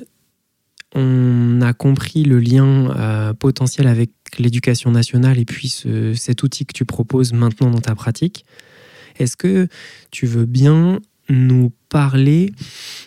on 0.95 1.62
a 1.62 1.73
compris 1.73 2.23
le 2.23 2.39
lien 2.39 3.36
potentiel 3.38 3.86
avec 3.86 4.10
l'éducation 4.39 4.89
nationale 4.89 5.38
et 5.38 5.45
puis 5.45 5.69
cet 6.15 6.41
outil 6.41 6.65
que 6.65 6.73
tu 6.73 6.84
proposes 6.84 7.32
maintenant 7.32 7.69
dans 7.69 7.82
ta 7.82 7.93
pratique. 7.93 8.43
Est-ce 9.19 9.38
que 9.38 9.67
tu 10.12 10.26
veux 10.26 10.45
bien 10.45 10.99
nous 11.30 11.71
parler 11.89 12.54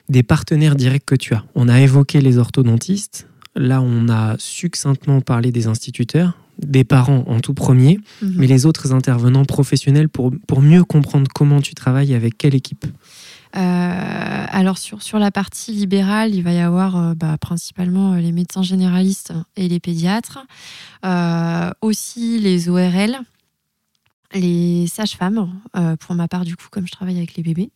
des 0.09 0.23
partenaires 0.23 0.77
directs 0.77 1.07
que 1.07 1.14
tu 1.14 1.35
as? 1.35 1.45
On 1.55 1.69
a 1.69 1.81
évoqué 1.81 2.21
les 2.21 2.38
orthodontistes, 2.38 3.29
là 3.55 3.81
on 3.83 4.09
a 4.09 4.37
succinctement 4.38 5.21
parlé 5.21 5.53
des 5.53 5.66
instituteurs, 5.66 6.38
des 6.59 6.85
parents 6.85 7.25
en 7.27 7.40
tout 7.40 7.55
premier, 7.55 7.99
mhm. 8.23 8.35
mais 8.37 8.47
les 8.47 8.66
autres 8.66 8.92
intervenants 8.92 9.45
professionnels 9.45 10.09
pour, 10.09 10.33
pour 10.47 10.62
mieux 10.62 10.85
comprendre 10.85 11.31
comment 11.35 11.61
tu 11.61 11.75
travailles 11.75 12.14
avec 12.14 12.38
quelle 12.38 12.55
équipe? 12.55 12.87
Euh, 13.57 14.47
alors 14.51 14.77
sur, 14.77 15.03
sur 15.03 15.19
la 15.19 15.31
partie 15.31 15.73
libérale, 15.73 16.35
il 16.35 16.42
va 16.42 16.53
y 16.53 16.59
avoir 16.59 16.97
euh, 16.97 17.14
bah, 17.14 17.37
principalement 17.40 18.12
euh, 18.12 18.19
les 18.19 18.33
médecins 18.33 18.62
généralistes 18.62 19.33
et 19.57 19.69
les 19.69 19.81
pédiatres, 19.81 20.40
aussi 21.81 22.38
les 22.38 22.69
ORL, 22.69 23.21
les 24.34 24.86
sages-femmes, 24.86 25.48
euh, 25.76 25.96
pour 25.96 26.14
ma 26.14 26.28
part, 26.28 26.44
du 26.44 26.56
coup, 26.56 26.66
comme 26.70 26.86
je 26.86 26.92
travaille 26.92 27.16
avec 27.16 27.36
les 27.36 27.42
bébés. 27.42 27.70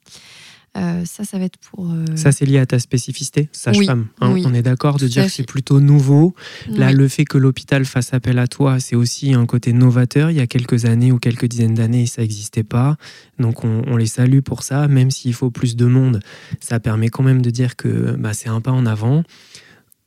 Euh, 0.77 1.05
ça, 1.05 1.25
ça 1.25 1.37
va 1.39 1.47
être 1.47 1.59
pour. 1.59 1.91
Euh, 1.91 2.05
ça, 2.15 2.31
c'est 2.31 2.47
lié 2.47 2.59
à 2.59 2.67
ta 2.67 2.79
spécificité, 2.79 3.49
sage-femme. 3.51 4.07
Hein, 4.21 4.37
on 4.45 4.55
est 4.55 4.63
d'accord 4.63 4.99
de 4.99 5.09
dire 5.09 5.25
que 5.25 5.31
c'est 5.31 5.47
plutôt 5.47 5.81
nouveau. 5.81 6.35
Là, 6.69 6.93
le 6.93 7.09
fait 7.09 7.25
que 7.25 7.39
l'hôpital 7.39 7.85
fasse 7.85 8.15
appel 8.15 8.39
à 8.39 8.47
toi, 8.47 8.79
c'est 8.79 8.95
aussi 8.95 9.35
un 9.35 9.47
côté 9.47 9.73
novateur. 9.73 10.31
Il 10.31 10.37
y 10.37 10.41
a 10.41 10.47
quelques 10.47 10.85
années 10.85 11.11
ou 11.11 11.19
quelques 11.19 11.47
dizaines 11.47 11.75
d'années, 11.75 12.07
ça 12.07 12.23
n'existait 12.23 12.63
pas. 12.63 12.97
Donc, 13.41 13.65
on, 13.65 13.97
les 13.97 14.07
salue 14.07 14.41
pour 14.41 14.63
ça. 14.63 14.87
Même 14.87 15.11
s'il 15.11 15.35
faut 15.35 15.51
plus 15.51 15.75
de 15.75 15.87
monde, 15.87 16.21
ça 16.61 16.79
permet 16.79 17.09
quand 17.09 17.25
même 17.25 17.43
de 17.43 17.51
dire 17.51 17.75
que 17.75 18.13
bah, 18.17 18.33
c'est 18.33 18.49
un 18.49 18.61
pas 18.61 18.73
en 18.73 18.87
avant. 18.87 19.25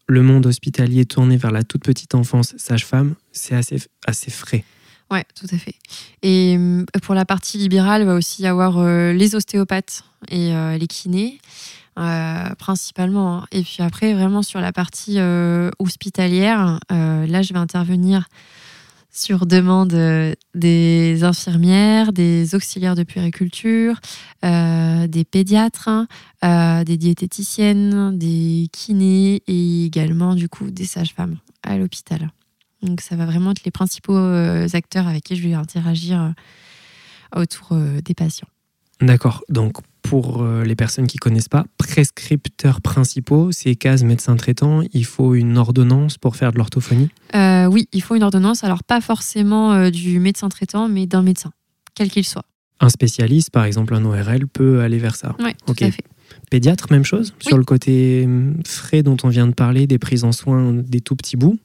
Le 0.08 0.22
monde 0.22 0.46
hospitalier 0.46 1.06
tourné 1.06 1.36
vers 1.36 1.52
la 1.52 1.64
toute 1.64 1.84
petite 1.84 2.16
enfance, 2.16 2.54
sage-femme, 2.58 3.16
c'est 3.32 3.56
assez, 3.56 3.78
assez 4.06 4.32
frais. 4.32 4.64
Oui, 5.14 5.20
tout 5.36 5.46
à 5.54 5.58
fait. 5.60 5.76
Et 6.24 6.58
euh, 6.58 6.84
pour 7.04 7.14
la 7.14 7.24
partie 7.24 7.60
libérale, 7.60 8.02
il 8.02 8.08
va 8.08 8.16
aussi 8.16 8.42
y 8.42 8.48
avoir 8.48 8.80
euh, 8.80 9.14
les 9.14 9.36
ostéopathes 9.36 10.04
et 10.32 10.56
euh, 10.56 10.76
les 10.76 10.88
kinés, 10.88 11.40
principalement. 12.58 13.38
Hein. 13.38 13.46
Et 13.52 13.62
puis 13.62 13.84
après, 13.84 14.16
vraiment 14.16 14.42
sur 14.42 14.60
la 14.60 14.72
partie 14.72 15.20
hospitalière, 15.78 16.80
là, 16.90 17.42
je 17.44 17.54
vais 17.54 17.60
intervenir 17.60 18.28
sur 19.12 19.46
demande 19.46 19.96
des 20.56 21.24
infirmières, 21.24 22.12
des 22.14 22.56
auxiliaires 22.56 22.96
de 22.96 23.04
puériculture, 23.04 24.00
des 24.42 25.26
pédiatres, 25.30 25.92
des 26.42 26.98
diététiciennes, 26.98 28.18
des 28.18 28.70
kinés 28.72 29.44
et 29.46 29.86
également 29.86 30.34
du 30.34 30.50
coup 30.50 30.72
des 30.72 30.86
sages-femmes 30.86 31.38
à 31.62 31.78
l'hôpital. 31.78 32.32
Donc 32.84 33.02
ça 33.02 33.16
va 33.16 33.26
vraiment 33.26 33.52
être 33.52 33.64
les 33.64 33.72
principaux 33.72 34.16
euh, 34.16 34.68
acteurs 34.74 35.08
avec 35.08 35.24
qui 35.24 35.36
je 35.36 35.48
vais 35.48 35.54
interagir 35.54 36.34
autour 37.36 37.76
des 38.04 38.14
patients. 38.14 38.48
D'accord. 39.02 39.44
Donc, 39.50 39.78
pour 40.04 40.46
les 40.46 40.76
personnes 40.76 41.08
qui 41.08 41.18
connaissent 41.18 41.50
pas, 41.50 41.66
prescripteurs 41.80 42.80
principaux, 42.80 43.52
c'est 43.52 43.76
cases 43.76 44.04
médecin 44.04 44.36
traitant. 44.36 44.84
Il 44.94 45.06
faut 45.06 45.34
une 45.34 45.58
ordonnance 45.58 46.20
pour 46.20 46.36
faire 46.36 46.52
de 46.52 46.60
l'orthophonie? 46.60 47.10
Oui, 47.34 47.88
il 47.92 48.04
faut 48.04 48.14
une 48.14 48.22
ordonnance. 48.22 48.64
Alors, 48.64 48.84
pas 48.84 49.02
forcément 49.02 49.90
du 49.90 50.20
médecin 50.20 50.48
traitant, 50.50 50.88
mais 50.90 51.08
d'un 51.08 51.24
médecin, 51.24 51.52
quel 51.96 52.12
qu'il 52.12 52.24
soit. 52.24 52.46
Un 52.80 52.90
spécialiste, 52.90 53.50
par 53.50 53.64
exemple 53.66 53.96
un 53.96 54.04
ORL, 54.06 54.48
peut 54.48 54.82
aller 54.82 55.00
vers 55.00 55.16
ça. 55.16 55.36
Oui, 55.40 55.54
tout 55.66 55.74
à 55.84 55.90
fait. 55.90 56.04
Pédiatre, 56.50 56.88
même 56.92 57.06
chose? 57.06 57.34
Sur 57.40 57.58
le 57.58 57.64
côté 57.64 58.24
hum, 58.26 58.58
frais 58.66 59.04
dont 59.04 59.18
on 59.24 59.30
vient 59.30 59.48
de 59.48 59.54
parler, 59.54 59.88
des 59.88 60.00
prises 60.00 60.24
en 60.24 60.32
soins 60.32 60.74
des 60.74 61.02
tout 61.02 61.16
petits 61.16 61.38
bouts. 61.38 61.58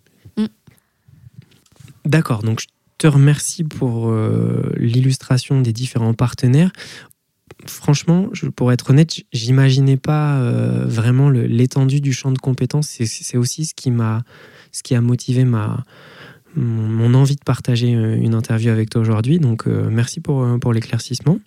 D'accord, 2.05 2.43
donc 2.43 2.61
je 2.61 2.67
te 2.99 3.07
remercie 3.07 3.65
pour 3.65 4.09
euh, 4.09 4.73
l'illustration 4.77 5.61
des 5.61 5.73
différents 5.73 6.15
partenaires. 6.15 6.73
Franchement, 7.65 8.29
pour 8.57 8.73
être 8.73 8.91
honnête, 8.91 9.21
j'imaginais 9.33 9.97
pas 9.97 10.39
euh, 10.39 10.85
vraiment 10.87 11.31
l'étendue 11.31 12.01
du 12.01 12.13
champ 12.13 12.31
de 12.33 12.39
compétences. 12.39 12.89
C'est 12.89 13.37
aussi 13.37 13.67
ce 13.67 13.75
qui 13.75 13.91
m'a, 13.91 14.23
ce 14.73 14.83
qui 14.83 14.95
a 14.95 15.01
motivé 15.01 15.45
ma, 15.45 15.85
mon, 16.55 17.15
envie 17.15 17.37
de 17.37 17.45
partager 17.45 17.95
euh, 17.95 18.17
une 18.17 18.35
interview 18.35 18.71
avec 18.71 18.91
toi 18.91 19.01
aujourd'hui. 19.01 19.39
Donc, 19.39 19.67
merci 19.67 20.21
pour, 20.21 20.47
pour 20.61 20.73
l'éclaircissement. 20.73 21.39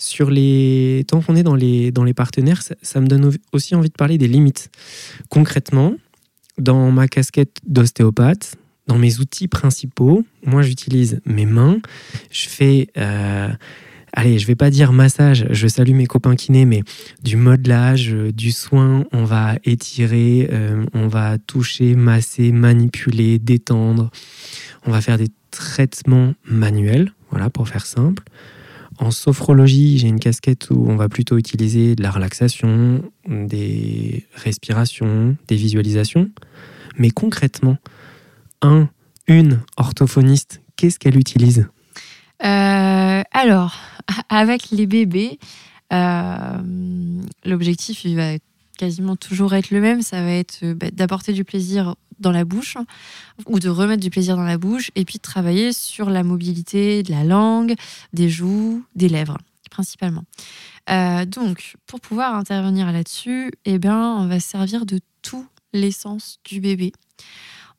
Sur 0.00 0.30
les 0.30 1.04
tant 1.08 1.20
qu'on 1.20 1.34
est 1.34 1.42
dans 1.42 1.56
les, 1.56 1.90
dans 1.90 2.04
les 2.04 2.14
partenaires, 2.14 2.62
ça, 2.62 3.00
me 3.00 3.08
donne 3.08 3.32
aussi 3.52 3.74
envie 3.74 3.88
de 3.88 3.94
parler 3.94 4.16
des 4.16 4.28
limites. 4.28 4.70
Concrètement, 5.28 5.94
dans 6.56 6.92
ma 6.92 7.08
casquette 7.08 7.56
d'ostéopathe, 7.66 8.56
dans 8.88 8.98
mes 8.98 9.20
outils 9.20 9.48
principaux, 9.48 10.24
moi 10.44 10.62
j'utilise 10.62 11.20
mes 11.26 11.46
mains. 11.46 11.78
Je 12.32 12.48
fais, 12.48 12.88
euh, 12.96 13.48
allez, 14.14 14.38
je 14.38 14.46
vais 14.46 14.56
pas 14.56 14.70
dire 14.70 14.92
massage, 14.92 15.46
je 15.50 15.68
salue 15.68 15.92
mes 15.92 16.06
copains 16.06 16.34
kinés, 16.34 16.64
mais 16.64 16.82
du 17.22 17.36
modelage, 17.36 18.12
euh, 18.12 18.32
du 18.32 18.50
soin, 18.50 19.04
on 19.12 19.24
va 19.24 19.56
étirer, 19.64 20.48
euh, 20.50 20.84
on 20.94 21.06
va 21.06 21.36
toucher, 21.38 21.94
masser, 21.94 22.50
manipuler, 22.50 23.38
détendre. 23.38 24.10
On 24.86 24.90
va 24.90 25.02
faire 25.02 25.18
des 25.18 25.28
traitements 25.50 26.32
manuels, 26.44 27.12
voilà, 27.30 27.50
pour 27.50 27.68
faire 27.68 27.84
simple. 27.84 28.24
En 28.98 29.10
sophrologie, 29.10 29.98
j'ai 29.98 30.08
une 30.08 30.18
casquette 30.18 30.70
où 30.70 30.86
on 30.88 30.96
va 30.96 31.08
plutôt 31.08 31.36
utiliser 31.36 31.94
de 31.94 32.02
la 32.02 32.10
relaxation, 32.10 33.02
des 33.28 34.26
respirations, 34.34 35.36
des 35.46 35.54
visualisations. 35.54 36.30
Mais 36.96 37.10
concrètement, 37.10 37.76
un, 38.62 38.88
une 39.26 39.60
orthophoniste, 39.76 40.62
qu'est-ce 40.76 40.98
qu'elle 40.98 41.16
utilise? 41.16 41.68
Euh, 42.42 43.22
Alors, 43.32 43.76
avec 44.28 44.70
les 44.70 44.86
bébés, 44.86 45.38
euh, 45.92 46.58
l'objectif, 47.44 48.06
va 48.06 48.32
quasiment 48.78 49.16
toujours 49.16 49.54
être 49.54 49.70
le 49.70 49.80
même. 49.80 50.02
Ça 50.02 50.22
va 50.22 50.30
être 50.30 50.60
euh, 50.62 50.74
bah, 50.74 50.90
d'apporter 50.92 51.32
du 51.32 51.44
plaisir 51.44 51.96
dans 52.20 52.32
la 52.32 52.44
bouche 52.44 52.76
ou 53.46 53.60
de 53.60 53.68
remettre 53.68 54.02
du 54.02 54.10
plaisir 54.10 54.36
dans 54.36 54.44
la 54.44 54.58
bouche 54.58 54.90
et 54.96 55.04
puis 55.04 55.18
de 55.18 55.22
travailler 55.22 55.72
sur 55.72 56.10
la 56.10 56.24
mobilité 56.24 57.04
de 57.04 57.12
la 57.12 57.22
langue, 57.22 57.74
des 58.12 58.28
joues, 58.28 58.82
des 58.96 59.08
lèvres 59.08 59.38
principalement. 59.70 60.24
Donc, 60.88 61.76
pour 61.86 62.00
pouvoir 62.00 62.34
intervenir 62.34 62.90
là-dessus, 62.90 63.52
eh 63.66 63.78
bien, 63.78 64.14
on 64.14 64.26
va 64.26 64.40
se 64.40 64.48
servir 64.48 64.86
de 64.86 64.98
tout 65.20 65.46
l'essence 65.72 66.38
du 66.44 66.60
bébé. 66.60 66.92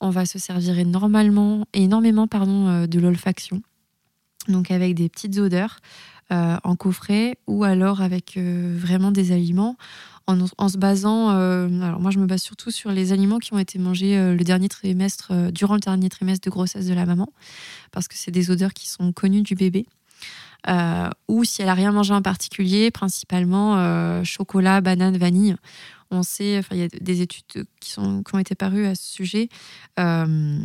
On 0.02 0.10
va 0.10 0.26
se 0.26 0.40
servir 0.40 0.78
énormément, 0.80 1.66
énormément 1.74 2.28
pardon, 2.28 2.68
euh, 2.68 2.88
de 2.88 3.00
l'olfaction, 3.00 3.62
donc 4.48 4.72
avec 4.72 4.96
des 4.96 5.10
petites 5.10 5.38
odeurs 5.38 5.80
euh, 6.32 6.58
en 6.64 6.76
coffret 6.76 7.38
ou 7.48 7.64
alors 7.64 8.02
avec 8.02 8.38
vraiment 8.38 9.12
des 9.12 9.32
aliments 9.32 9.76
en, 10.58 10.70
se 10.70 10.78
basant, 10.78 11.32
euh, 11.32 11.68
alors 11.82 12.00
moi 12.00 12.12
je 12.12 12.20
me 12.20 12.26
base 12.26 12.42
surtout 12.42 12.72
sur 12.72 12.92
les 12.92 13.12
aliments 13.12 13.40
qui 13.40 13.54
ont 13.54 13.60
été 13.60 13.80
mangés 13.80 14.18
euh, 14.18 14.36
le 14.36 14.44
dernier 14.44 14.70
trimestre, 14.70 15.30
euh, 15.32 15.52
durant 15.52 15.76
le 15.76 15.80
dernier 15.80 16.10
trimestre 16.10 16.46
de 16.46 16.52
grossesse 16.52 16.86
de 16.86 16.94
la 16.94 17.06
maman, 17.06 17.30
parce 17.92 18.08
que 18.08 18.16
c'est 18.16 18.32
des 18.32 18.52
odeurs 18.52 18.74
qui 18.74 18.90
sont 18.90 19.12
connues 19.12 19.42
du 19.42 19.56
bébé. 19.56 19.86
ou 21.28 21.44
si 21.44 21.62
elle 21.62 21.70
a 21.70 21.74
rien 21.74 21.92
mangé 21.92 22.14
en 22.14 22.22
particulier, 22.22 22.92
principalement 22.92 24.24
chocolat, 24.24 24.82
banane, 24.82 25.18
vanille. 25.18 25.56
On 26.12 26.24
sait, 26.24 26.58
enfin 26.58 26.76
il 26.76 26.82
y 26.82 26.84
a 26.84 26.88
des 26.88 27.22
études 27.22 27.66
qui, 27.80 27.92
sont, 27.92 28.24
qui 28.24 28.36
ont 28.36 28.40
été 28.40 28.56
parues 28.56 28.86
à 28.86 28.96
ce 28.96 29.08
sujet 29.08 29.50
en, 29.98 30.58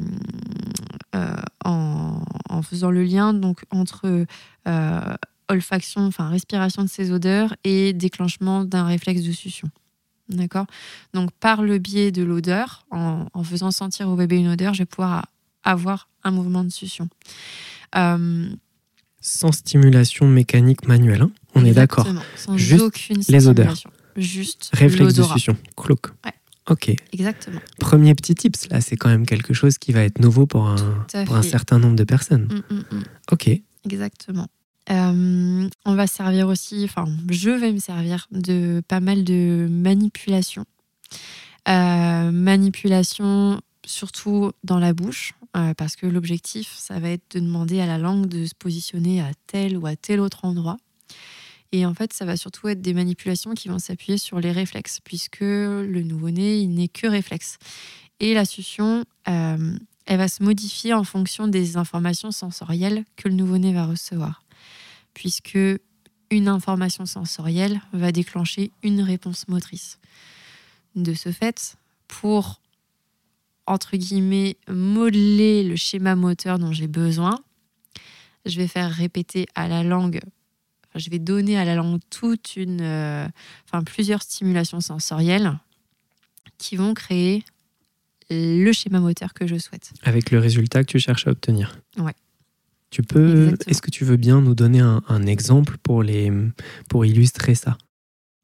en, 1.65 2.63
faisant 2.63 2.91
le 2.91 3.05
lien 3.05 3.35
donc 3.35 3.65
entre 3.71 4.27
olfaction, 5.49 6.03
enfin 6.03 6.29
respiration 6.29 6.83
de 6.83 6.89
ces 6.89 7.13
odeurs 7.13 7.55
et 7.65 7.93
déclenchement 7.93 8.65
d'un 8.65 8.87
réflexe 8.87 9.23
de 9.23 9.33
succion. 9.33 9.69
D'accord? 10.29 10.67
Donc 11.13 11.31
par 11.33 11.63
le 11.63 11.79
biais 11.79 12.11
de 12.11 12.23
l'odeur, 12.23 12.87
en, 12.91 13.27
faisant 13.45 13.71
sentir 13.71 14.09
au 14.09 14.17
bébé 14.17 14.37
une 14.37 14.49
odeur, 14.49 14.75
je 14.75 14.81
vais 14.81 14.87
pouvoir 14.87 15.27
avoir 15.63 16.09
un 16.23 16.31
mouvement 16.31 16.65
de 16.65 16.71
succion. 16.71 17.09
Euh, 17.97 18.49
sans 19.21 19.53
stimulation 19.53 20.27
mécanique 20.27 20.87
manuelle, 20.87 21.23
hein 21.23 21.31
on 21.55 21.65
est 21.65 21.73
d'accord. 21.73 22.07
Sans 22.37 22.57
Juste 22.57 22.83
aucune 22.83 23.23
les 23.29 23.49
odeurs. 23.49 23.75
Juste 24.17 24.71
réflexe 24.73 25.15
de 25.15 25.23
succion. 25.23 25.57
Clouk. 25.77 26.09
Ok. 26.71 26.91
Exactement. 27.13 27.61
Premier 27.79 28.15
petit 28.15 28.35
tips, 28.35 28.69
là, 28.71 28.81
c'est 28.81 28.97
quand 28.97 29.11
même 29.11 29.27
quelque 29.27 29.53
chose 29.53 29.77
qui 29.77 29.93
va 29.93 30.03
être 30.03 30.19
nouveau 30.19 30.47
pour 30.47 30.67
un, 30.67 30.77
pour 31.27 31.37
un 31.37 31.43
certain 31.43 31.79
nombre 31.79 31.97
de 31.97 32.05
personnes. 32.05 32.63
Mm, 32.71 32.75
mm, 32.75 32.99
mm. 32.99 33.05
Ok. 33.33 33.51
Exactement. 33.85 34.49
Euh, 34.91 35.69
on 35.85 35.95
va 35.95 36.07
servir 36.07 36.49
aussi, 36.49 36.85
enfin, 36.85 37.07
je 37.31 37.51
vais 37.51 37.73
me 37.73 37.79
servir 37.79 38.27
de 38.31 38.83
pas 38.87 39.01
mal 39.01 39.25
de 39.25 39.67
manipulation. 39.71 40.65
Euh, 41.69 42.31
manipulation 42.31 43.61
surtout 43.87 44.53
dans 44.63 44.79
la 44.79 44.93
bouche, 44.93 45.33
euh, 45.57 45.75
parce 45.75 45.97
que 45.97 46.07
l'objectif, 46.07 46.75
ça 46.77 46.99
va 46.99 47.11
être 47.11 47.37
de 47.37 47.41
demander 47.41 47.81
à 47.81 47.87
la 47.87 47.99
langue 47.99 48.27
de 48.27 48.47
se 48.47 48.55
positionner 48.55 49.21
à 49.21 49.31
tel 49.47 49.77
ou 49.77 49.87
à 49.87 49.97
tel 49.97 50.21
autre 50.21 50.45
endroit. 50.45 50.77
Et 51.75 51.87
en 51.87 51.93
fait, 51.93 52.13
ça 52.13 52.25
va 52.25 52.37
surtout 52.37 52.69
être 52.69 52.81
des 52.81 52.95
manipulations 52.95 53.55
qui 53.55 53.69
vont 53.69 53.81
s'appuyer 53.81 54.17
sur 54.17 54.39
les 54.39 54.53
réflexes, 54.53 55.01
puisque 55.03 55.41
le 55.41 56.03
nouveau-né, 56.03 56.59
il 56.59 56.69
n'est 56.69 56.89
que 56.89 57.09
réflexe. 57.09 57.59
Et 58.21 58.33
la 58.33 58.45
succion, 58.45 59.05
elle 59.27 59.79
va 60.07 60.29
se 60.29 60.43
modifier 60.43 60.95
en 60.95 61.03
fonction 61.03 61.49
des 61.49 61.77
informations 61.77 62.31
sensorielles 62.31 63.05
que 63.17 63.29
le 63.29 63.35
nouveau-né 63.35 63.73
va 63.73 63.87
recevoir 63.87 64.45
puisque 65.15 65.59
une 66.31 66.49
information 66.49 67.07
sensorielle 67.07 67.81
va 67.93 68.13
déclencher 68.13 68.73
une 68.83 69.01
réponse 69.01 69.49
motrice. 69.49 69.99
De 70.97 71.15
ce 71.15 71.33
fait, 71.33 71.77
pour 72.09 72.61
entre 73.67 73.97
guillemets 73.97 74.57
modeler 74.69 75.63
le 75.63 75.77
schéma 75.77 76.17
moteur 76.17 76.59
dont 76.59 76.73
j'ai 76.73 76.89
besoin, 76.89 77.41
je 78.45 78.59
vais 78.59 78.69
faire 78.69 78.91
répéter 78.91 79.47
à 79.55 79.69
la 79.69 79.83
langue, 79.83 80.21
je 80.95 81.11
vais 81.11 81.19
donner 81.19 81.59
à 81.59 81.65
la 81.65 81.75
langue 81.75 82.01
toute 82.11 82.57
une, 82.57 82.81
euh, 82.81 83.27
enfin 83.67 83.83
plusieurs 83.83 84.23
stimulations 84.23 84.81
sensorielles 84.81 85.59
qui 86.59 86.77
vont 86.77 86.95
créer 86.95 87.45
le 88.31 88.73
schéma 88.73 89.01
moteur 89.01 89.35
que 89.35 89.47
je 89.47 89.57
souhaite. 89.57 89.93
Avec 90.03 90.31
le 90.31 90.39
résultat 90.39 90.83
que 90.83 90.91
tu 90.91 90.99
cherches 90.99 91.27
à 91.27 91.31
obtenir. 91.31 91.79
Ouais. 91.99 92.15
Tu 92.91 93.03
peux, 93.03 93.57
est-ce 93.67 93.83
que 93.83 93.91
tu 93.91 94.05
veux 94.05 94.17
bien 94.17 94.41
nous 94.41 94.55
donner 94.55 94.81
un, 94.81 95.27
exemple 95.27 95.79
pour, 95.83 96.05
les, 96.05 96.31
pour 96.89 97.05
illustrer 97.05 97.57
ça? 97.57 97.77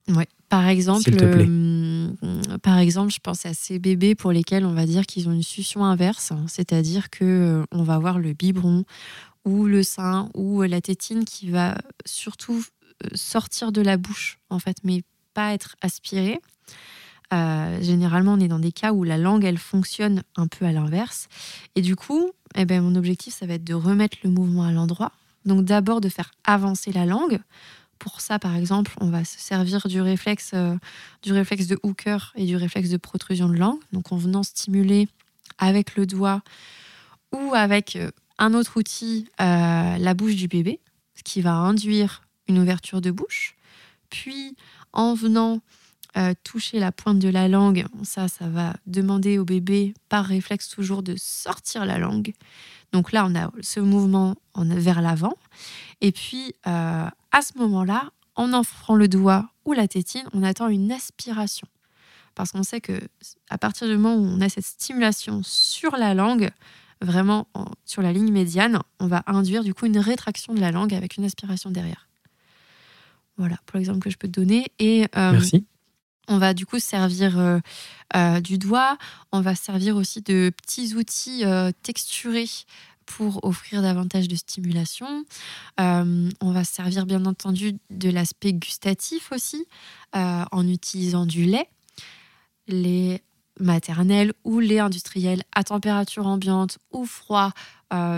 Oui, 0.09 0.24
par 0.48 0.66
exemple, 0.66 1.09
euh, 1.22 2.09
par 2.62 2.78
exemple, 2.78 3.12
je 3.12 3.20
pense 3.20 3.46
à 3.46 3.55
ces 3.55 3.78
bébés 3.78 4.16
pour 4.16 4.32
lesquels 4.32 4.64
on 4.64 4.72
va 4.72 4.86
dire 4.86 5.07
qu'ils 5.07 5.28
ont 5.28 5.32
une 5.32 5.44
succion 5.44 5.84
inverse, 5.84 6.32
c'est-à-dire 6.48 7.11
que 7.11 7.24
euh, 7.24 7.64
on 7.70 7.84
va 7.84 7.94
avoir 7.94 8.18
le 8.18 8.32
biberon 8.32 8.84
ou 9.45 9.66
le 9.66 9.82
sein 9.82 10.28
ou 10.34 10.62
la 10.62 10.80
tétine 10.80 11.24
qui 11.24 11.51
va 11.51 11.78
surtout 12.05 12.64
euh, 13.05 13.09
sortir 13.14 13.72
de 13.72 13.80
la 13.80 13.97
bouche 13.97 14.38
en 14.51 14.59
fait, 14.59 14.76
mais 14.84 15.03
pas 15.34 15.53
être 15.55 15.76
aspirée. 15.80 16.41
généralement, 17.80 18.32
on 18.34 18.41
est 18.41 18.49
dans 18.49 18.59
des 18.59 18.72
cas 18.72 18.93
où 18.93 19.05
la 19.05 19.16
langue, 19.16 19.45
elle 19.45 19.59
fonctionne 19.59 20.24
un 20.36 20.49
peu 20.49 20.64
à 20.64 20.72
l'inverse. 20.72 21.28
Et 21.76 21.82
du 21.82 21.95
coup, 21.95 22.32
eh 22.57 22.64
ben, 22.64 22.82
mon 22.82 22.97
objectif, 22.97 23.32
ça 23.34 23.47
va 23.47 23.55
être 23.55 23.64
de 23.64 23.74
remettre 23.74 24.18
le 24.24 24.30
mouvement 24.30 24.64
à 24.64 24.72
l'endroit. 24.72 25.12
Donc 25.45 25.64
d'abord 25.64 26.01
de 26.01 26.09
faire 26.09 26.32
avancer 26.45 26.93
la 26.93 27.07
langue. 27.07 27.41
Pour 27.99 28.20
ça, 28.20 28.38
par 28.38 28.57
exemple, 28.57 28.93
on 29.01 29.11
va 29.11 29.24
se 29.24 29.38
servir 29.38 29.86
du 29.86 30.01
réflexe, 30.01 30.53
euh, 30.55 30.74
du 31.22 31.32
réflexe 31.32 31.66
de 31.66 31.78
hooker 31.82 32.32
et 32.34 32.47
du 32.47 32.57
réflexe 32.57 32.88
de 32.88 32.97
protrusion 32.97 33.49
de 33.49 33.57
langue. 33.57 33.78
Donc 33.93 34.11
en 34.12 34.16
venant 34.16 34.43
stimuler 34.43 35.09
avec 35.59 35.97
le 35.97 36.07
doigt 36.07 36.43
ou 37.32 37.55
avec 37.55 37.97
euh, 37.97 38.11
un 38.41 38.55
autre 38.55 38.78
outil 38.78 39.28
euh, 39.41 39.97
la 39.97 40.14
bouche 40.14 40.34
du 40.34 40.49
bébé, 40.49 40.80
ce 41.14 41.22
qui 41.22 41.43
va 41.43 41.53
induire 41.53 42.22
une 42.49 42.59
ouverture 42.59 43.01
de 43.01 43.12
bouche. 43.12 43.55
Puis 44.09 44.57
en 44.93 45.14
venant 45.14 45.61
euh, 46.16 46.34
toucher 46.43 46.80
la 46.80 46.91
pointe 46.91 47.20
de 47.20 47.28
la 47.28 47.47
langue, 47.47 47.84
ça, 48.03 48.26
ça 48.26 48.49
va 48.49 48.74
demander 48.86 49.38
au 49.38 49.45
bébé, 49.45 49.95
par 50.09 50.24
réflexe 50.24 50.68
toujours, 50.68 51.05
de 51.05 51.14
sortir 51.16 51.84
la 51.84 51.99
langue. 51.99 52.32
Donc 52.93 53.12
là, 53.12 53.26
on 53.26 53.36
a 53.36 53.53
ce 53.61 53.78
mouvement 53.78 54.34
vers 54.57 55.03
l'avant. 55.03 55.34
Et 56.01 56.11
puis, 56.11 56.55
euh, 56.66 57.07
à 57.30 57.43
ce 57.43 57.57
moment-là, 57.59 58.11
en 58.34 58.53
offrant 58.53 58.97
le 58.97 59.07
doigt 59.07 59.51
ou 59.64 59.74
la 59.74 59.86
tétine, 59.86 60.24
on 60.32 60.43
attend 60.43 60.68
une 60.68 60.91
aspiration. 60.91 61.68
Parce 62.34 62.53
qu'on 62.53 62.62
sait 62.62 62.80
que 62.80 62.99
à 63.51 63.59
partir 63.59 63.86
du 63.86 63.97
moment 63.97 64.16
où 64.16 64.24
on 64.24 64.41
a 64.41 64.49
cette 64.49 64.64
stimulation 64.64 65.43
sur 65.45 65.97
la 65.97 66.14
langue, 66.14 66.51
vraiment 67.01 67.48
sur 67.84 68.03
la 68.03 68.12
ligne 68.12 68.30
médiane, 68.30 68.80
on 68.98 69.07
va 69.07 69.22
induire 69.26 69.64
du 69.64 69.74
coup 69.74 69.86
une 69.86 69.98
rétraction 69.98 70.55
de 70.55 70.61
la 70.61 70.70
langue 70.70 70.94
avec 70.94 71.16
une 71.16 71.24
aspiration 71.24 71.70
derrière. 71.70 72.09
Voilà, 73.40 73.57
pour 73.64 73.78
l'exemple 73.78 74.01
que 74.01 74.11
je 74.11 74.18
peux 74.18 74.28
te 74.28 74.38
donner. 74.38 74.66
Et, 74.78 75.05
euh, 75.16 75.32
Merci. 75.32 75.64
On 76.28 76.38
va 76.38 76.53
du 76.53 76.66
coup 76.66 76.78
servir 76.78 77.38
euh, 77.38 77.59
euh, 78.14 78.40
du 78.40 78.59
doigt, 78.59 78.98
on 79.32 79.40
va 79.40 79.55
servir 79.55 79.96
aussi 79.96 80.20
de 80.20 80.53
petits 80.62 80.94
outils 80.94 81.42
texturés 81.82 82.48
pour 83.07 83.44
offrir 83.44 83.82
davantage 83.82 84.28
de 84.28 84.36
stimulation. 84.36 85.24
on 85.78 86.53
va 86.53 86.64
servir 86.64 87.07
bien 87.07 87.24
entendu 87.24 87.78
de 87.88 88.11
l'aspect 88.11 88.53
gustatif 88.53 89.32
aussi 89.32 89.66
en 90.12 90.68
utilisant 90.68 91.26
du 91.26 91.46
lait. 91.46 91.68
Les 92.68 93.22
maternels 93.61 94.32
ou 94.44 94.61
lait 94.61 94.80
industriel 94.80 95.42
à 95.54 95.64
température 95.64 96.26
ambiante 96.26 96.78
ou 96.92 97.04
froid, 97.04 97.52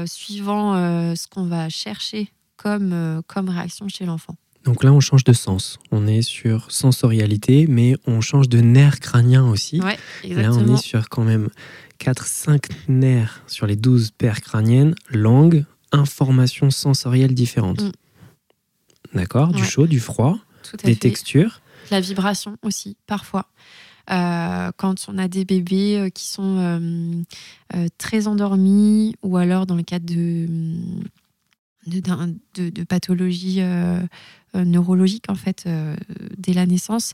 suivant 0.07 0.75
ce 1.15 1.27
qu'on 1.29 1.47
va 1.47 1.69
chercher 1.69 2.33
comme, 2.57 3.23
comme 3.27 3.49
réaction 3.49 3.89
chez 3.89 4.05
l'enfant. 4.05 4.37
Donc 4.65 4.85
là, 4.85 4.93
on 4.93 5.01
change 5.01 5.25
de 5.25 5.33
sens. 5.33 5.79
On 5.91 6.07
est 6.07 6.23
sur 6.23 6.71
sensorialité, 6.71 7.67
mais 7.69 7.97
on 8.07 8.21
change 8.21 8.49
de 8.49 8.61
nerf 8.61 9.01
crânien 9.01 9.45
aussi. 9.49 9.81
Ouais, 9.81 9.99
là, 10.29 10.53
on 10.53 10.75
est 10.75 10.81
sur 10.81 11.09
quand 11.09 11.25
même 11.25 11.49
4-5 12.01 12.71
nerfs 12.89 13.43
sur 13.49 13.67
les 13.67 13.77
12 13.77 14.13
paires 14.13 14.41
crâniennes, 14.41 14.95
langue, 15.11 15.65
informations 15.91 16.71
sensorielles 16.71 17.35
différentes. 17.35 17.83
Mm. 17.83 17.93
D'accord 19.15 19.49
Du 19.49 19.65
chaud, 19.65 19.87
du 19.87 20.01
froid, 20.01 20.39
des 20.85 20.97
textures. 20.97 21.61
La 21.91 22.01
vibration 22.01 22.57
aussi, 22.63 22.97
parfois. 23.07 23.47
Euh, 24.11 24.71
quand 24.77 25.07
on 25.09 25.19
a 25.19 25.29
des 25.29 25.45
bébés 25.45 25.99
euh, 25.99 26.09
qui 26.09 26.27
sont 26.27 26.59
euh, 26.59 27.87
très 27.99 28.27
endormis 28.27 29.15
ou 29.23 29.37
alors 29.37 29.67
dans 29.67 29.77
le 29.77 29.83
cadre 29.83 30.07
de, 30.07 30.47
de, 31.87 32.71
de, 32.71 32.85
pathologies 32.85 33.61
euh, 33.61 34.01
neurologique 34.55 35.27
en 35.29 35.35
fait 35.35 35.69
dès 36.37 36.53
la 36.53 36.67
naissance 36.67 37.13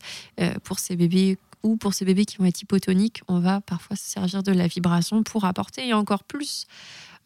pour 0.64 0.78
ces 0.78 0.96
bébés 0.96 1.38
ou 1.62 1.76
pour 1.76 1.94
ces 1.94 2.04
bébés 2.04 2.24
qui 2.24 2.36
vont 2.38 2.44
être 2.44 2.62
hypotoniques, 2.62 3.22
on 3.28 3.38
va 3.38 3.60
parfois 3.60 3.96
se 3.96 4.08
servir 4.08 4.42
de 4.42 4.52
la 4.52 4.66
vibration 4.66 5.22
pour 5.22 5.44
apporter 5.44 5.92
encore 5.92 6.24
plus 6.24 6.66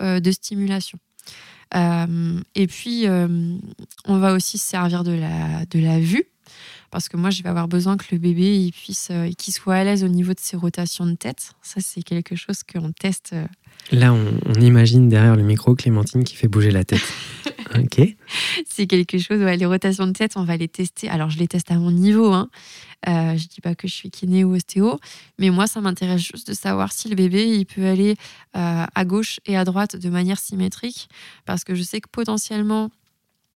de 0.01 0.31
stimulation. 0.31 0.99
et 1.75 2.67
puis, 2.67 3.07
on 3.07 4.19
va 4.19 4.35
aussi 4.35 4.59
se 4.59 4.67
servir 4.67 5.05
de 5.05 5.13
la, 5.13 5.65
de 5.67 5.79
la 5.79 6.01
vue, 6.01 6.27
parce 6.93 7.09
que 7.09 7.17
moi, 7.17 7.31
je 7.31 7.43
vais 7.43 7.49
avoir 7.49 7.67
besoin 7.67 7.97
que 7.97 8.05
le 8.13 8.19
bébé 8.19 8.57
il 8.57 8.71
puisse, 8.71 9.11
qu'il 9.39 9.53
soit 9.53 9.75
à 9.75 9.85
l'aise 9.85 10.05
au 10.05 10.09
niveau 10.09 10.33
de 10.33 10.41
ses 10.41 10.57
rotations 10.57 11.07
de 11.07 11.15
tête. 11.15 11.55
Ça, 11.63 11.81
c'est 11.81 12.03
quelque 12.03 12.37
chose 12.37 12.63
qu'on 12.63 12.93
teste. 12.93 13.35
Là, 13.91 14.13
on, 14.13 14.39
on, 14.47 14.61
imagine 14.61 15.09
derrière 15.09 15.35
le 15.35 15.43
micro 15.43 15.75
Clémentine 15.75 16.23
qui 16.23 16.37
fait 16.37 16.49
bouger 16.49 16.71
la 16.71 16.85
tête. 16.85 17.03
ok. 17.75 18.15
C'est 18.69 18.87
quelque 18.87 19.19
chose, 19.19 19.41
les 19.41 19.67
rotations 19.67 20.07
de 20.07 20.13
tête, 20.13 20.33
on 20.37 20.45
va 20.45 20.57
les 20.57 20.69
tester. 20.69 21.09
Alors, 21.09 21.31
je 21.31 21.39
les 21.39 21.49
teste 21.49 21.71
à 21.71 21.75
mon 21.75 21.91
niveau. 21.91 22.33
Hein. 22.33 22.49
Euh, 23.09 23.37
je 23.37 23.49
dis 23.49 23.61
pas 23.61 23.75
que 23.75 23.89
je 23.89 23.93
suis 23.93 24.11
kiné 24.11 24.45
ou 24.45 24.55
ostéo, 24.55 25.01
mais 25.39 25.51
moi, 25.51 25.67
ça 25.67 25.81
m'intéresse 25.81 26.21
juste 26.21 26.47
de 26.49 26.55
savoir 26.55 26.93
si 26.93 27.09
le 27.09 27.17
bébé, 27.17 27.49
il 27.49 27.67
peut 27.67 27.85
aller 27.85 28.17
euh, 28.57 28.85
à 28.95 29.05
gauche 29.05 29.41
et 29.47 29.57
à 29.57 29.65
droite 29.65 29.97
de 29.97 30.09
manière 30.09 30.39
symétrique, 30.39 31.09
parce 31.45 31.65
que 31.65 31.75
je 31.75 31.83
sais 31.83 32.01
que 32.01 32.09
potentiellement, 32.09 32.91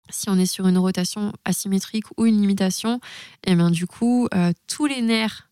si 0.10 0.30
on 0.30 0.38
est 0.38 0.46
sur 0.46 0.68
une 0.68 0.78
rotation 0.78 1.34
asymétrique 1.46 2.06
ou 2.18 2.26
une 2.26 2.40
limitation, 2.40 3.00
et 3.46 3.52
eh 3.52 3.56
bien 3.56 3.72
du 3.72 3.88
coup, 3.88 4.28
euh, 4.34 4.52
tous 4.68 4.86
les 4.86 5.02
nerfs 5.02 5.50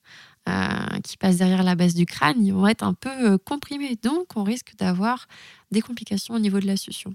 euh, 0.50 1.00
qui 1.04 1.16
passent 1.16 1.38
derrière 1.38 1.64
la 1.64 1.76
base 1.76 1.94
du 1.94 2.06
crâne, 2.06 2.52
vont 2.52 2.68
être 2.68 2.84
un 2.84 2.94
peu 2.94 3.38
comprimés. 3.38 3.98
Donc, 4.04 4.36
on 4.36 4.44
risque 4.44 4.74
d'avoir 4.78 5.28
des 5.72 5.82
complications 5.82 6.34
au 6.34 6.40
niveau 6.40 6.60
de 6.60 6.68
la 6.68 6.76
succion. 6.76 7.14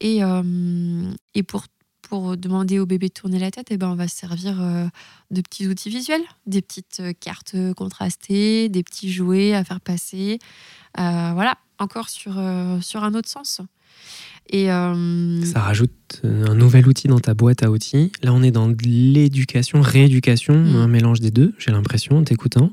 Et, 0.00 0.22
euh, 0.22 1.10
et 1.34 1.42
pour, 1.42 1.64
pour 2.02 2.36
demander 2.36 2.78
au 2.78 2.86
bébé 2.86 3.08
de 3.08 3.12
tourner 3.12 3.38
la 3.38 3.50
tête, 3.50 3.70
et 3.70 3.74
eh 3.74 3.76
ben, 3.76 3.88
on 3.88 3.94
va 3.94 4.08
se 4.08 4.16
servir 4.16 4.60
euh, 4.60 4.86
de 5.30 5.40
petits 5.40 5.66
outils 5.66 5.90
visuels, 5.90 6.22
des 6.46 6.62
petites 6.62 7.00
euh, 7.00 7.12
cartes 7.18 7.56
contrastées, 7.76 8.68
des 8.68 8.82
petits 8.82 9.12
jouets 9.12 9.54
à 9.54 9.64
faire 9.64 9.80
passer. 9.80 10.38
voilà, 10.96 11.58
encore 11.78 12.08
sur, 12.08 12.40
sur 12.82 13.04
un 13.04 13.14
autre 13.14 13.28
sens. 13.28 13.60
Et 14.50 14.66
Ça 14.66 15.60
rajoute 15.60 15.92
un 16.24 16.54
nouvel 16.54 16.88
outil 16.88 17.08
dans 17.08 17.20
ta 17.20 17.34
boîte 17.34 17.62
à 17.62 17.70
outils. 17.70 18.12
Là, 18.22 18.32
on 18.32 18.42
est 18.42 18.50
dans 18.50 18.68
l'éducation, 18.82 19.80
rééducation, 19.80 20.54
mmh. 20.54 20.76
un 20.76 20.88
mélange 20.88 21.20
des 21.20 21.30
deux, 21.30 21.54
j'ai 21.58 21.70
l'impression, 21.70 22.18
en 22.18 22.24
t'écoutant. 22.24 22.72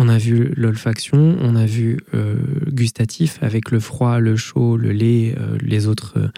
On 0.00 0.08
a 0.08 0.16
vu 0.16 0.52
l'olfaction, 0.56 1.36
on 1.40 1.56
a 1.56 1.66
vu 1.66 1.98
euh, 2.14 2.36
gustatif 2.68 3.42
avec 3.42 3.72
le 3.72 3.80
froid, 3.80 4.20
le 4.20 4.36
chaud, 4.36 4.76
le 4.76 4.92
lait, 4.92 5.34
euh, 5.36 5.58
les 5.60 5.88
autres 5.88 6.14
euh, 6.18 6.28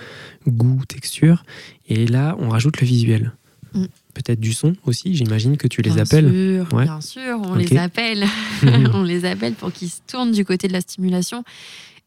goûts, 0.48 0.82
textures. 0.88 1.44
Et 1.86 2.06
là, 2.06 2.36
on 2.38 2.48
rajoute 2.48 2.80
le 2.80 2.86
visuel. 2.86 3.32
Mm. 3.74 3.84
Peut-être 4.14 4.40
du 4.40 4.54
son 4.54 4.74
aussi, 4.86 5.14
j'imagine 5.14 5.58
que 5.58 5.68
tu 5.68 5.82
les 5.82 5.98
appelles. 5.98 6.30
Sûr, 6.30 6.78
Bien 6.78 7.00
sûr, 7.02 7.40
on 7.44 7.54
les 7.54 7.76
appelle. 7.76 8.24
on 8.94 9.02
les 9.02 9.26
appelle 9.26 9.52
pour 9.52 9.72
qu'ils 9.72 9.90
se 9.90 10.00
tournent 10.06 10.32
du 10.32 10.44
côté 10.44 10.66
de 10.66 10.72
la 10.72 10.80
stimulation. 10.80 11.44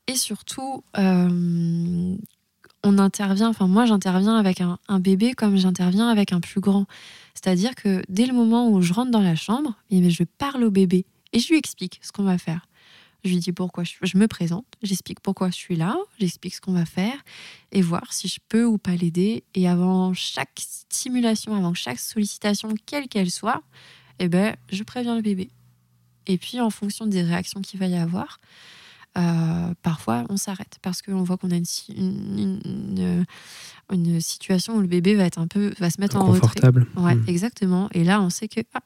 Et 0.08 0.16
surtout, 0.16 0.84
on 2.84 2.98
intervient, 2.98 3.50
enfin 3.50 3.68
moi 3.68 3.86
j'interviens 3.86 4.36
avec 4.36 4.62
un, 4.62 4.78
bébé 5.00 5.34
comme 5.34 5.58
j'interviens 5.58 6.10
avec 6.10 6.34
un 6.34 6.40
plus 6.40 6.60
grand. 6.60 6.86
C'est-à-dire 7.34 7.76
que 7.76 8.04
dès 8.10 8.26
le 8.26 8.34
moment 8.34 8.70
où 8.70 8.82
je 8.82 8.94
rentre 8.94 9.12
dans 9.12 9.22
la 9.22 9.36
chambre, 9.36 9.74
eh 9.90 10.10
je 10.10 10.24
parle 10.24 10.64
au 10.64 10.72
bébé 10.72 11.06
et 11.32 11.40
je 11.40 11.50
lui 11.50 11.58
explique 11.58 12.00
ce 12.04 12.12
qu'on 12.12 12.24
va 12.24 12.38
faire. 12.38 12.68
Je 13.24 13.30
lui 13.30 13.38
dis 13.38 13.54
pourquoi 13.54 13.86
je, 13.86 14.18
me 14.18 14.28
présente, 14.28 14.66
j'explique 14.82 15.22
pourquoi 15.22 15.50
je 15.50 15.56
suis 15.56 15.78
là, 15.78 15.96
j'explique 16.20 16.56
ce 16.56 16.62
qu'on 16.62 16.74
va 16.74 16.86
faire 16.86 17.16
et 17.72 17.82
voir 17.82 18.12
si 18.12 18.28
je 18.28 18.40
peux 18.50 18.66
ou 18.66 18.78
pas 18.78 18.96
l'aider. 18.96 19.46
Et 19.56 19.70
avant 19.70 20.14
chaque 20.14 20.60
stimulation, 20.60 21.56
avant 21.56 21.74
chaque 21.74 22.00
sollicitation, 22.00 22.74
quelle 22.86 23.08
qu'elle 23.08 23.32
soit, 23.32 23.64
eh 24.20 24.28
ben, 24.28 24.58
je 24.70 24.84
préviens 24.84 25.16
le 25.16 25.22
bébé. 25.22 25.50
Et 26.28 26.38
puis 26.38 26.60
en 26.60 26.70
fonction 26.70 27.06
des 27.06 27.22
réactions 27.22 27.62
qu'il 27.62 27.80
va 27.80 27.88
y 27.88 27.96
avoir, 27.96 28.40
euh, 29.18 29.74
parfois 29.84 30.24
on 30.30 30.38
s'arrête 30.38 30.80
parce 30.82 31.02
qu'on 31.02 31.24
voit 31.24 31.38
qu'on 31.38 31.52
a 31.52 31.56
une, 31.56 32.60
une, 33.92 34.22
situation 34.22 34.76
où 34.76 34.82
le 34.82 34.88
bébé 34.88 35.14
va 35.16 35.26
être 35.26 35.40
un 35.40 35.48
peu 35.48 35.74
va 35.80 35.90
se 35.90 36.02
mettre 36.02 36.18
en 36.18 36.26
retrait. 36.26 36.70
Ouais, 36.98 37.16
hmm. 37.16 37.26
exactement. 37.28 37.90
Et 37.94 38.04
là, 38.04 38.22
on 38.22 38.30
sait 38.30 38.48
que 38.48 38.62
ah, 38.74 38.82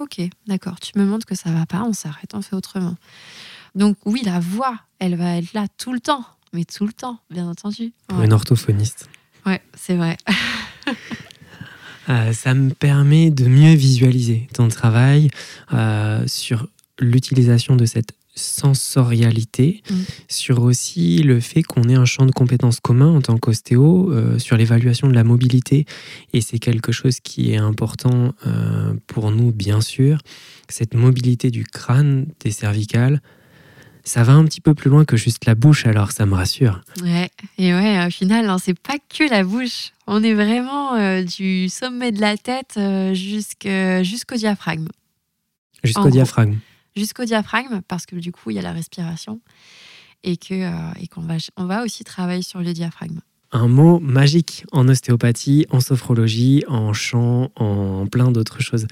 Ok, 0.00 0.20
d'accord. 0.46 0.80
Tu 0.80 0.98
me 0.98 1.04
montres 1.04 1.26
que 1.26 1.34
ça 1.34 1.50
va 1.50 1.66
pas, 1.66 1.82
on 1.82 1.92
s'arrête, 1.92 2.34
on 2.34 2.42
fait 2.42 2.56
autrement. 2.56 2.96
Donc 3.74 3.96
oui, 4.04 4.22
la 4.24 4.40
voix, 4.40 4.78
elle 4.98 5.16
va 5.16 5.36
être 5.36 5.52
là 5.52 5.66
tout 5.76 5.92
le 5.92 6.00
temps, 6.00 6.24
mais 6.52 6.64
tout 6.64 6.86
le 6.86 6.92
temps, 6.92 7.18
bien 7.30 7.46
entendu. 7.46 7.92
Pour 8.08 8.22
une 8.22 8.32
orthophoniste. 8.32 9.08
Ouais, 9.46 9.60
c'est 9.74 9.96
vrai. 9.96 10.16
Euh, 12.08 12.32
ça 12.32 12.52
me 12.52 12.70
permet 12.70 13.30
de 13.30 13.46
mieux 13.46 13.74
visualiser 13.74 14.48
ton 14.52 14.66
travail 14.66 15.30
euh, 15.72 16.26
sur 16.26 16.66
l'utilisation 16.98 17.76
de 17.76 17.86
cette 17.86 18.12
sensorialité, 18.34 19.82
mm. 19.90 19.94
sur 20.28 20.62
aussi 20.62 21.22
le 21.22 21.40
fait 21.40 21.62
qu'on 21.62 21.82
ait 21.84 21.94
un 21.94 22.04
champ 22.04 22.24
de 22.24 22.32
compétences 22.32 22.80
commun 22.80 23.14
en 23.14 23.20
tant 23.20 23.36
qu'ostéo, 23.36 24.10
euh, 24.10 24.38
sur 24.38 24.56
l'évaluation 24.56 25.08
de 25.08 25.14
la 25.14 25.24
mobilité. 25.24 25.84
Et 26.32 26.40
c'est 26.40 26.58
quelque 26.58 26.92
chose 26.92 27.20
qui 27.20 27.52
est 27.52 27.58
important 27.58 28.32
euh, 28.46 28.94
pour 29.06 29.30
nous, 29.30 29.52
bien 29.52 29.80
sûr. 29.80 30.18
Cette 30.68 30.94
mobilité 30.94 31.50
du 31.50 31.64
crâne, 31.64 32.26
des 32.40 32.50
cervicales, 32.50 33.20
ça 34.04 34.24
va 34.24 34.32
un 34.32 34.44
petit 34.44 34.60
peu 34.60 34.74
plus 34.74 34.90
loin 34.90 35.04
que 35.04 35.16
juste 35.16 35.44
la 35.44 35.54
bouche, 35.54 35.86
alors 35.86 36.10
ça 36.10 36.26
me 36.26 36.34
rassure. 36.34 36.80
Ouais, 37.02 37.30
et 37.58 37.72
ouais, 37.72 38.04
au 38.06 38.10
final, 38.10 38.48
hein, 38.48 38.56
c'est 38.58 38.78
pas 38.78 38.96
que 39.08 39.28
la 39.28 39.44
bouche. 39.44 39.92
On 40.06 40.24
est 40.24 40.34
vraiment 40.34 40.94
euh, 40.94 41.22
du 41.22 41.68
sommet 41.68 42.10
de 42.10 42.20
la 42.20 42.36
tête 42.36 42.80
jusqu'au 43.14 44.34
diaphragme. 44.34 44.88
Jusqu'au 45.84 46.10
diaphragme 46.10 46.56
jusqu'au 46.96 47.24
diaphragme, 47.24 47.80
parce 47.88 48.06
que 48.06 48.16
du 48.16 48.32
coup, 48.32 48.50
il 48.50 48.56
y 48.56 48.58
a 48.58 48.62
la 48.62 48.72
respiration, 48.72 49.40
et 50.24 50.36
qu'on 50.36 50.54
euh, 50.54 51.06
qu'on 51.10 51.22
va, 51.22 51.34
on 51.56 51.64
va 51.64 51.82
aussi 51.82 52.04
travailler 52.04 52.42
sur 52.42 52.60
le 52.60 52.72
diaphragme. 52.72 53.20
Un 53.52 53.68
mot 53.68 54.00
magique 54.00 54.64
en 54.72 54.88
ostéopathie, 54.88 55.66
en 55.70 55.80
sophrologie, 55.80 56.64
en 56.68 56.92
chant, 56.92 57.50
en 57.56 58.06
plein 58.06 58.30
d'autres 58.30 58.62
choses. 58.62 58.86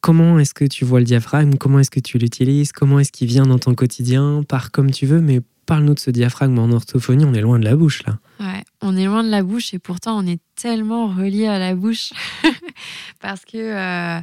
Comment 0.00 0.38
est-ce 0.38 0.54
que 0.54 0.64
tu 0.64 0.84
vois 0.84 1.00
le 1.00 1.06
diaphragme? 1.06 1.54
Comment 1.54 1.78
est-ce 1.78 1.90
que 1.90 2.00
tu 2.00 2.18
l'utilises? 2.18 2.72
Comment 2.72 3.00
est-ce 3.00 3.10
qu'il 3.10 3.28
vient 3.28 3.46
dans 3.46 3.58
ton 3.58 3.74
quotidien? 3.74 4.42
Par 4.46 4.70
comme 4.70 4.90
tu 4.90 5.06
veux, 5.06 5.20
mais 5.20 5.40
parle-nous 5.66 5.94
de 5.94 5.98
ce 5.98 6.10
diaphragme 6.10 6.58
en 6.58 6.70
orthophonie. 6.70 7.24
On 7.24 7.34
est 7.34 7.40
loin 7.40 7.58
de 7.58 7.64
la 7.64 7.76
bouche 7.76 8.02
là. 8.06 8.18
Ouais, 8.40 8.64
on 8.80 8.96
est 8.96 9.06
loin 9.06 9.24
de 9.24 9.28
la 9.28 9.42
bouche 9.42 9.74
et 9.74 9.78
pourtant 9.78 10.18
on 10.18 10.26
est 10.26 10.40
tellement 10.54 11.08
relié 11.08 11.46
à 11.46 11.58
la 11.58 11.74
bouche 11.74 12.12
parce 13.20 13.44
que 13.44 13.56
euh, 13.56 14.20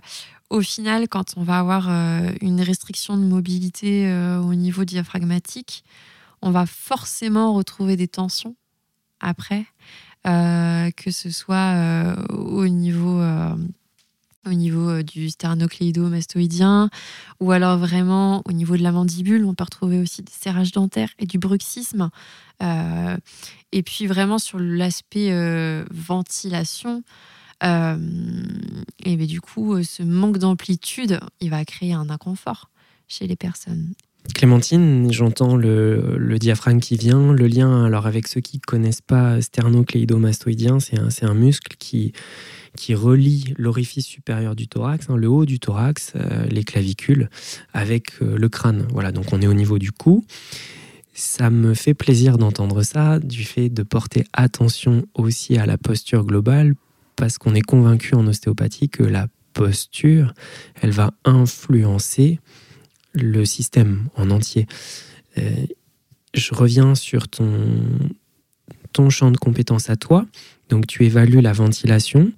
au 0.55 0.61
final, 0.61 1.07
quand 1.07 1.33
on 1.37 1.43
va 1.43 1.59
avoir 1.59 1.89
euh, 1.89 2.31
une 2.41 2.61
restriction 2.61 3.17
de 3.17 3.23
mobilité 3.23 4.07
euh, 4.07 4.39
au 4.39 4.55
niveau 4.55 4.85
diaphragmatique, 4.85 5.83
on 6.41 6.51
va 6.51 6.65
forcément 6.65 7.53
retrouver 7.53 7.95
des 7.95 8.07
tensions 8.07 8.55
après, 9.19 9.65
que 10.23 11.11
ce 11.11 11.29
soit 11.29 12.15
au 12.29 12.67
niveau 12.67 13.21
au 14.45 14.53
niveau 14.53 14.89
euh, 14.89 15.03
du 15.03 15.29
sternocléido-mastoïdien, 15.29 16.89
ou 17.39 17.51
alors 17.51 17.77
vraiment 17.77 18.41
au 18.45 18.51
niveau 18.51 18.77
de 18.77 18.83
la 18.83 18.91
mandibule, 18.91 19.45
on 19.45 19.53
peut 19.53 19.63
retrouver 19.63 19.99
aussi 19.99 20.21
des 20.21 20.31
serrages 20.31 20.71
dentaires 20.71 21.09
et 21.19 21.25
du 21.25 21.37
bruxisme. 21.37 22.09
Euh, 22.63 23.17
et 23.71 23.83
puis 23.83 24.07
vraiment 24.07 24.39
sur 24.39 24.59
l'aspect 24.59 25.29
euh, 27.63 27.97
et 29.03 29.15
ben, 29.15 29.27
du 29.27 29.41
coup, 29.41 29.81
ce 29.83 30.03
manque 30.03 30.37
d'amplitude, 30.37 31.19
il 31.39 31.49
va 31.49 31.63
créer 31.65 31.93
un 31.93 32.09
inconfort 32.09 32.69
chez 33.07 33.27
les 33.27 33.35
personnes. 33.35 33.93
Clémentine, 34.33 35.11
j'entends 35.11 35.55
le, 35.55 36.37
diaphragme 36.39 36.79
qui 36.79 36.97
vient, 36.97 37.31
le 37.31 37.47
lien 37.47 37.85
alors 37.85 38.07
avec 38.07 38.27
ceux 38.27 38.41
qui 38.41 38.57
ne 38.57 38.61
connaissent 38.61 39.01
pas 39.01 39.39
sternocléido-mastoïdien, 39.39 40.79
c'est 40.79 41.25
un, 41.25 41.33
muscle 41.33 41.75
qui, 41.77 42.13
relie 42.93 43.53
l'orifice 43.57 44.05
supérieur 44.05 44.55
du 44.55 44.67
thorax, 44.67 45.09
hein, 45.09 45.15
le 45.15 45.29
haut 45.29 45.45
du 45.45 45.59
thorax, 45.59 46.13
euh, 46.15 46.47
les 46.47 46.63
clavicules, 46.63 47.29
avec 47.73 48.21
euh, 48.21 48.37
le 48.37 48.49
crâne. 48.49 48.87
Voilà, 48.91 49.11
donc 49.11 49.31
on 49.31 49.41
est 49.41 49.47
au 49.47 49.53
niveau 49.53 49.77
du 49.77 49.91
cou. 49.91 50.25
Ça 51.13 51.49
me 51.49 51.73
fait 51.73 51.93
plaisir 51.93 52.37
d'entendre 52.37 52.81
ça, 52.81 53.19
du 53.19 53.45
fait 53.45 53.69
de 53.69 53.83
porter 53.83 54.25
attention 54.33 55.05
aussi 55.13 55.57
à 55.57 55.65
la 55.65 55.77
posture 55.77 56.25
globale, 56.25 56.73
parce 57.15 57.37
qu'on 57.37 57.55
est 57.55 57.61
convaincu 57.61 58.15
en 58.15 58.27
ostéopathie 58.27 58.89
que 58.89 59.03
la 59.03 59.27
posture, 59.53 60.33
elle 60.81 60.91
va 60.91 61.13
influencer 61.23 62.39
le 63.13 63.45
système 63.45 64.09
en 64.15 64.29
entier. 64.29 64.67
Euh, 65.37 65.65
je 66.33 66.53
reviens 66.53 66.95
sur 66.95 67.27
ton, 67.27 67.49
ton 68.93 69.09
champ 69.09 69.31
de 69.31 69.37
compétences 69.37 69.89
à 69.89 69.95
toi. 69.95 70.25
Donc 70.69 70.87
tu 70.87 71.05
évalues 71.05 71.41
la 71.41 71.53
ventilation 71.53 72.31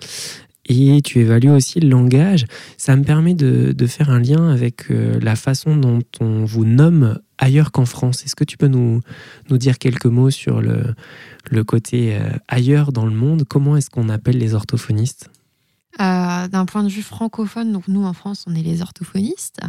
et 0.65 1.01
tu 1.01 1.19
évalues 1.19 1.51
aussi 1.51 1.79
le 1.79 1.89
langage. 1.89 2.45
Ça 2.77 2.95
me 2.95 3.03
permet 3.03 3.33
de, 3.33 3.87
faire 3.87 4.09
un 4.09 4.19
lien 4.19 4.49
avec 4.49 4.91
euh, 4.91 5.19
la 5.21 5.35
façon 5.35 5.77
dont 5.77 6.01
on 6.19 6.45
vous 6.45 6.65
nomme 6.65 7.19
ailleurs 7.37 7.71
qu'en 7.71 7.85
France. 7.85 8.23
Est-ce 8.23 8.35
que 8.35 8.43
tu 8.43 8.57
peux 8.57 8.67
nous, 8.67 9.01
nous 9.49 9.57
dire 9.57 9.77
quelques 9.77 10.05
mots 10.05 10.29
sur 10.29 10.61
le, 10.61 10.95
le 11.49 11.63
côté 11.63 12.15
euh, 12.15 12.29
ailleurs 12.47 12.91
dans 12.91 13.05
le 13.05 13.13
monde? 13.13 13.43
Comment 13.47 13.77
est-ce 13.77 13.89
qu'on 13.89 14.09
appelle 14.09 14.37
les 14.37 14.53
orthophonistes? 14.53 15.29
Euh, 15.99 16.47
D'un 16.47 16.65
point 16.65 16.83
de 16.83 16.89
vue 16.89 17.01
francophone, 17.01 17.71
donc 17.71 17.87
nous 17.87 18.03
en 18.03 18.13
France, 18.13 18.45
on 18.47 18.55
est 18.55 18.61
les 18.61 18.81
orthophonistes. 18.81 19.59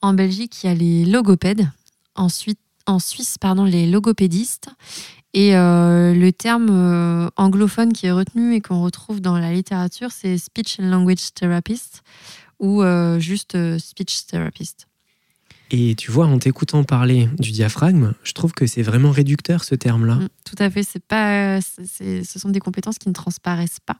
En 0.00 0.14
Belgique, 0.14 0.62
il 0.62 0.66
y 0.66 0.70
a 0.70 0.74
les 0.74 1.04
logopèdes. 1.04 1.68
Ensuite, 2.14 2.60
en 2.86 2.98
Suisse, 2.98 3.36
pardon, 3.38 3.64
les 3.64 3.86
logopédistes. 3.86 4.68
Et 5.34 5.54
euh, 5.56 6.14
le 6.14 6.32
terme 6.32 7.30
anglophone 7.36 7.92
qui 7.92 8.06
est 8.06 8.12
retenu 8.12 8.54
et 8.54 8.60
qu'on 8.62 8.80
retrouve 8.82 9.20
dans 9.20 9.38
la 9.38 9.52
littérature, 9.52 10.10
c'est 10.10 10.38
speech 10.38 10.78
and 10.80 10.84
language 10.84 11.34
therapist 11.34 12.02
ou 12.58 12.82
juste 13.18 13.78
speech 13.78 14.24
therapist. 14.26 14.86
Et 15.70 15.94
tu 15.96 16.10
vois, 16.10 16.26
en 16.26 16.38
t'écoutant 16.38 16.84
parler 16.84 17.28
du 17.38 17.50
diaphragme, 17.50 18.14
je 18.22 18.32
trouve 18.32 18.52
que 18.52 18.66
c'est 18.66 18.82
vraiment 18.82 19.10
réducteur 19.10 19.64
ce 19.64 19.74
terme-là. 19.74 20.16
Mm, 20.16 20.28
tout 20.44 20.56
à 20.58 20.70
fait. 20.70 20.82
C'est 20.82 21.04
pas, 21.04 21.60
ce 21.60 22.38
sont 22.38 22.50
des 22.50 22.60
compétences 22.60 22.98
qui 22.98 23.08
ne 23.08 23.14
transparaissent 23.14 23.80
pas 23.80 23.98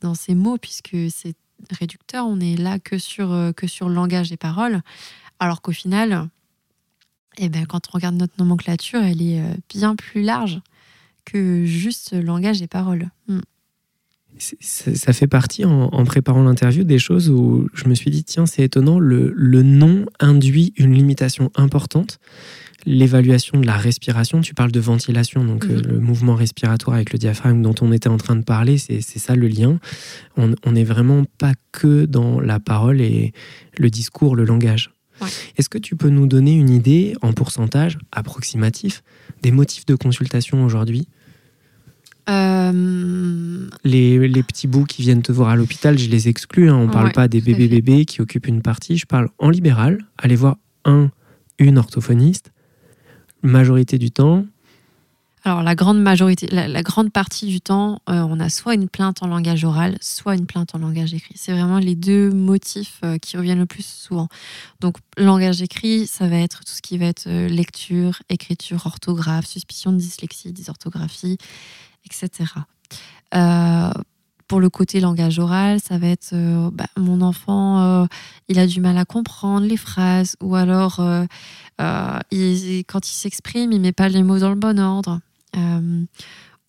dans 0.00 0.14
ces 0.14 0.34
mots 0.34 0.58
puisque 0.58 0.96
c'est 1.10 1.34
réducteur. 1.70 2.26
On 2.26 2.40
est 2.40 2.56
là 2.56 2.78
que 2.78 2.98
sur 2.98 3.52
que 3.56 3.66
sur 3.66 3.88
le 3.88 3.94
langage 3.94 4.32
et 4.32 4.36
paroles, 4.36 4.80
alors 5.40 5.60
qu'au 5.60 5.72
final, 5.72 6.28
eh 7.38 7.48
ben, 7.48 7.66
quand 7.66 7.88
on 7.88 7.92
regarde 7.92 8.14
notre 8.14 8.34
nomenclature, 8.38 9.02
elle 9.02 9.22
est 9.22 9.40
euh, 9.40 9.54
bien 9.68 9.96
plus 9.96 10.22
large 10.22 10.60
que 11.24 11.64
juste 11.64 12.12
langage 12.12 12.62
et 12.62 12.66
parole. 12.66 13.08
Hmm. 13.28 13.40
Ça 14.38 15.12
fait 15.12 15.26
partie, 15.26 15.64
en, 15.64 16.04
préparant 16.04 16.42
l'interview, 16.42 16.84
des 16.84 16.98
choses 16.98 17.30
où 17.30 17.68
je 17.72 17.88
me 17.88 17.94
suis 17.94 18.10
dit, 18.10 18.24
tiens, 18.24 18.46
c'est 18.46 18.62
étonnant, 18.62 18.98
le, 18.98 19.32
le 19.34 19.62
nom 19.62 20.06
induit 20.18 20.72
une 20.76 20.92
limitation 20.92 21.50
importante. 21.54 22.18
L'évaluation 22.86 23.60
de 23.60 23.66
la 23.66 23.76
respiration, 23.76 24.42
tu 24.42 24.52
parles 24.52 24.72
de 24.72 24.80
ventilation, 24.80 25.42
donc 25.44 25.64
euh, 25.64 25.80
le 25.80 26.00
mouvement 26.00 26.34
respiratoire 26.34 26.96
avec 26.96 27.12
le 27.12 27.18
diaphragme 27.18 27.62
dont 27.62 27.74
on 27.80 27.92
était 27.92 28.10
en 28.10 28.18
train 28.18 28.36
de 28.36 28.44
parler, 28.44 28.76
c'est 28.76 29.00
ça 29.00 29.36
le 29.36 29.48
lien. 29.48 29.78
On 30.36 30.72
n'est 30.72 30.84
vraiment 30.84 31.24
pas 31.38 31.52
que 31.72 32.04
dans 32.04 32.40
la 32.40 32.60
parole 32.60 33.00
et 33.00 33.32
le 33.78 33.88
discours, 33.88 34.36
le 34.36 34.44
langage. 34.44 34.90
Est-ce 35.56 35.68
que 35.68 35.78
tu 35.78 35.96
peux 35.96 36.10
nous 36.10 36.26
donner 36.26 36.54
une 36.54 36.70
idée 36.70 37.14
en 37.22 37.32
pourcentage 37.32 37.98
approximatif 38.12 39.02
des 39.42 39.52
motifs 39.52 39.86
de 39.86 39.94
consultation 39.94 40.64
aujourd'hui? 40.64 41.08
Euh, 42.28 43.68
les, 43.84 44.28
les, 44.28 44.42
petits 44.42 44.66
bouts 44.66 44.84
qui 44.84 45.02
viennent 45.02 45.22
te 45.22 45.32
voir 45.32 45.50
à 45.50 45.56
l'hôpital, 45.56 45.98
je 45.98 46.08
les 46.08 46.28
exclus. 46.28 46.70
Hein. 46.70 46.76
On 46.76 46.86
ne 46.86 46.92
parle 46.92 47.12
pas 47.12 47.28
des 47.28 47.40
bébés 47.40 47.68
bébés 47.68 48.04
qui 48.04 48.20
occupent 48.20 48.46
une 48.46 48.62
partie. 48.62 48.96
Je 48.96 49.06
parle 49.06 49.28
en 49.38 49.50
libéral. 49.50 49.98
Allez 50.18 50.36
voir 50.36 50.56
un, 50.84 51.10
une 51.58 51.78
orthophoniste. 51.78 52.52
Majorité 53.42 53.98
du 53.98 54.10
temps, 54.10 54.46
alors 55.46 55.62
la 55.62 55.74
grande 55.74 56.00
majorité, 56.00 56.46
la, 56.46 56.82
grande 56.82 57.12
partie 57.12 57.46
du 57.46 57.60
temps, 57.60 58.00
euh, 58.08 58.22
on 58.22 58.40
a 58.40 58.48
soit 58.48 58.72
une 58.72 58.88
plainte 58.88 59.22
en 59.22 59.26
langage 59.26 59.62
oral, 59.64 59.98
soit 60.00 60.36
une 60.36 60.46
plainte 60.46 60.74
en 60.74 60.78
langage 60.78 61.12
écrit. 61.12 61.34
C'est 61.36 61.52
vraiment 61.52 61.78
les 61.78 61.94
deux 61.94 62.30
motifs 62.30 63.00
euh, 63.04 63.18
qui 63.18 63.36
reviennent 63.36 63.58
le 63.58 63.66
plus 63.66 63.84
souvent. 63.84 64.28
Donc 64.80 64.96
langage 65.18 65.60
écrit, 65.60 66.06
ça 66.06 66.28
va 66.28 66.36
être 66.36 66.60
tout 66.64 66.72
ce 66.72 66.80
qui 66.80 66.96
va 66.96 67.06
être 67.06 67.28
lecture, 67.28 68.22
écriture, 68.30 68.86
orthographe, 68.86 69.44
suspicion 69.44 69.92
de 69.92 69.98
dyslexie, 69.98 70.50
dysorthographie, 70.50 71.36
etc. 72.04 72.50
pour 74.48 74.60
le 74.60 74.70
côté 74.70 75.00
langage 75.00 75.38
oral, 75.38 75.80
ça 75.80 75.98
va 75.98 76.08
être 76.08 76.34
bah, 76.70 76.86
mon 76.96 77.20
enfant, 77.22 78.06
il 78.48 78.58
a 78.58 78.66
du 78.66 78.80
mal 78.80 78.98
à 78.98 79.04
comprendre 79.04 79.66
les 79.66 79.76
phrases, 79.76 80.36
ou 80.40 80.54
alors 80.54 81.00
quand 81.78 82.20
il 82.30 83.14
s'exprime, 83.14 83.72
il 83.72 83.80
met 83.80 83.92
pas 83.92 84.08
les 84.08 84.22
mots 84.22 84.38
dans 84.38 84.50
le 84.50 84.56
bon 84.56 84.78
ordre. 84.78 85.20
Euh, 85.56 86.04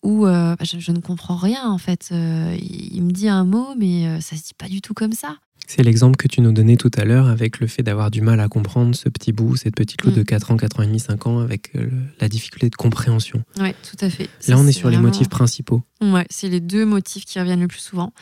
euh, 0.04 0.56
bah, 0.56 0.64
je, 0.64 0.92
ne 0.92 1.00
comprends 1.00 1.36
rien 1.36 1.68
en 1.68 1.78
fait. 1.78 2.10
Euh, 2.12 2.56
il, 2.60 3.02
me 3.02 3.10
dit 3.10 3.28
un 3.28 3.44
mot, 3.44 3.74
mais 3.76 4.20
ça 4.20 4.36
se 4.36 4.42
dit 4.42 4.54
pas 4.56 4.68
du 4.68 4.80
tout 4.80 4.94
comme 4.94 5.12
ça. 5.12 5.36
C'est 5.66 5.82
l'exemple 5.82 6.16
que 6.16 6.28
tu 6.28 6.40
nous 6.40 6.52
donnais 6.52 6.76
tout 6.76 6.90
à 6.96 7.04
l'heure 7.04 7.26
avec 7.26 7.60
le 7.60 7.66
fait 7.66 7.82
d'avoir 7.82 8.10
du 8.10 8.20
mal 8.20 8.40
à 8.40 8.48
comprendre 8.48 8.94
ce 8.94 9.08
petit 9.08 9.32
bout, 9.32 9.56
cette 9.56 9.74
petite 9.74 10.02
loup 10.02 10.10
de 10.10 10.22
4 10.22 10.50
mm. 10.50 10.54
ans, 10.54 10.56
4 10.56 10.80
ans 10.80 10.82
et 10.82 10.86
demi, 10.86 11.00
5 11.00 11.26
ans, 11.26 11.38
avec 11.40 11.72
la 12.20 12.28
difficulté 12.28 12.70
de 12.70 12.76
compréhension. 12.76 13.42
Oui, 13.58 13.74
tout 13.82 14.04
à 14.04 14.10
fait. 14.10 14.28
Là, 14.48 14.58
on 14.58 14.66
est, 14.66 14.72
sur 14.72 14.90
les 14.90 14.98
motifs 14.98 15.28
principaux. 15.28 15.82
Ouais, 16.00 16.26
c'est 16.30 16.48
les 16.48 16.60
deux 16.60 16.86
motifs 16.86 17.24
qui 17.24 17.40
reviennent 17.40 17.60
le 17.60 17.68
plus 17.68 17.80
souvent. 17.80 18.12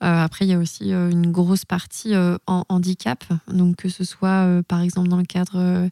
après, 0.00 0.44
il 0.44 0.48
y 0.48 0.54
a 0.54 0.58
aussi 0.58 0.90
une 0.90 1.30
grosse 1.30 1.64
partie 1.64 2.14
en 2.46 2.64
handicap, 2.68 3.24
donc 3.52 3.76
que 3.76 3.88
ce 3.88 4.04
soit 4.04 4.62
par 4.66 4.80
exemple 4.80 5.08
dans 5.08 5.18
le 5.18 5.24
cadre 5.24 5.88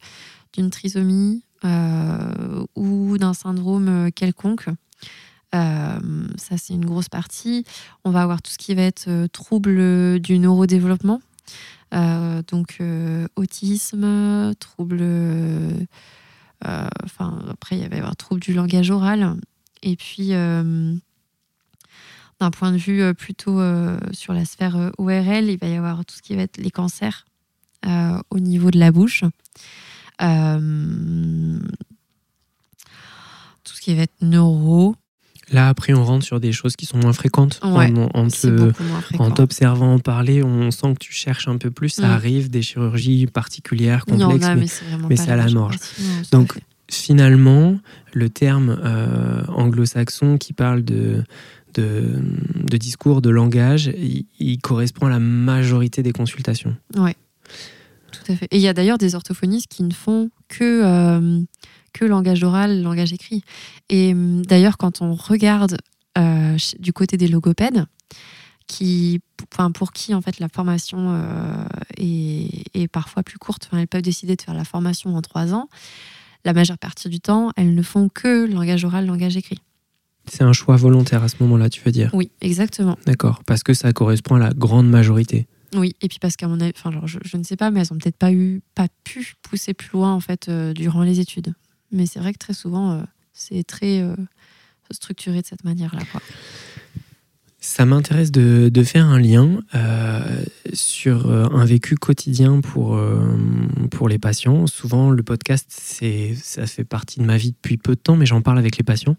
d'une 0.52 0.70
trisomie, 0.70 1.42
euh, 1.64 2.64
ou 2.74 3.16
d'un 3.16 3.32
syndrome 3.32 3.88
euh, 3.88 4.10
quelconque. 4.14 4.66
Euh, 5.54 5.98
ça, 6.36 6.58
c'est 6.58 6.74
une 6.74 6.84
grosse 6.84 7.08
partie. 7.08 7.64
On 8.04 8.10
va 8.10 8.22
avoir 8.22 8.42
tout 8.42 8.50
ce 8.50 8.58
qui 8.58 8.74
va 8.74 8.82
être 8.82 9.26
trouble 9.28 10.18
du 10.20 10.38
neurodéveloppement. 10.38 11.20
donc, 11.92 12.82
autisme, 13.36 14.54
trouble. 14.58 15.02
Enfin, 16.64 17.44
après, 17.50 17.78
il 17.78 17.88
va 17.88 17.96
y 17.96 17.98
avoir 17.98 18.16
trouble 18.16 18.40
du 18.40 18.52
langage 18.52 18.90
oral. 18.90 19.36
Et 19.82 19.96
puis, 19.96 20.30
d'un 20.30 21.00
point 22.50 22.72
de 22.72 22.76
vue 22.76 23.14
plutôt 23.14 23.60
sur 24.12 24.32
la 24.32 24.44
sphère 24.44 24.90
ORL, 24.98 25.48
il 25.48 25.58
va 25.58 25.68
y 25.68 25.76
avoir 25.76 26.04
tout 26.04 26.16
ce 26.16 26.22
qui 26.22 26.34
va 26.36 26.42
être 26.42 26.58
les 26.58 26.70
cancers 26.70 27.24
au 28.30 28.40
niveau 28.40 28.70
de 28.70 28.78
la 28.78 28.90
bouche. 28.90 29.24
Euh, 30.22 31.58
tout 33.64 33.74
ce 33.74 33.80
qui 33.80 33.94
va 33.94 34.02
être 34.02 34.22
neuro. 34.22 34.94
Là, 35.52 35.68
après, 35.68 35.92
on 35.94 36.04
rentre 36.04 36.24
sur 36.24 36.40
des 36.40 36.52
choses 36.52 36.74
qui 36.74 36.86
sont 36.86 36.98
moins 36.98 37.12
fréquentes. 37.12 37.60
en, 37.62 39.30
t'observant 39.30 39.98
parler, 39.98 40.42
on 40.42 40.70
sent 40.70 40.94
que 40.94 40.98
tu 40.98 41.12
cherches 41.12 41.48
un 41.48 41.56
peu 41.56 41.70
plus. 41.70 41.90
Ça 41.90 42.08
mm. 42.08 42.10
arrive, 42.10 42.50
des 42.50 42.62
chirurgies 42.62 43.26
particulières, 43.26 44.04
complexes, 44.06 44.80
mais, 45.08 45.16
c'est 45.16 45.30
à 45.30 45.36
la 45.36 45.48
marge. 45.48 45.76
Donc, 46.32 46.58
finalement, 46.90 47.78
le 48.12 48.28
terme 48.28 48.78
euh, 48.84 49.44
anglo-saxon 49.48 50.38
qui 50.38 50.52
parle 50.52 50.84
de, 50.84 51.22
de, 51.74 52.76
discours, 52.76 53.22
de 53.22 53.30
langage, 53.30 53.92
il, 53.96 54.26
il, 54.38 54.58
correspond 54.58 55.06
à 55.06 55.10
la 55.10 55.18
majorité 55.18 56.02
des 56.02 56.12
consultations. 56.12 56.76
Ouais. 56.96 57.16
Et 58.50 58.56
il 58.56 58.60
y 58.60 58.68
a 58.68 58.72
d'ailleurs 58.72 58.98
des 58.98 59.14
orthophonistes 59.14 59.68
qui 59.68 59.82
ne 59.82 59.92
font 59.92 60.30
que, 60.48 60.82
euh, 60.84 61.40
que 61.96 62.04
langage 62.04 62.42
oral, 62.42 62.82
langage 62.82 63.12
écrit. 63.12 63.42
Et 63.88 64.12
euh, 64.14 64.42
d'ailleurs, 64.42 64.76
quand 64.76 65.00
on 65.00 65.14
regarde 65.14 65.78
euh, 66.18 66.56
du 66.78 66.92
côté 66.92 67.16
des 67.16 67.28
logopèdes, 67.28 67.86
qui, 68.66 69.20
enfin, 69.52 69.70
pour 69.70 69.92
qui 69.92 70.12
en 70.12 70.20
fait 70.20 70.40
la 70.40 70.48
formation 70.48 71.16
est, 71.96 72.64
est, 72.74 72.88
parfois 72.88 73.22
plus 73.22 73.38
courte, 73.38 73.68
enfin, 73.68 73.78
elles 73.78 73.86
peuvent 73.86 74.02
décider 74.02 74.34
de 74.34 74.42
faire 74.42 74.54
la 74.54 74.64
formation 74.64 75.14
en 75.14 75.22
trois 75.22 75.54
ans. 75.54 75.68
la 76.44 76.52
majeure 76.52 76.76
partie 76.76 77.08
du 77.08 77.20
temps, 77.20 77.52
elles 77.56 77.74
ne 77.74 77.82
font 77.82 78.08
que 78.08 78.44
langage 78.44 78.84
oral, 78.84 79.06
langage 79.06 79.36
écrit. 79.36 79.60
C'est 80.26 80.42
un 80.42 80.52
choix 80.52 80.76
volontaire 80.76 81.22
à 81.22 81.28
ce 81.28 81.36
moment-là, 81.40 81.70
tu 81.70 81.80
veux 81.82 81.92
dire? 81.92 82.10
Oui, 82.12 82.30
exactement. 82.40 82.98
D'accord, 83.06 83.42
parce 83.46 83.62
que 83.62 83.74
ça 83.74 83.92
correspond 83.92 84.34
à 84.34 84.38
la 84.40 84.50
grande 84.50 84.88
majorité. 84.88 85.46
Oui, 85.74 85.94
et 86.00 86.08
puis 86.08 86.18
parce 86.18 86.36
qu'à 86.36 86.48
mon 86.48 86.60
avis, 86.60 86.72
enfin, 86.76 86.90
je, 87.06 87.18
je, 87.24 87.36
ne 87.36 87.42
sais 87.42 87.56
pas, 87.56 87.70
mais 87.70 87.80
elles 87.80 87.92
ont 87.92 87.98
peut-être 87.98 88.16
pas 88.16 88.32
eu, 88.32 88.62
pas 88.74 88.88
pu 89.04 89.34
pousser 89.42 89.74
plus 89.74 89.90
loin 89.92 90.12
en 90.12 90.20
fait 90.20 90.48
euh, 90.48 90.72
durant 90.72 91.02
les 91.02 91.20
études. 91.20 91.54
Mais 91.92 92.06
c'est 92.06 92.18
vrai 92.18 92.32
que 92.32 92.38
très 92.38 92.54
souvent, 92.54 92.92
euh, 92.92 93.02
c'est 93.32 93.64
très 93.64 94.00
euh, 94.00 94.14
structuré 94.90 95.40
de 95.40 95.46
cette 95.46 95.64
manière-là. 95.64 96.02
Ça 97.58 97.84
m'intéresse 97.84 98.30
de, 98.30 98.82
faire 98.84 99.06
un 99.06 99.18
lien 99.18 99.60
sur 100.72 101.28
un 101.28 101.64
vécu 101.64 101.96
quotidien 101.96 102.60
pour, 102.60 102.96
pour 103.90 104.08
les 104.08 104.20
patients. 104.20 104.68
Souvent, 104.68 105.10
le 105.10 105.24
podcast, 105.24 105.66
ça 105.72 106.66
fait 106.68 106.84
partie 106.84 107.18
de 107.18 107.24
ma 107.24 107.36
vie 107.36 107.50
depuis 107.50 107.76
peu 107.76 107.96
de 107.96 108.00
temps, 108.00 108.14
mais 108.14 108.24
j'en 108.24 108.40
parle 108.40 108.58
avec 108.58 108.76
les 108.76 108.84
patients. 108.84 109.16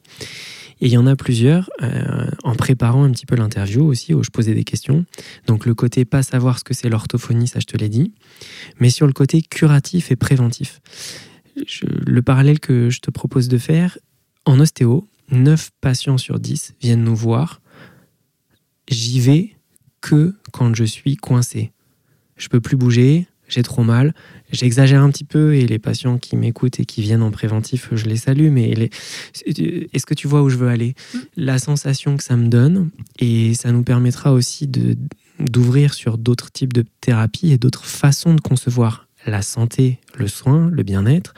Et 0.79 0.87
il 0.87 0.91
y 0.91 0.97
en 0.97 1.07
a 1.07 1.15
plusieurs, 1.15 1.69
euh, 1.81 2.27
en 2.43 2.55
préparant 2.55 3.03
un 3.03 3.11
petit 3.11 3.25
peu 3.25 3.35
l'interview 3.35 3.83
aussi, 3.83 4.13
où 4.13 4.23
je 4.23 4.29
posais 4.29 4.53
des 4.53 4.63
questions. 4.63 5.05
Donc 5.47 5.65
le 5.65 5.73
côté 5.73 6.05
pas 6.05 6.21
savoir 6.21 6.59
ce 6.59 6.63
que 6.63 6.73
c'est 6.73 6.89
l'orthophonie, 6.89 7.47
ça 7.47 7.59
je 7.59 7.65
te 7.65 7.75
l'ai 7.77 7.89
dit, 7.89 8.13
mais 8.79 8.89
sur 8.89 9.07
le 9.07 9.13
côté 9.13 9.41
curatif 9.41 10.11
et 10.11 10.15
préventif. 10.15 10.81
Le 11.81 12.21
parallèle 12.21 12.59
que 12.59 12.89
je 12.89 12.99
te 12.99 13.11
propose 13.11 13.47
de 13.47 13.57
faire, 13.57 13.97
en 14.45 14.59
ostéo, 14.59 15.07
9 15.31 15.71
patients 15.81 16.17
sur 16.17 16.39
10 16.39 16.75
viennent 16.81 17.03
nous 17.03 17.15
voir. 17.15 17.61
J'y 18.89 19.19
vais 19.19 19.55
que 20.01 20.35
quand 20.53 20.73
je 20.75 20.83
suis 20.83 21.17
coincé. 21.17 21.71
Je 22.37 22.47
peux 22.47 22.61
plus 22.61 22.77
bouger, 22.77 23.27
j'ai 23.47 23.63
trop 23.63 23.83
mal. 23.83 24.13
J'exagère 24.51 25.01
un 25.01 25.09
petit 25.09 25.23
peu 25.23 25.55
et 25.55 25.65
les 25.67 25.79
patients 25.79 26.17
qui 26.17 26.35
m'écoutent 26.35 26.79
et 26.79 26.85
qui 26.85 27.01
viennent 27.01 27.21
en 27.21 27.31
préventif, 27.31 27.89
je 27.91 28.05
les 28.05 28.17
salue, 28.17 28.49
mais 28.49 28.89
est-ce 29.45 30.05
que 30.05 30.13
tu 30.13 30.27
vois 30.27 30.43
où 30.43 30.49
je 30.49 30.57
veux 30.57 30.69
aller? 30.69 30.95
Mm. 31.13 31.17
La 31.37 31.59
sensation 31.59 32.17
que 32.17 32.23
ça 32.23 32.37
me 32.37 32.47
donne, 32.47 32.91
et 33.19 33.53
ça 33.53 33.71
nous 33.71 33.83
permettra 33.83 34.31
aussi 34.31 34.69
d'ouvrir 35.39 35.93
sur 35.93 36.17
d'autres 36.17 36.51
types 36.51 36.73
de 36.73 36.85
thérapies 37.01 37.51
et 37.51 37.57
d'autres 37.57 37.85
façons 37.85 38.33
de 38.33 38.41
concevoir 38.41 39.06
la 39.25 39.41
santé, 39.41 39.99
le 40.15 40.27
soin, 40.27 40.69
le 40.69 40.83
bien-être. 40.83 41.33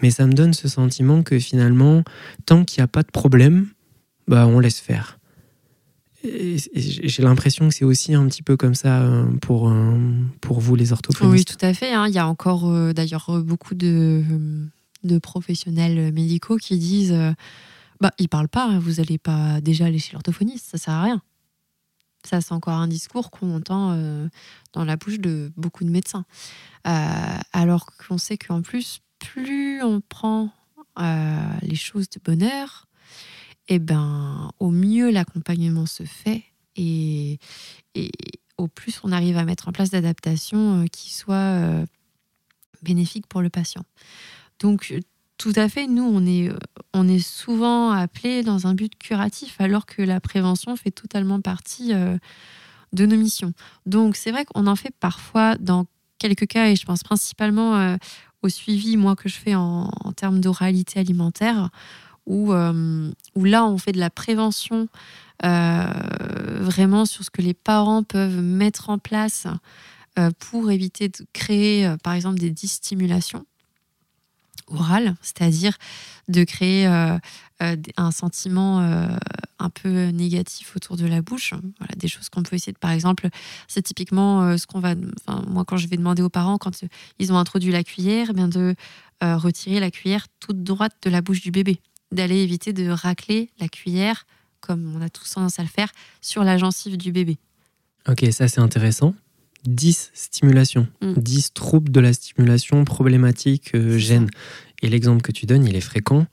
Mais 0.00 0.10
ça 0.10 0.26
me 0.26 0.32
donne 0.32 0.52
ce 0.52 0.68
sentiment 0.68 1.22
que 1.22 1.38
finalement, 1.38 2.02
tant 2.46 2.64
qu'il 2.64 2.80
n'y 2.80 2.84
a 2.84 2.88
pas 2.88 3.02
de 3.02 3.10
problème, 3.10 3.68
bah, 4.26 4.46
on 4.46 4.58
laisse 4.58 4.80
faire 4.80 5.18
j'ai 6.24 7.22
l'impression 7.22 7.68
que 7.68 7.74
c'est 7.74 7.84
aussi 7.84 8.14
un 8.14 8.26
petit 8.26 8.42
peu 8.42 8.56
comme 8.56 8.74
ça 8.74 9.02
euh, 9.02 9.26
pour, 9.40 9.68
euh, 9.68 9.98
pour 10.40 10.60
vous, 10.60 10.76
les 10.76 10.92
orthophonistes. 10.92 11.50
Oui, 11.50 11.56
tout 11.56 11.64
à 11.64 11.74
fait. 11.74 11.92
Hein. 11.92 12.06
Il 12.08 12.14
y 12.14 12.18
a 12.18 12.26
encore 12.26 12.70
euh, 12.70 12.92
d'ailleurs 12.92 13.42
beaucoup 13.44 13.74
de, 13.74 14.22
professionnels 15.20 16.12
médicaux 16.12 16.56
qui 16.56 16.78
disent 16.78 17.16
bah, 18.00 18.12
ils 18.18 18.28
parlent 18.28 18.48
pas, 18.48 18.66
hein. 18.66 18.78
vous 18.78 18.94
n'allez 18.94 19.18
pas 19.18 19.60
déjà 19.60 19.86
aller 19.86 19.98
chez 19.98 20.12
l'orthophoniste, 20.12 20.66
ça 20.70 20.78
sert 20.78 20.94
à 20.94 21.02
rien. 21.02 21.22
Ça, 22.24 22.40
c'est 22.40 22.52
encore 22.52 22.74
un 22.74 22.88
discours 22.88 23.30
qu'on 23.30 23.54
entend 23.56 23.96
dans 24.72 24.84
la 24.84 24.96
bouche 24.96 25.18
de 25.18 25.52
beaucoup 25.56 25.84
de 25.84 25.90
médecins. 25.90 26.24
alors 26.84 27.86
qu'on 27.96 28.18
sait 28.18 28.38
qu'en 28.38 28.62
plus, 28.62 29.00
plus 29.18 29.82
on 29.82 30.00
prend 30.00 30.50
les 31.62 31.76
choses 31.76 32.08
de 32.10 32.20
bonheur, 32.24 32.86
eh 33.68 33.78
ben, 33.78 34.50
au 34.58 34.70
mieux 34.70 35.10
l'accompagnement 35.10 35.86
se 35.86 36.04
fait 36.04 36.44
et, 36.76 37.38
au 38.58 38.68
plus 38.68 39.00
on 39.02 39.12
arrive 39.12 39.36
à 39.36 39.44
mettre 39.44 39.68
en 39.68 39.72
place 39.72 39.90
d'adaptations 39.90 40.82
euh, 40.82 40.86
qui 40.86 41.12
soient 41.12 41.34
euh, 41.34 41.86
bénéfiques 42.82 43.26
pour 43.26 43.42
le 43.42 43.50
patient. 43.50 43.84
Donc, 44.60 44.94
tout 45.42 45.52
à 45.56 45.68
fait, 45.68 45.86
nous, 45.86 46.04
on 46.04 46.24
est, 46.24 46.48
euh, 46.50 46.56
on 46.94 47.08
est 47.08 47.18
souvent 47.18 47.90
appelés 47.90 48.42
dans 48.42 48.66
un 48.66 48.74
but 48.74 48.96
curatif, 48.96 49.60
alors 49.60 49.86
que 49.86 50.02
la 50.02 50.20
prévention 50.20 50.76
fait 50.76 50.90
totalement 50.90 51.40
partie 51.40 51.92
de 52.92 53.06
nos 53.06 53.16
missions. 53.16 53.52
Donc, 53.86 54.16
c'est 54.16 54.30
vrai 54.30 54.44
qu'on 54.44 54.66
en 54.66 54.76
fait 54.76 54.94
parfois 55.00 55.56
dans 55.56 55.86
quelques 56.18 56.46
cas, 56.46 56.68
et 56.68 56.76
je 56.76 56.84
pense 56.84 57.02
principalement 57.02 57.96
au 58.42 58.48
suivi, 58.48 58.96
moi, 58.96 59.16
que 59.16 59.28
je 59.28 59.36
fais 59.36 59.54
en 59.54 59.90
termes 60.14 60.40
d'oralité 60.40 61.00
alimentaire, 61.00 61.70
où, 62.26 62.52
euh, 62.52 63.10
là, 63.36 63.64
on 63.64 63.78
fait 63.78 63.92
de 63.92 63.98
la 63.98 64.10
prévention 64.10 64.88
euh, 65.44 65.86
vraiment 66.60 67.04
sur 67.04 67.24
ce 67.24 67.30
que 67.30 67.42
les 67.42 67.54
parents 67.54 68.02
peuvent 68.02 68.40
mettre 68.40 68.90
en 68.90 68.98
place 68.98 69.46
euh, 70.18 70.30
pour 70.38 70.70
éviter 70.70 71.08
de 71.08 71.26
créer, 71.32 71.92
par 72.02 72.12
exemple, 72.12 72.38
des 72.38 72.50
dystimulations 72.50 73.44
orales, 74.68 75.14
c'est-à-dire 75.22 75.76
de 76.28 76.44
créer 76.44 76.86
un 76.86 78.10
sentiment 78.10 78.80
un 78.80 79.70
peu 79.70 80.08
négatif 80.08 80.76
autour 80.76 80.96
de 80.96 81.06
la 81.06 81.22
bouche. 81.22 81.54
Voilà, 81.78 81.94
des 81.96 82.08
choses 82.08 82.28
qu'on 82.28 82.42
peut 82.42 82.56
essayer 82.56 82.72
de, 82.72 82.78
par 82.78 82.90
exemple, 82.90 83.28
c'est 83.68 83.82
typiquement 83.82 84.56
ce 84.56 84.66
qu'on 84.66 84.80
va, 84.80 84.94
moi 85.46 85.64
quand 85.64 85.76
je 85.76 85.88
vais 85.88 85.96
demander 85.96 86.22
aux 86.22 86.30
parents 86.30 86.58
quand 86.58 86.84
ils 87.18 87.32
ont 87.32 87.38
introduit 87.38 87.72
la 87.72 87.84
cuillère, 87.84 88.28
eh 88.30 88.32
bien 88.32 88.48
de 88.48 88.74
retirer 89.20 89.80
la 89.80 89.90
cuillère 89.90 90.26
toute 90.40 90.62
droite 90.62 90.96
de 91.02 91.10
la 91.10 91.20
bouche 91.20 91.40
du 91.42 91.50
bébé 91.50 91.80
d'aller 92.12 92.42
éviter 92.42 92.72
de 92.72 92.90
racler 92.90 93.50
la 93.58 93.68
cuillère, 93.68 94.26
comme 94.60 94.94
on 94.94 95.00
a 95.00 95.08
tous 95.08 95.30
tendance 95.30 95.58
à 95.58 95.62
le 95.62 95.68
faire, 95.68 95.90
sur 96.20 96.44
la 96.44 96.58
gencive 96.58 96.96
du 96.96 97.10
bébé. 97.10 97.38
Ok, 98.06 98.26
ça 98.32 98.48
c'est 98.48 98.60
intéressant. 98.60 99.14
10 99.64 100.10
stimulations, 100.14 100.86
10 101.02 101.46
mm. 101.46 101.52
troubles 101.54 101.92
de 101.92 102.00
la 102.00 102.12
stimulation 102.12 102.84
problématiques, 102.84 103.74
euh, 103.74 103.98
gêne. 103.98 104.28
Et 104.82 104.88
l'exemple 104.88 105.22
que 105.22 105.32
tu 105.32 105.46
donnes, 105.46 105.64
il 105.64 105.76
est 105.76 105.80
fréquent 105.80 106.26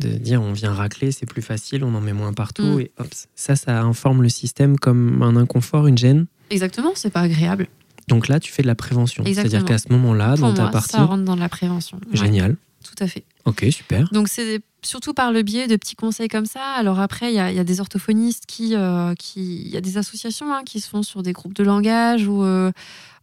de 0.00 0.08
dire 0.08 0.42
on 0.42 0.52
vient 0.52 0.72
racler, 0.72 1.12
c'est 1.12 1.26
plus 1.26 1.42
facile, 1.42 1.84
on 1.84 1.94
en 1.94 2.00
met 2.00 2.12
moins 2.12 2.32
partout, 2.32 2.62
mm. 2.62 2.80
et 2.80 2.90
hop, 2.98 3.08
ça, 3.34 3.56
ça 3.56 3.82
informe 3.82 4.22
le 4.22 4.28
système 4.28 4.78
comme 4.78 5.22
un 5.22 5.36
inconfort, 5.36 5.86
une 5.86 5.98
gêne. 5.98 6.26
Exactement, 6.50 6.92
c'est 6.94 7.10
pas 7.10 7.20
agréable. 7.20 7.68
Donc 8.08 8.28
là, 8.28 8.40
tu 8.40 8.52
fais 8.52 8.62
de 8.62 8.66
la 8.66 8.74
prévention. 8.74 9.24
C'est-à-dire 9.24 9.64
qu'à 9.64 9.78
ce 9.78 9.88
moment-là, 9.90 10.36
dans 10.36 10.52
ta 10.52 10.68
partie. 10.68 10.90
Ça 10.90 11.04
rentre 11.04 11.24
dans 11.24 11.36
la 11.36 11.48
prévention. 11.48 12.00
Génial. 12.12 12.56
Tout 12.82 13.02
à 13.02 13.06
fait. 13.06 13.24
Ok, 13.44 13.66
super. 13.70 14.08
Donc 14.12 14.28
c'est 14.28 14.60
surtout 14.82 15.14
par 15.14 15.32
le 15.32 15.42
biais 15.42 15.66
de 15.66 15.76
petits 15.76 15.96
conseils 15.96 16.28
comme 16.28 16.46
ça. 16.46 16.62
Alors 16.76 17.00
après, 17.00 17.32
il 17.32 17.34
y, 17.34 17.38
a 17.40 17.64
des 17.64 17.80
orthophonistes 17.80 18.44
qui, 18.46 18.74
euh, 18.74 19.14
qui, 19.14 19.62
il 19.62 19.68
y 19.68 19.76
a 19.76 19.80
des 19.80 19.96
associations 19.96 20.52
hein, 20.52 20.62
qui 20.64 20.80
se 20.80 20.88
font 20.88 21.02
sur 21.02 21.22
des 21.22 21.32
groupes 21.32 21.54
de 21.54 21.64
langage 21.64 22.26
ou 22.26 22.42
euh, 22.42 22.72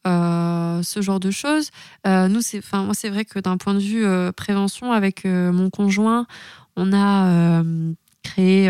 euh, 0.07 0.81
ce 0.83 1.01
genre 1.01 1.19
de 1.19 1.31
choses. 1.31 1.69
nous, 2.05 2.41
enfin 2.57 2.83
moi, 2.83 2.93
c'est 2.93 3.09
vrai 3.09 3.25
que 3.25 3.39
d'un 3.39 3.57
point 3.57 3.73
de 3.73 3.79
vue 3.79 4.05
prévention, 4.33 4.91
avec 4.91 5.25
mon 5.25 5.69
conjoint, 5.69 6.25
on 6.75 6.93
a 6.93 7.63
créé 8.23 8.69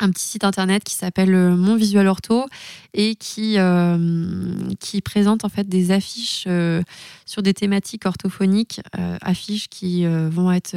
un 0.00 0.10
petit 0.10 0.24
site 0.24 0.44
internet 0.44 0.84
qui 0.84 0.94
s'appelle 0.94 1.34
euh, 1.34 1.56
Mon 1.56 1.76
Visual 1.76 2.06
Ortho 2.06 2.46
et 2.94 3.14
qui, 3.16 3.58
euh, 3.58 4.54
qui 4.80 5.00
présente 5.00 5.44
en 5.44 5.48
fait 5.48 5.68
des 5.68 5.90
affiches 5.90 6.44
euh, 6.46 6.82
sur 7.26 7.42
des 7.42 7.54
thématiques 7.54 8.06
orthophoniques, 8.06 8.80
affiches 9.20 9.68
qui 9.68 10.06
vont 10.06 10.50
être 10.50 10.74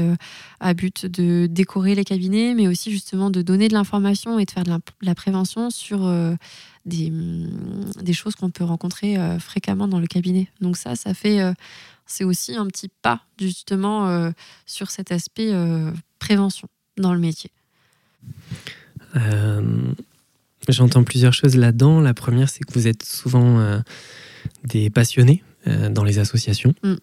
à 0.60 0.74
but 0.74 1.06
de 1.06 1.48
décorer 1.50 1.96
les 1.96 2.04
cabinets, 2.04 2.54
mais 2.54 2.68
aussi 2.68 2.92
justement 2.92 3.30
de 3.30 3.42
donner 3.42 3.70
de 3.70 3.74
l'information 3.74 4.38
et 4.38 4.46
de 4.46 4.52
faire 4.52 4.64
de 4.64 4.78
la, 5.02 5.16
prévention 5.16 5.70
sur 5.70 6.00
des, 6.86 7.10
mm, 7.10 7.94
des, 8.02 8.14
choses 8.14 8.36
qu'on 8.36 8.50
peut 8.50 8.66
rencontrer 8.66 9.18
fréquemment 9.40 9.88
dans 9.88 10.00
le 10.00 10.08
cabinet. 10.08 10.50
Donc 10.60 10.76
ça, 10.76 10.96
ça 10.96 11.14
fait, 11.14 11.40
c'est 12.06 12.26
aussi 12.26 12.56
un 12.56 12.68
petit 12.68 12.90
pas 13.02 13.22
justement 13.40 14.32
sur 14.66 14.92
cet 14.92 15.14
aspect 15.14 15.54
prévention 16.20 16.68
dans 16.98 17.14
le 17.14 17.20
métier. 17.20 17.50
Euh, 19.16 19.62
j'entends 20.70 21.04
plusieurs 21.04 21.34
choses 21.34 21.56
là-dedans. 21.56 22.02
La 22.02 22.14
première, 22.14 22.50
c'est 22.50 22.64
que 22.64 22.74
vous 22.74 22.88
êtes 22.88 23.04
souvent 23.04 23.60
euh, 23.60 23.80
des 24.64 24.90
passionnés 24.90 25.44
euh, 25.68 25.90
dans 25.90 26.04
les 26.04 26.20
associations, 26.20 26.74
mm. 26.84 26.96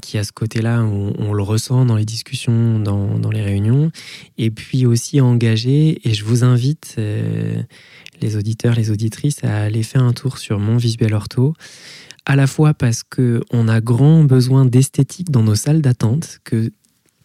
qui 0.00 0.18
à 0.18 0.24
ce 0.24 0.32
côté-là, 0.32 0.82
on, 0.82 1.32
le 1.32 1.42
ressent 1.42 1.84
dans 1.84 1.96
les 1.96 2.04
discussions, 2.04 2.78
dans, 2.78 3.18
dans, 3.18 3.30
les 3.30 3.42
réunions, 3.42 3.90
et 4.38 4.50
puis 4.50 4.86
aussi 4.86 5.20
engagés. 5.20 6.00
Et 6.08 6.14
je 6.14 6.24
vous 6.24 6.44
invite, 6.44 6.96
les 8.20 8.36
auditeurs, 8.36 8.74
les 8.74 8.90
auditrices, 8.90 9.44
à 9.44 9.62
aller 9.62 9.82
faire 9.82 10.02
un 10.02 10.12
tour 10.12 10.38
sur 10.38 10.58
mon 10.58 10.76
visuel 10.76 11.14
ortho, 11.14 11.54
à 12.24 12.36
la 12.36 12.46
fois 12.46 12.72
parce 12.74 13.02
qu'on 13.02 13.68
a 13.68 13.80
grand 13.80 14.24
besoin 14.24 14.64
d'esthétique 14.64 15.30
dans 15.30 15.42
nos 15.42 15.56
salles 15.56 15.82
d'attente, 15.82 16.38
que 16.44 16.70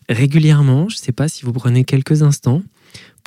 régulièrement, 0.10 0.90
je 0.90 0.96
ne 0.96 1.00
sais 1.00 1.12
pas 1.12 1.28
si 1.28 1.46
vous 1.46 1.54
prenez 1.54 1.84
quelques 1.84 2.24
instants, 2.24 2.64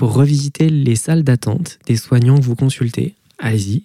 pour 0.01 0.15
revisiter 0.15 0.71
les 0.71 0.97
salles 0.97 1.25
d'attente 1.25 1.79
des 1.85 1.97
soignants 1.97 2.39
que 2.39 2.45
vous 2.45 2.57
consultez. 2.57 3.17
Allez-y. 3.39 3.83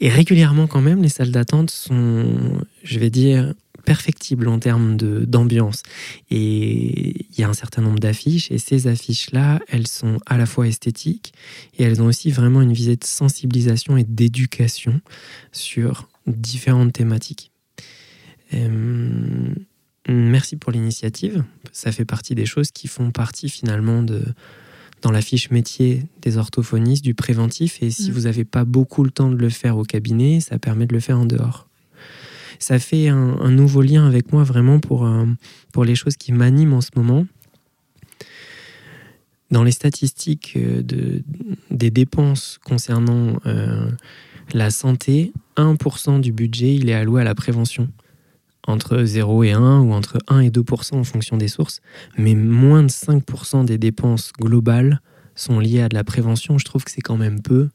Et 0.00 0.08
régulièrement 0.08 0.66
quand 0.66 0.80
même, 0.80 1.04
les 1.04 1.08
salles 1.08 1.30
d'attente 1.30 1.70
sont, 1.70 2.60
je 2.82 2.98
vais 2.98 3.08
dire, 3.08 3.54
perfectibles 3.84 4.48
en 4.48 4.58
termes 4.58 4.96
d'ambiance. 4.96 5.84
Et 6.32 7.26
il 7.30 7.38
y 7.38 7.44
a 7.44 7.48
un 7.48 7.54
certain 7.54 7.80
nombre 7.80 8.00
d'affiches, 8.00 8.50
et 8.50 8.58
ces 8.58 8.88
affiches-là, 8.88 9.60
elles 9.68 9.86
sont 9.86 10.18
à 10.26 10.36
la 10.36 10.46
fois 10.46 10.66
esthétiques, 10.66 11.32
et 11.78 11.84
elles 11.84 12.02
ont 12.02 12.06
aussi 12.06 12.32
vraiment 12.32 12.60
une 12.60 12.72
visée 12.72 12.96
de 12.96 13.04
sensibilisation 13.04 13.98
et 13.98 14.02
d'éducation 14.02 15.00
sur 15.52 16.08
différentes 16.26 16.92
thématiques. 16.92 17.52
Merci 20.08 20.56
pour 20.56 20.72
l'initiative. 20.72 21.44
Ça 21.70 21.92
fait 21.92 22.04
partie 22.04 22.34
des 22.34 22.46
choses 22.46 22.72
qui 22.72 22.88
font 22.88 23.12
partie 23.12 23.48
finalement 23.48 24.02
de, 24.02 24.24
dans 25.02 25.10
la 25.10 25.20
fiche 25.20 25.50
métier 25.50 26.04
des 26.22 26.36
orthophonistes, 26.38 27.04
du 27.04 27.14
préventif. 27.14 27.82
Et 27.82 27.90
si 27.90 28.10
Mm. 28.10 28.14
vous 28.14 28.20
n'avez 28.22 28.44
pas 28.44 28.64
beaucoup 28.64 29.04
le 29.04 29.10
temps 29.10 29.30
de 29.30 29.36
le 29.36 29.48
faire 29.48 29.76
au 29.76 29.84
cabinet, 29.84 30.40
ça 30.40 30.58
permet 30.58 30.86
de 30.86 30.94
le 30.94 31.00
faire 31.00 31.18
en 31.18 31.26
dehors. 31.26 31.68
Ça 32.58 32.78
fait 32.78 33.08
un, 33.08 33.38
un 33.40 33.50
nouveau 33.50 33.82
lien 33.82 34.06
avec 34.06 34.32
moi 34.32 34.42
vraiment 34.42 34.80
pour, 34.80 35.06
euh, 35.06 35.26
pour 35.72 35.84
les 35.84 35.94
choses 35.94 36.16
qui 36.16 36.32
m'animent 36.32 36.74
en 36.74 36.80
ce 36.80 36.90
moment. 36.96 37.26
Dans 39.50 39.62
les 39.64 39.70
statistiques 39.72 40.54
euh, 40.56 40.82
de, 40.82 41.22
des 41.70 41.90
dépenses 41.90 42.58
concernant 42.64 43.38
euh, 43.46 43.88
la 44.52 44.70
santé, 44.70 45.32
1% 45.56 46.20
du 46.20 46.32
budget 46.32 46.74
il 46.74 46.88
est 46.90 46.94
alloué 46.94 47.20
à 47.20 47.24
la 47.24 47.34
prévention. 47.34 47.88
Entre 48.68 49.02
0 49.02 49.44
et 49.44 49.52
1 49.52 49.80
ou 49.80 49.92
entre 49.92 50.18
1 50.28 50.40
et 50.40 50.50
2% 50.50 50.94
en 50.94 51.04
fonction 51.04 51.38
des 51.38 51.48
sources. 51.48 51.80
Mais 52.18 52.34
moins 52.34 52.82
de 52.82 52.88
5% 52.88 53.64
des 53.64 53.78
dépenses 53.78 54.30
globales 54.38 55.00
sont 55.34 55.58
liées 55.58 55.80
à 55.80 55.88
de 55.88 55.94
la 55.94 56.04
prévention. 56.04 56.58
Je 56.58 56.66
trouve 56.66 56.84
que 56.84 56.90
c'est 56.90 57.00
quand 57.00 57.16
même 57.16 57.40
peu. 57.40 57.70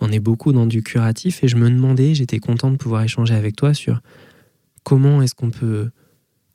On 0.00 0.10
est 0.10 0.20
beaucoup 0.20 0.52
dans 0.52 0.66
du 0.66 0.82
curatif 0.82 1.44
et 1.44 1.48
je 1.48 1.56
me 1.56 1.68
demandais, 1.68 2.14
j'étais 2.14 2.38
content 2.38 2.70
de 2.70 2.76
pouvoir 2.76 3.02
échanger 3.02 3.34
avec 3.34 3.56
toi 3.56 3.74
sur 3.74 4.00
comment 4.84 5.20
est-ce 5.20 5.34
qu'on 5.34 5.50
peut 5.50 5.90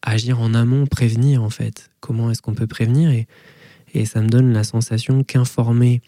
agir 0.01 0.41
en 0.41 0.55
amont, 0.55 0.87
prévenir 0.87 1.43
en 1.43 1.51
fait. 1.51 1.91
Comment 1.99 2.31
est-ce 2.31 2.41
qu'on 2.41 2.55
peut 2.55 2.67
prévenir 2.67 3.11
et, 3.11 3.27
et 3.93 4.05
ça 4.05 4.21
me 4.21 4.27
donne 4.27 4.53
la 4.53 4.63
sensation 4.63 5.23
qu'informer 5.23 6.01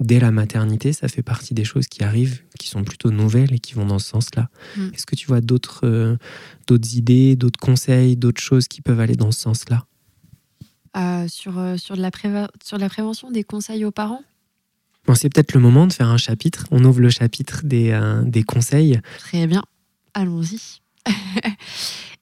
dès 0.00 0.20
la 0.20 0.30
maternité, 0.30 0.92
ça 0.92 1.08
fait 1.08 1.22
partie 1.22 1.54
des 1.54 1.64
choses 1.64 1.86
qui 1.86 2.04
arrivent, 2.04 2.42
qui 2.58 2.68
sont 2.68 2.84
plutôt 2.84 3.10
nouvelles 3.10 3.54
et 3.54 3.58
qui 3.58 3.74
vont 3.74 3.86
dans 3.86 3.98
ce 3.98 4.08
sens-là. 4.08 4.48
Mm. 4.76 4.88
Est-ce 4.94 5.06
que 5.06 5.16
tu 5.16 5.26
vois 5.26 5.40
d'autres 5.40 5.80
euh, 5.84 6.16
d'autres 6.66 6.96
idées, 6.96 7.36
d'autres 7.36 7.60
conseils, 7.60 8.16
d'autres 8.16 8.40
choses 8.40 8.68
qui 8.68 8.82
peuvent 8.82 9.00
aller 9.00 9.16
dans 9.16 9.32
ce 9.32 9.40
sens-là? 9.40 9.86
Euh, 10.96 11.28
sur, 11.28 11.58
euh, 11.58 11.76
sur, 11.76 11.96
de 11.96 12.02
la 12.02 12.10
préva- 12.10 12.48
sur 12.64 12.78
de 12.78 12.82
la 12.82 12.88
prévention, 12.88 13.30
des 13.30 13.44
conseils 13.44 13.84
aux 13.84 13.90
parents? 13.90 14.22
Bon, 15.06 15.14
c'est 15.14 15.28
peut-être 15.28 15.54
le 15.54 15.60
moment 15.60 15.86
de 15.86 15.92
faire 15.92 16.08
un 16.08 16.16
chapitre. 16.16 16.64
On 16.70 16.84
ouvre 16.84 17.00
le 17.00 17.10
chapitre 17.10 17.60
des, 17.64 17.96
des 18.24 18.42
conseils. 18.42 19.00
Très 19.18 19.46
bien, 19.46 19.62
allons-y. 20.14 20.80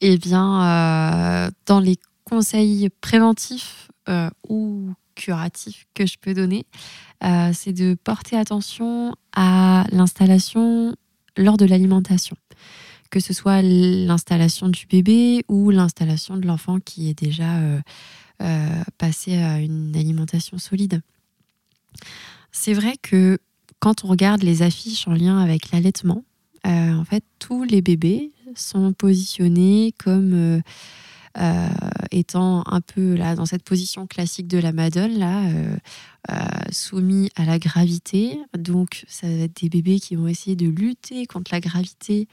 eh 0.03 0.19
bien, 0.19 1.51
dans 1.65 1.81
les 1.81 1.97
conseils 2.25 2.91
préventifs 3.01 3.89
ou 4.51 4.93
curatifs 5.15 5.87
que 5.95 6.05
je 6.05 6.19
peux 6.21 6.35
donner, 6.35 6.67
euh, 7.25 7.51
c'est 7.55 7.73
de 7.73 7.95
porter 7.95 8.37
attention 8.37 9.15
à 9.35 9.87
l'installation 9.91 10.95
lors 11.37 11.57
de 11.57 11.65
l'alimentation, 11.65 12.37
que 13.11 13.19
ce 13.19 13.33
soit 13.33 13.63
l'installation 13.63 14.69
du 14.69 14.87
bébé 14.87 15.45
ou 15.49 15.71
l'installation 15.71 16.37
de 16.37 16.47
l'enfant 16.47 16.79
qui 16.81 17.09
est 17.09 17.19
déjà 17.19 17.59
euh, 17.59 17.81
euh, 18.43 18.83
passé 18.99 19.37
à 19.39 19.61
une 19.61 19.97
alimentation 19.97 20.59
solide. 20.59 21.01
C'est 22.53 22.75
vrai 22.75 22.97
que 23.01 23.39
quand 23.79 24.05
on 24.05 24.09
regarde 24.09 24.43
les 24.43 24.63
affiches 24.63 25.09
en 25.09 25.13
lien 25.13 25.39
avec 25.39 25.71
l'allaitement, 25.71 26.25
en 26.67 27.05
fait, 27.05 27.23
tous 27.39 27.63
les 27.65 27.83
bébés 27.83 28.31
sont 28.55 28.95
positionnés 28.95 29.93
comme 30.03 30.63
euh, 31.37 31.69
étant 32.13 32.63
un 32.67 32.81
peu 32.81 33.15
là 33.15 33.35
dans 33.35 33.47
cette 33.47 33.65
position 33.65 34.07
classique 34.07 34.47
de 34.47 34.59
la 34.59 34.73
Madone, 34.73 35.19
là, 35.19 35.45
euh, 35.47 35.77
euh, 36.31 36.35
soumis 36.71 37.31
à 37.35 37.45
la 37.45 37.59
gravité. 37.59 38.39
Donc, 38.57 39.05
ça 39.09 39.27
va 39.27 39.45
être 39.45 39.61
des 39.61 39.69
bébés 39.69 39.99
qui 39.99 40.15
vont 40.15 40.29
essayer 40.29 40.55
de 40.55 40.69
lutter 40.69 41.27
contre 41.27 41.53
la 41.53 41.61
gravité 41.61 42.29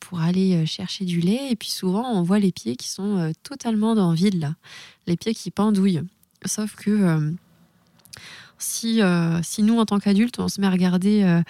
pour 0.00 0.20
aller 0.20 0.64
chercher 0.64 1.04
du 1.04 1.20
lait. 1.20 1.50
Et 1.50 1.56
puis 1.56 1.68
souvent, 1.68 2.10
on 2.10 2.22
voit 2.22 2.38
les 2.38 2.52
pieds 2.52 2.74
qui 2.74 2.88
sont 2.88 3.32
totalement 3.42 3.94
dans 3.94 4.12
le 4.12 4.16
vide, 4.16 4.40
là, 4.40 4.54
les 5.06 5.16
pieds 5.18 5.34
qui 5.34 5.50
pendouillent. 5.50 6.00
Sauf 6.46 6.74
que 6.74 7.34
si, 8.58 9.00
euh, 9.02 9.40
si 9.42 9.62
nous, 9.62 9.78
en 9.78 9.84
tant 9.86 9.98
qu'adultes, 9.98 10.38
on 10.40 10.48
se 10.48 10.60
met 10.60 10.66
à 10.66 10.70
regarder 10.70 11.22
euh, 11.22 11.40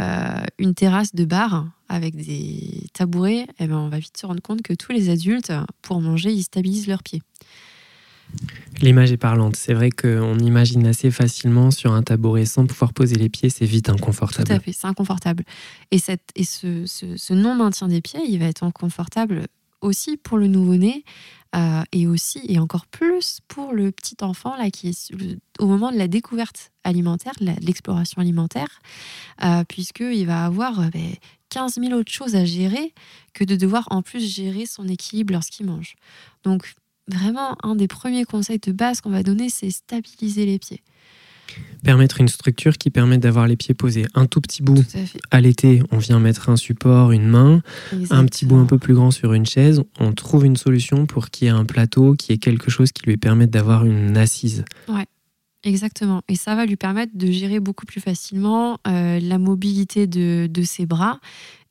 euh, 0.00 0.42
une 0.58 0.74
terrasse 0.74 1.14
de 1.14 1.24
bar 1.24 1.66
avec 1.88 2.16
des 2.16 2.84
tabourets, 2.94 3.46
eh 3.58 3.66
ben, 3.66 3.76
on 3.76 3.88
va 3.88 3.98
vite 3.98 4.16
se 4.16 4.24
rendre 4.26 4.40
compte 4.42 4.62
que 4.62 4.72
tous 4.74 4.92
les 4.92 5.10
adultes, 5.10 5.52
pour 5.82 6.00
manger, 6.00 6.32
ils 6.32 6.42
stabilisent 6.44 6.86
leurs 6.86 7.02
pieds. 7.02 7.22
L'image 8.80 9.12
est 9.12 9.16
parlante. 9.18 9.56
C'est 9.56 9.74
vrai 9.74 9.90
qu'on 9.90 10.38
imagine 10.38 10.86
assez 10.86 11.10
facilement 11.10 11.70
sur 11.70 11.92
un 11.92 12.02
tabouret 12.02 12.46
sans 12.46 12.66
pouvoir 12.66 12.92
poser 12.94 13.14
les 13.16 13.28
pieds, 13.28 13.50
c'est 13.50 13.66
vite 13.66 13.86
Tout 13.86 13.92
inconfortable. 13.92 14.50
à 14.52 14.58
fait, 14.58 14.72
c'est 14.72 14.86
inconfortable. 14.86 15.44
Et, 15.90 15.98
cette, 15.98 16.22
et 16.34 16.44
ce, 16.44 16.86
ce- 16.86 17.16
ce 17.16 17.34
non-maintien 17.34 17.88
des 17.88 18.00
pieds, 18.00 18.20
il 18.26 18.38
va 18.38 18.46
être 18.46 18.64
inconfortable 18.64 19.46
aussi 19.82 20.16
pour 20.16 20.38
le 20.38 20.46
nouveau-né 20.46 21.04
euh, 21.54 21.82
et 21.92 22.06
aussi 22.06 22.40
et 22.48 22.58
encore 22.58 22.86
plus 22.86 23.40
pour 23.46 23.72
le 23.72 23.92
petit 23.92 24.16
enfant 24.22 24.56
là 24.56 24.70
qui 24.70 24.88
est 24.88 25.12
au 25.58 25.66
moment 25.66 25.92
de 25.92 25.98
la 25.98 26.08
découverte 26.08 26.72
alimentaire, 26.82 27.34
l'exploration 27.40 28.22
alimentaire, 28.22 28.80
euh, 29.44 29.62
puisqu'il 29.64 30.26
va 30.26 30.46
avoir 30.46 30.80
euh, 30.80 30.88
ben, 30.92 31.12
15 31.50 31.74
000 31.74 31.92
autres 31.92 32.10
choses 32.10 32.34
à 32.34 32.44
gérer 32.44 32.94
que 33.34 33.44
de 33.44 33.56
devoir 33.56 33.86
en 33.90 34.00
plus 34.02 34.20
gérer 34.20 34.64
son 34.64 34.88
équilibre 34.88 35.34
lorsqu'il 35.34 35.66
mange. 35.66 35.94
Donc 36.42 36.74
vraiment, 37.06 37.56
un 37.62 37.74
des 37.74 37.88
premiers 37.88 38.24
conseils 38.24 38.58
de 38.58 38.72
base 38.72 39.00
qu'on 39.00 39.10
va 39.10 39.22
donner, 39.22 39.50
c'est 39.50 39.70
stabiliser 39.70 40.46
les 40.46 40.58
pieds. 40.58 40.82
Permettre 41.84 42.20
une 42.20 42.28
structure 42.28 42.78
qui 42.78 42.90
permet 42.90 43.18
d'avoir 43.18 43.46
les 43.46 43.56
pieds 43.56 43.74
posés. 43.74 44.06
Un 44.14 44.26
tout 44.26 44.40
petit 44.40 44.62
bout 44.62 44.82
Tout 44.82 44.98
à 45.30 45.40
l'été, 45.40 45.82
on 45.90 45.98
vient 45.98 46.20
mettre 46.20 46.48
un 46.48 46.56
support, 46.56 47.12
une 47.12 47.26
main. 47.26 47.62
Un 48.10 48.24
petit 48.24 48.46
bout 48.46 48.56
un 48.56 48.66
peu 48.66 48.78
plus 48.78 48.94
grand 48.94 49.10
sur 49.10 49.32
une 49.32 49.46
chaise. 49.46 49.82
On 49.98 50.12
trouve 50.12 50.44
une 50.44 50.56
solution 50.56 51.06
pour 51.06 51.30
qu'il 51.30 51.46
y 51.46 51.50
ait 51.50 51.54
un 51.54 51.64
plateau, 51.64 52.14
qui 52.14 52.32
ait 52.32 52.38
quelque 52.38 52.70
chose 52.70 52.92
qui 52.92 53.04
lui 53.06 53.16
permette 53.16 53.50
d'avoir 53.50 53.84
une 53.84 54.16
assise. 54.16 54.64
Exactement. 55.64 56.22
Et 56.28 56.34
ça 56.34 56.54
va 56.56 56.66
lui 56.66 56.76
permettre 56.76 57.12
de 57.14 57.30
gérer 57.30 57.60
beaucoup 57.60 57.86
plus 57.86 58.00
facilement 58.00 58.78
euh, 58.88 59.20
la 59.20 59.38
mobilité 59.38 60.06
de, 60.06 60.48
de 60.50 60.62
ses 60.62 60.86
bras 60.86 61.20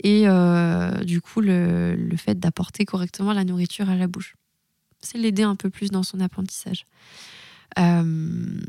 et 0.01 0.23
euh, 0.27 1.03
du 1.03 1.19
coup 1.19 1.41
le, 1.41 1.95
le 1.95 2.17
fait 2.17 2.39
d'apporter 2.39 2.85
correctement 2.85 3.33
la 3.33 3.43
nourriture 3.43 3.89
à 3.89 3.95
la 3.95 4.07
bouche. 4.07 4.35
C'est 5.01 5.17
l'aider 5.17 5.43
un 5.43 5.55
peu 5.55 5.69
plus 5.69 5.89
dans 5.89 6.03
son 6.03 6.21
apprentissage. 6.21 6.85
Euh, 7.79 8.59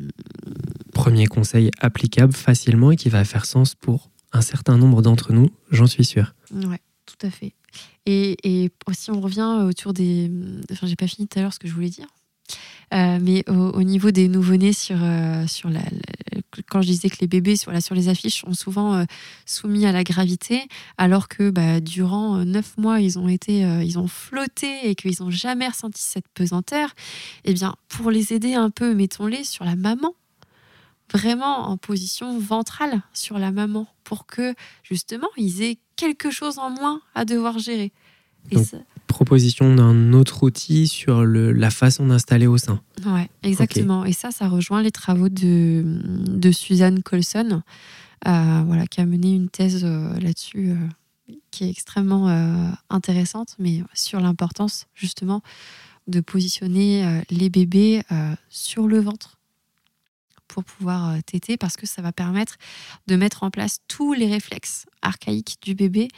Premier 0.94 1.26
conseil 1.26 1.70
applicable 1.80 2.32
facilement 2.34 2.90
et 2.92 2.96
qui 2.96 3.08
va 3.08 3.24
faire 3.24 3.46
sens 3.46 3.74
pour 3.74 4.10
un 4.32 4.42
certain 4.42 4.76
nombre 4.76 5.02
d'entre 5.02 5.32
nous, 5.32 5.50
j'en 5.70 5.86
suis 5.86 6.04
sûr. 6.04 6.34
ouais, 6.52 6.80
tout 7.06 7.26
à 7.26 7.30
fait. 7.30 7.54
Et, 8.06 8.36
et 8.64 8.70
si 8.92 9.10
on 9.10 9.20
revient 9.20 9.62
autour 9.66 9.92
des... 9.94 10.30
Enfin, 10.70 10.86
j'ai 10.86 10.96
pas 10.96 11.06
fini 11.06 11.26
tout 11.28 11.38
à 11.38 11.42
l'heure 11.42 11.52
ce 11.54 11.58
que 11.58 11.68
je 11.68 11.72
voulais 11.72 11.88
dire. 11.90 12.06
Euh, 12.92 13.18
mais 13.22 13.42
au, 13.48 13.70
au 13.70 13.82
niveau 13.82 14.10
des 14.10 14.28
nouveau-nés 14.28 14.74
sur, 14.74 15.02
euh, 15.02 15.46
sur 15.46 15.70
la- 15.70 15.80
quand 16.68 16.82
je 16.82 16.88
disais 16.88 17.08
que 17.08 17.16
les 17.20 17.26
bébés 17.26 17.56
sur, 17.56 17.70
les 17.72 18.08
affiches 18.08 18.40
sont 18.42 18.52
souvent 18.54 18.94
euh, 18.94 19.04
soumis 19.46 19.86
à 19.86 19.92
la 19.92 20.04
gravité, 20.04 20.62
alors 20.98 21.28
que 21.28 21.50
bah, 21.50 21.80
durant 21.80 22.38
euh, 22.38 22.44
neuf 22.44 22.76
mois 22.78 23.00
ils 23.00 23.18
ont 23.18 23.28
été, 23.28 23.64
euh, 23.64 23.82
ils 23.82 23.98
ont 23.98 24.08
flotté 24.08 24.88
et 24.88 24.94
qu'ils 24.94 25.16
n'ont 25.20 25.30
jamais 25.30 25.68
ressenti 25.68 26.02
cette 26.02 26.28
pesanteur, 26.34 26.90
eh 27.44 27.54
bien 27.54 27.74
pour 27.88 28.10
les 28.10 28.32
aider 28.32 28.54
un 28.54 28.70
peu, 28.70 28.94
mettons-les 28.94 29.44
sur 29.44 29.64
la 29.64 29.76
maman, 29.76 30.14
vraiment 31.12 31.68
en 31.68 31.76
position 31.76 32.38
ventrale 32.38 33.02
sur 33.12 33.38
la 33.38 33.50
maman, 33.52 33.86
pour 34.04 34.26
que 34.26 34.54
justement 34.82 35.28
ils 35.36 35.62
aient 35.62 35.78
quelque 35.96 36.30
chose 36.30 36.58
en 36.58 36.70
moins 36.70 37.00
à 37.14 37.24
devoir 37.24 37.58
gérer. 37.58 37.92
Et 38.50 38.56
Donc, 38.56 38.64
ça- 38.66 38.78
Proposition 39.12 39.74
d'un 39.74 40.12
autre 40.14 40.42
outil 40.42 40.88
sur 40.88 41.24
le- 41.24 41.52
la 41.52 41.70
façon 41.70 42.06
d'installer 42.06 42.46
au 42.46 42.56
sein. 42.58 42.80
Ouais, 43.06 43.28
exactement. 43.42 44.04
Et 44.04 44.12
ça, 44.12 44.30
ça 44.30 44.48
rejoint 44.48 44.82
les 44.82 44.90
travaux 44.90 45.28
de, 45.28 45.82
de 46.28 46.50
Suzanne 46.52 47.02
Colson, 47.02 47.62
euh, 48.26 48.62
voilà, 48.66 48.86
qui 48.86 49.00
a 49.00 49.06
mené 49.06 49.32
une 49.34 49.48
thèse 49.48 49.82
euh, 49.84 50.18
là-dessus 50.18 50.70
euh, 50.70 51.34
qui 51.50 51.64
est 51.64 51.70
extrêmement 51.70 52.28
intéressante, 52.90 53.54
mais 53.58 53.82
sur 53.94 54.20
l'importance 54.20 54.86
justement 54.94 55.42
de 56.08 56.20
positionner 56.20 57.22
les 57.30 57.48
bébés 57.50 58.02
sur 58.48 58.88
le 58.88 58.98
ventre 59.00 59.38
pour 60.52 60.64
pouvoir 60.64 61.08
euh, 61.08 61.20
téter, 61.24 61.56
parce 61.56 61.78
que 61.78 61.86
ça 61.86 62.02
va 62.02 62.12
permettre 62.12 62.56
de 63.06 63.16
mettre 63.16 63.42
en 63.42 63.50
place 63.50 63.78
tous 63.88 64.12
les 64.12 64.26
réflexes 64.26 64.84
archaïques 65.00 65.56
du 65.62 65.74
bébé, 65.74 66.08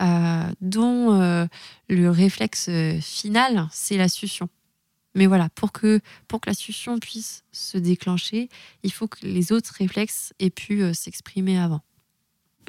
euh, 0.00 0.50
dont 0.62 1.20
euh, 1.20 1.44
le 1.90 2.08
réflexe 2.08 2.70
final, 3.02 3.68
c'est 3.70 3.98
la 3.98 4.08
succion. 4.08 4.48
Mais 5.14 5.26
voilà, 5.26 5.50
pour 5.50 5.72
que, 5.72 6.00
pour 6.26 6.40
que 6.40 6.48
la 6.48 6.54
succion 6.54 6.98
puisse 6.98 7.44
se 7.52 7.76
déclencher, 7.76 8.48
il 8.82 8.92
faut 8.92 9.08
que 9.08 9.26
les 9.26 9.52
autres 9.52 9.74
réflexes 9.76 10.32
aient 10.38 10.48
pu 10.48 10.82
s'exprimer 10.94 11.58
avant. 11.58 11.82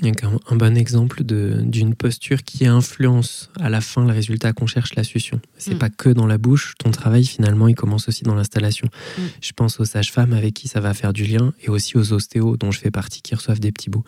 Il 0.04 0.10
y 0.10 0.12
a 0.26 0.28
un, 0.28 0.38
un 0.49 0.56
bon 0.58 0.76
exemple 0.78 1.24
d'une 1.24 1.95
posture 1.95 2.43
qui 2.43 2.68
influence 2.68 3.49
à 3.60 3.70
la 3.70 3.80
fin 3.80 4.06
le 4.06 4.12
résultat 4.12 4.51
qu'on 4.51 4.68
cherche, 4.68 4.95
la 4.95 5.04
succion. 5.06 5.39
C'est 5.58 5.76
Mm. 5.76 5.80
pas 5.80 5.89
que 5.89 6.10
dans 6.10 6.28
la 6.28 6.38
bouche, 6.38 6.74
ton 6.78 6.91
travail 6.91 7.26
finalement 7.26 7.70
il 7.70 7.76
commence 7.76 8.10
aussi 8.10 8.24
dans 8.26 8.36
l'installation. 8.36 8.89
Mm. 9.18 9.22
Je 9.41 9.51
pense 9.54 9.80
aux 9.80 9.86
sages-femmes 9.86 10.34
avec 10.34 10.54
qui 10.54 10.68
ça 10.68 10.82
va 10.82 10.93
faire 10.93 11.14
du 11.14 11.24
lien 11.24 11.54
et 11.62 11.70
aussi 11.70 11.97
aux 11.97 12.12
ostéos 12.12 12.58
dont 12.58 12.70
je 12.72 12.80
fais 12.80 12.91
partie 12.91 13.22
qui 13.22 13.34
reçoivent 13.34 13.62
des 13.62 13.72
petits 13.72 13.89
bouts. 13.89 14.04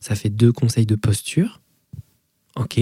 Ça 0.00 0.16
fait 0.16 0.30
deux 0.30 0.50
conseils 0.52 0.86
de 0.86 0.96
posture. 0.96 1.60
Ok. 2.56 2.80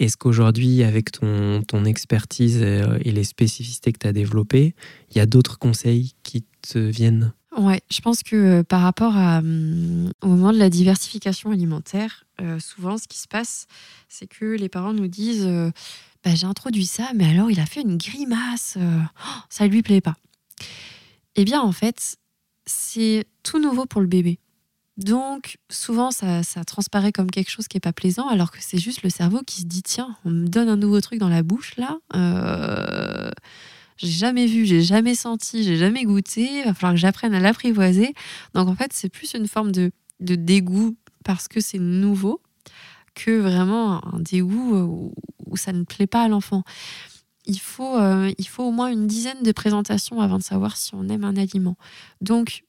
Est-ce 0.00 0.16
qu'aujourd'hui, 0.16 0.82
avec 0.82 1.12
ton, 1.12 1.62
ton 1.62 1.84
expertise 1.84 2.58
euh, 2.60 2.98
et 3.02 3.12
les 3.12 3.22
spécificités 3.22 3.92
que 3.92 3.98
tu 4.00 4.06
as 4.08 4.12
développées, 4.12 4.74
il 5.12 5.18
y 5.18 5.20
a 5.20 5.26
d'autres 5.26 5.56
conseils 5.58 6.12
qui 6.24 6.44
te 6.62 6.78
viennent? 6.78 7.32
Ouais, 7.56 7.80
je 7.90 8.00
pense 8.00 8.22
que 8.22 8.34
euh, 8.36 8.62
par 8.64 8.80
rapport 8.80 9.14
hum, 9.14 10.10
au 10.22 10.28
moment 10.28 10.52
de 10.52 10.58
la 10.58 10.70
diversification 10.70 11.52
alimentaire, 11.52 12.24
euh, 12.40 12.58
souvent 12.58 12.98
ce 12.98 13.06
qui 13.06 13.18
se 13.18 13.28
passe, 13.28 13.66
c'est 14.08 14.26
que 14.26 14.44
les 14.44 14.68
parents 14.68 14.92
nous 14.92 15.06
disent 15.06 15.48
bah, 16.24 16.34
J'ai 16.34 16.46
introduit 16.46 16.86
ça, 16.86 17.10
mais 17.14 17.28
alors 17.28 17.50
il 17.50 17.60
a 17.60 17.66
fait 17.66 17.82
une 17.82 17.96
grimace, 17.96 18.76
oh, 18.78 19.40
ça 19.48 19.66
lui 19.66 19.82
plaît 19.82 20.00
pas. 20.00 20.16
Eh 21.36 21.44
bien, 21.44 21.60
en 21.60 21.72
fait, 21.72 22.16
c'est 22.66 23.26
tout 23.42 23.60
nouveau 23.60 23.86
pour 23.86 24.00
le 24.00 24.06
bébé. 24.06 24.38
Donc, 24.96 25.58
souvent, 25.70 26.12
ça, 26.12 26.42
transparaît 26.64 27.10
comme 27.10 27.30
quelque 27.30 27.50
chose 27.50 27.66
qui 27.66 27.76
n'est 27.76 27.80
pas 27.80 27.92
plaisant, 27.92 28.28
alors 28.28 28.52
que 28.52 28.58
c'est 28.60 28.78
juste 28.78 29.02
le 29.02 29.10
cerveau 29.10 29.40
qui 29.44 29.62
se 29.62 29.66
dit 29.66 29.82
tiens, 29.82 30.16
on 30.24 30.30
me 30.30 30.46
donne 30.46 30.68
un 30.68 30.76
nouveau 30.76 31.00
truc 31.00 31.18
dans 31.18 31.28
la 31.28 31.42
bouche 31.42 31.76
là. 31.76 31.98
Euh, 33.94 34.06
j'ai 34.06 34.08
jamais 34.08 34.46
vu, 34.46 34.66
j'ai 34.66 34.82
jamais 34.82 35.14
senti, 35.14 35.62
j'ai 35.62 35.76
jamais 35.76 36.04
goûté. 36.04 36.60
Il 36.60 36.64
va 36.64 36.74
falloir 36.74 36.94
que 36.94 37.00
j'apprenne 37.00 37.34
à 37.34 37.40
l'apprivoiser. 37.40 38.14
Donc, 38.54 38.68
en 38.68 38.74
fait, 38.74 38.92
c'est 38.92 39.08
plus 39.08 39.34
une 39.34 39.48
forme 39.48 39.72
de, 39.72 39.90
dégoût 40.20 40.96
parce 41.24 41.48
que 41.48 41.60
c'est 41.60 41.78
nouveau 41.78 42.40
que 43.14 43.38
vraiment 43.38 44.04
un 44.14 44.20
dégoût 44.20 45.12
où, 45.46 45.56
ça 45.56 45.72
ne 45.72 45.84
plaît 45.84 46.08
pas 46.08 46.24
à 46.24 46.28
l'enfant. 46.28 46.64
Il 47.46 47.60
faut, 47.60 47.96
euh, 47.96 48.32
il 48.38 48.48
faut 48.48 48.64
au 48.64 48.72
moins 48.72 48.88
une 48.88 49.06
dizaine 49.06 49.42
de 49.42 49.52
présentations 49.52 50.20
avant 50.20 50.38
de 50.38 50.42
savoir 50.42 50.76
si 50.76 50.94
on 50.94 51.08
aime 51.08 51.22
un 51.22 51.36
aliment. 51.36 51.76
Donc, 52.20 52.64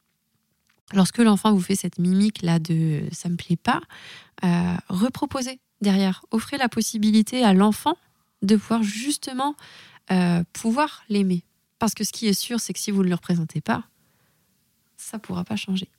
lorsque 0.93 1.17
l'enfant 1.17 1.53
vous 1.53 1.61
fait 1.61 1.75
cette 1.75 1.97
mimique 1.97 2.41
là 2.43 2.59
de 2.59 3.03
ça 3.11 3.29
me 3.29 3.37
plaît 3.37 3.55
pas, 3.55 3.81
euh, 4.43 4.75
reproposez 4.89 5.59
derrière, 5.81 6.25
offrez 6.31 6.57
la 6.57 6.69
possibilité 6.69 7.43
à 7.43 7.53
l'enfant 7.53 7.97
de 8.41 8.55
pouvoir 8.55 8.83
justement 8.83 9.55
euh, 10.11 10.43
pouvoir 10.53 11.03
l'aimer. 11.09 11.43
Parce 11.79 11.93
que 11.93 12.03
ce 12.03 12.11
qui 12.11 12.27
est 12.27 12.33
sûr, 12.33 12.59
c'est 12.59 12.73
que 12.73 12.79
si 12.79 12.91
vous 12.91 13.03
ne 13.03 13.09
le 13.09 13.15
représentez 13.15 13.61
pas, 13.61 13.83
ça 14.97 15.17
ne 15.17 15.21
pourra 15.21 15.43
pas 15.43 15.55
changer. 15.55 15.89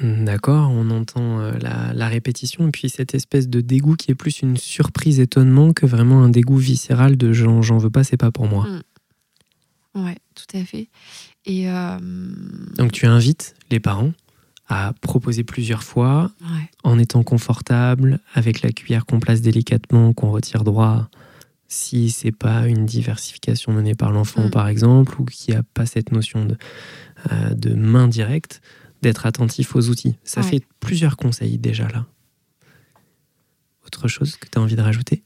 D'accord, 0.00 0.70
on 0.70 0.90
entend 0.90 1.40
euh, 1.40 1.52
la, 1.58 2.08
répétition 2.08 2.66
et 2.66 2.70
puis 2.70 2.88
cette 2.88 3.14
espèce 3.14 3.48
de 3.48 3.60
dégoût 3.60 3.94
qui 3.94 4.10
est 4.10 4.14
plus 4.14 4.40
une 4.40 4.56
surprise, 4.56 5.20
étonnement 5.20 5.72
que 5.72 5.86
vraiment 5.86 6.24
un 6.24 6.28
dégoût 6.28 6.56
viscéral 6.56 7.16
de 7.16 7.32
j'en 7.32 7.78
veux 7.78 7.90
pas, 7.90 8.02
c'est 8.02 8.16
pas 8.16 8.30
pour 8.30 8.48
moi. 8.48 8.66
Mmh. 8.66 10.04
Ouais, 10.04 10.16
tout 10.34 10.56
à 10.56 10.64
fait. 10.64 10.88
Et 11.44 11.70
euh, 11.70 11.98
Donc 12.78 12.92
tu 12.92 13.06
invites 13.06 13.54
les 13.70 13.80
parents 13.80 14.12
à 14.68 14.94
proposer 15.02 15.44
plusieurs 15.44 15.82
fois, 15.82 16.30
en 16.82 16.98
étant 16.98 17.22
confortable, 17.22 18.20
avec 18.32 18.62
la 18.62 18.72
cuillère 18.72 19.04
qu'on 19.04 19.20
place 19.20 19.42
délicatement, 19.42 20.14
qu'on 20.14 20.30
retire 20.30 20.64
droit, 20.64 21.10
si 21.72 22.10
c'est 22.10 22.32
pas 22.32 22.66
une 22.66 22.84
diversification 22.84 23.72
menée 23.72 23.94
par 23.94 24.12
l'enfant, 24.12 24.46
mm. 24.46 24.50
par 24.50 24.68
exemple, 24.68 25.18
ou 25.20 25.24
qui 25.24 25.54
a 25.54 25.62
pas 25.62 25.86
cette 25.86 26.12
notion 26.12 26.44
de, 26.44 26.56
euh, 27.32 27.54
de 27.54 27.74
main 27.74 28.08
directe, 28.08 28.60
d'être 29.00 29.24
attentif 29.24 29.74
aux 29.74 29.88
outils. 29.88 30.16
Ça 30.22 30.42
fait 30.42 30.62
plusieurs 30.80 31.16
conseils 31.16 31.58
déjà 31.58 31.88
là. 31.88 32.06
Autre 33.86 34.06
chose 34.06 34.36
que 34.36 34.48
tu 34.48 34.58
as 34.58 34.60
envie 34.60 34.76
de 34.76 34.82
rajouter? 34.82 35.22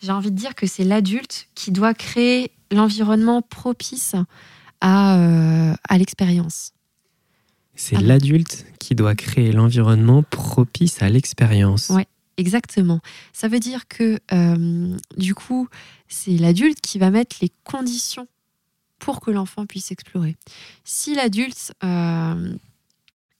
J'ai 0.00 0.12
envie 0.12 0.30
de 0.30 0.36
dire 0.36 0.54
que 0.54 0.66
c'est 0.66 0.84
l'adulte 0.84 1.48
qui 1.54 1.72
doit 1.72 1.92
créer 1.92 2.52
l'environnement 2.70 3.42
propice 3.42 4.14
à, 4.80 5.18
euh, 5.18 5.74
à 5.88 5.98
l'expérience. 5.98 6.72
C'est 7.74 8.00
l'adulte 8.00 8.64
qui 8.78 8.94
doit 8.94 9.14
créer 9.14 9.52
l'environnement 9.52 10.22
propice 10.22 11.02
à 11.02 11.08
l'expérience. 11.08 11.92
Exactement. 12.36 13.00
Ça 13.32 13.48
veut 13.48 13.60
dire 13.60 13.88
que 13.88 14.18
euh, 14.32 14.96
du 15.16 15.34
coup, 15.34 15.68
c'est 16.08 16.36
l'adulte 16.36 16.80
qui 16.80 16.98
va 16.98 17.10
mettre 17.10 17.36
les 17.40 17.50
conditions 17.64 18.28
pour 18.98 19.20
que 19.20 19.30
l'enfant 19.30 19.66
puisse 19.66 19.90
explorer. 19.90 20.36
Si 20.84 21.14
l'adulte, 21.14 21.72
euh, 21.84 22.54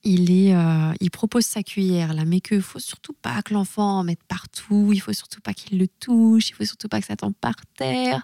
il, 0.03 0.31
est, 0.31 0.55
il 1.01 1.11
propose 1.11 1.45
sa 1.45 1.63
cuillère, 1.63 2.13
là, 2.13 2.23
mais 2.25 2.39
qu'il 2.39 2.61
faut 2.61 2.79
surtout 2.79 3.13
pas 3.13 3.41
que 3.41 3.53
l'enfant 3.53 3.99
en 3.99 4.03
mette 4.03 4.23
partout, 4.27 4.91
il 4.93 4.99
faut 4.99 5.13
surtout 5.13 5.41
pas 5.41 5.53
qu'il 5.53 5.79
le 5.79 5.87
touche, 5.87 6.49
il 6.49 6.53
faut 6.53 6.63
surtout 6.63 6.87
pas 6.87 7.01
que 7.01 7.07
ça 7.07 7.15
tombe 7.15 7.33
par 7.33 7.55
terre, 7.75 8.23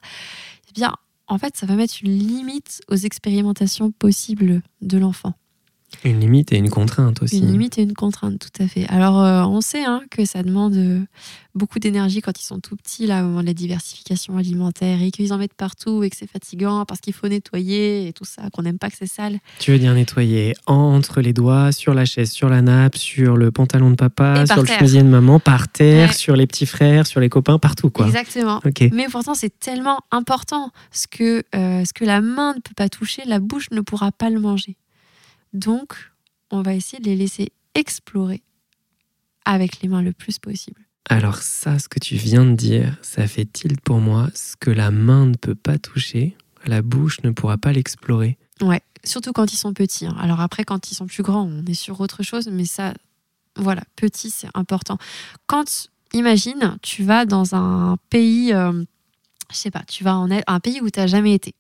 eh 0.70 0.72
bien, 0.74 0.94
en 1.28 1.38
fait, 1.38 1.58
ça 1.58 1.66
va 1.66 1.76
mettre 1.76 1.96
une 2.04 2.18
limite 2.18 2.82
aux 2.90 2.96
expérimentations 2.96 3.92
possibles 3.92 4.62
de 4.82 4.98
l'enfant. 4.98 5.34
Une 6.04 6.20
limite 6.20 6.52
et 6.52 6.58
une 6.58 6.70
contrainte 6.70 7.22
aussi. 7.22 7.40
Une 7.40 7.52
limite 7.52 7.78
et 7.78 7.84
une 7.84 7.94
contrainte, 7.94 8.40
tout 8.40 8.64
à 8.64 8.68
fait. 8.68 8.88
Alors, 8.90 9.22
euh, 9.22 9.44
on 9.44 9.62
sait 9.62 9.84
hein, 9.84 10.02
que 10.12 10.26
ça 10.26 10.44
demande 10.44 10.76
euh, 10.76 11.00
beaucoup 11.56 11.80
d'énergie 11.80 12.22
quand 12.22 12.40
ils 12.40 12.46
sont 12.46 12.60
tout 12.60 12.76
petits, 12.76 13.08
là, 13.08 13.24
au 13.24 13.28
moment 13.28 13.42
de 13.42 13.46
la 13.46 13.54
diversification 13.54 14.38
alimentaire, 14.38 15.02
et 15.02 15.12
qu'ils 15.12 15.34
en 15.34 15.38
mettent 15.38 15.54
partout, 15.54 16.04
et 16.04 16.10
que 16.10 16.16
c'est 16.16 16.30
fatigant 16.30 16.86
parce 16.86 17.00
qu'il 17.00 17.14
faut 17.14 17.28
nettoyer 17.28 18.08
et 18.08 18.14
tout 18.14 18.26
ça, 18.26 18.44
qu'on 18.52 18.64
n'aime 18.64 18.78
pas 18.80 18.90
que 18.90 18.98
c'est 18.98 19.08
sale. 19.08 19.40
Tu 19.60 19.72
veux 19.72 19.80
dire 19.80 19.94
nettoyer 19.94 20.56
entre 20.66 21.22
les 21.22 21.34
doigts, 21.34 21.72
sur 21.72 21.94
la 21.94 22.06
chaise, 22.06 22.32
sur 22.32 22.50
la 22.50 22.62
nappe, 22.62 22.98
sur 22.98 23.38
le 23.38 23.52
pantalon 23.52 23.90
de 23.90 23.96
papa, 23.96 24.46
sur 24.46 24.62
le 24.62 24.68
chemisier 24.68 25.04
de 25.04 25.08
maman, 25.08 25.40
par 25.40 25.68
terre, 25.68 26.14
sur 26.14 26.36
les 26.36 26.48
petits 26.48 26.66
frères, 26.66 27.08
sur 27.08 27.20
les 27.20 27.30
copains, 27.30 27.60
partout, 27.60 27.90
quoi. 27.90 28.08
Exactement. 28.08 28.62
Mais 28.92 29.08
pourtant, 29.10 29.36
c'est 29.36 29.58
tellement 29.60 30.00
important. 30.12 30.72
Ce 30.92 31.08
que, 31.08 31.44
euh, 31.56 31.86
ce 31.86 31.94
que 31.94 32.06
la 32.06 32.22
main 32.22 32.54
ne 32.56 32.60
peut 32.60 32.74
pas 32.76 32.90
toucher, 32.90 33.24
la 33.26 33.40
bouche 33.40 33.70
ne 33.72 33.82
pourra 33.82 34.12
pas 34.12 34.30
le 34.30 34.40
manger. 34.40 34.78
Donc, 35.54 36.12
on 36.52 36.62
va 36.62 36.74
essayer 36.74 37.02
de 37.02 37.06
les 37.06 37.16
laisser 37.16 37.52
explorer 37.76 38.42
avec 39.46 39.82
les 39.82 39.90
mains 39.90 40.02
le 40.02 40.14
plus 40.14 40.40
possible. 40.40 40.82
Alors 41.10 41.38
ça, 41.38 41.80
ce 41.80 41.90
que 41.90 42.00
tu 42.00 42.16
viens 42.16 42.46
de 42.46 42.56
dire, 42.56 42.98
ça 43.02 43.28
fait 43.28 43.46
tilt 43.46 43.82
pour 43.82 44.00
moi. 44.00 44.30
Ce 44.36 44.56
que 44.56 44.72
la 44.72 44.90
main 44.90 45.26
ne 45.26 45.36
peut 45.36 45.56
pas 45.56 45.78
toucher, 45.78 46.38
la 46.66 46.82
bouche 46.82 47.22
ne 47.24 47.32
pourra 47.32 47.58
pas 47.58 47.74
l'explorer? 47.74 48.38
Ouais, 48.62 48.82
surtout 49.04 49.34
quand 49.34 49.52
ils 49.52 49.58
sont 49.58 49.74
petits. 49.74 50.06
Hein. 50.06 50.16
Alors 50.20 50.40
après, 50.40 50.64
quand 50.64 50.92
ils 50.92 50.96
sont 50.96 51.08
plus 51.08 51.24
grands, 51.24 51.44
on 51.44 51.66
est 51.66 51.74
sur 51.74 52.00
autre 52.00 52.24
chose, 52.24 52.48
mais 52.48 52.66
ça, 52.66 52.94
voilà, 53.58 53.84
petit, 53.96 54.30
c'est 54.30 54.48
important. 54.54 54.98
Quand, 55.46 55.90
imagine, 56.14 56.78
tu 56.82 57.04
vas 57.04 57.26
dans 57.26 57.54
un 57.54 57.98
pays, 58.10 58.54
euh, 58.54 58.84
je 59.52 59.58
sais 59.58 59.72
pas, 59.72 59.84
tu 59.88 60.04
vas 60.06 60.16
en 60.16 60.30
un 60.32 60.60
pays 60.62 60.80
où 60.82 60.90
tu 60.90 61.00
n'as 61.00 61.08
jamais 61.08 61.34
été, 61.34 61.54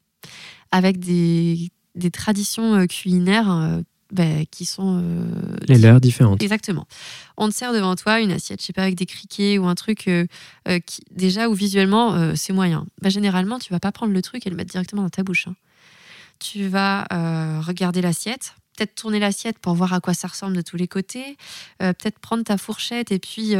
avec 0.71 0.99
des 0.99 1.69
des 1.95 2.11
traditions 2.11 2.75
euh, 2.75 2.85
culinaires 2.85 3.51
euh, 3.51 3.81
bah, 4.11 4.45
qui 4.51 4.65
sont. 4.65 5.01
Euh, 5.01 5.57
les 5.67 5.77
leurs 5.77 6.01
différentes. 6.01 6.41
Exactement. 6.41 6.87
On 7.37 7.49
te 7.49 7.53
sert 7.53 7.73
devant 7.73 7.95
toi 7.95 8.19
une 8.19 8.31
assiette, 8.31 8.61
je 8.61 8.67
sais 8.67 8.73
pas, 8.73 8.83
avec 8.83 8.95
des 8.95 9.05
criquets 9.05 9.57
ou 9.57 9.65
un 9.65 9.75
truc 9.75 10.09
qui, 10.85 11.01
déjà 11.11 11.49
où 11.49 11.53
visuellement 11.53 12.35
c'est 12.35 12.53
moyen. 12.53 12.85
Bah, 13.01 13.09
généralement, 13.09 13.57
tu 13.57 13.73
vas 13.73 13.79
pas 13.79 13.91
prendre 13.91 14.13
le 14.13 14.21
truc 14.21 14.45
et 14.45 14.51
le 14.51 14.55
mettre 14.55 14.71
directement 14.71 15.01
dans 15.01 15.09
ta 15.09 15.23
bouche. 15.23 15.47
Hein. 15.47 15.55
Tu 16.39 16.67
vas 16.67 17.07
regarder 17.61 18.01
l'assiette, 18.01 18.53
peut-être 18.77 18.93
tourner 18.93 19.17
l'assiette 19.17 19.57
pour 19.57 19.73
voir 19.73 19.93
à 19.93 19.99
quoi 19.99 20.13
ça 20.13 20.27
ressemble 20.27 20.55
de 20.55 20.61
tous 20.61 20.77
les 20.77 20.87
côtés, 20.87 21.37
peut-être 21.79 22.19
prendre 22.19 22.43
ta 22.43 22.59
fourchette 22.59 23.11
et 23.11 23.17
puis 23.17 23.55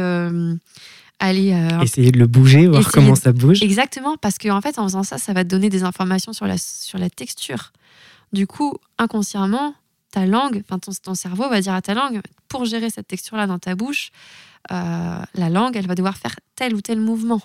aller 1.18 1.68
essayer 1.82 2.12
de 2.12 2.18
le 2.20 2.28
bouger, 2.28 2.68
voir 2.68 2.92
comment 2.92 3.16
ça 3.16 3.32
bouge. 3.32 3.60
Exactement, 3.60 4.16
parce 4.18 4.38
qu'en 4.38 4.58
en 4.58 4.60
fait, 4.60 4.78
en 4.78 4.84
faisant 4.84 5.02
ça, 5.02 5.18
ça 5.18 5.32
va 5.32 5.42
te 5.42 5.48
donner 5.48 5.68
des 5.68 5.82
informations 5.82 6.32
sur 6.32 6.46
la, 6.46 6.58
sur 6.58 6.98
la 6.98 7.10
texture. 7.10 7.72
Du 8.34 8.48
coup, 8.48 8.74
inconsciemment, 8.98 9.76
ta 10.10 10.26
langue, 10.26 10.64
enfin 10.68 10.80
ton, 10.80 11.14
cerveau 11.14 11.48
va 11.48 11.60
dire 11.60 11.72
à 11.72 11.80
ta 11.80 11.94
langue, 11.94 12.20
pour 12.48 12.64
gérer 12.64 12.90
cette 12.90 13.06
texture-là 13.06 13.46
dans 13.46 13.60
ta 13.60 13.76
bouche, 13.76 14.10
euh, 14.72 15.22
la 15.34 15.50
langue, 15.50 15.76
elle 15.76 15.86
va 15.86 15.94
devoir 15.94 16.16
faire 16.16 16.34
tel 16.56 16.74
ou 16.74 16.80
tel 16.80 16.98
mouvement. 16.98 17.40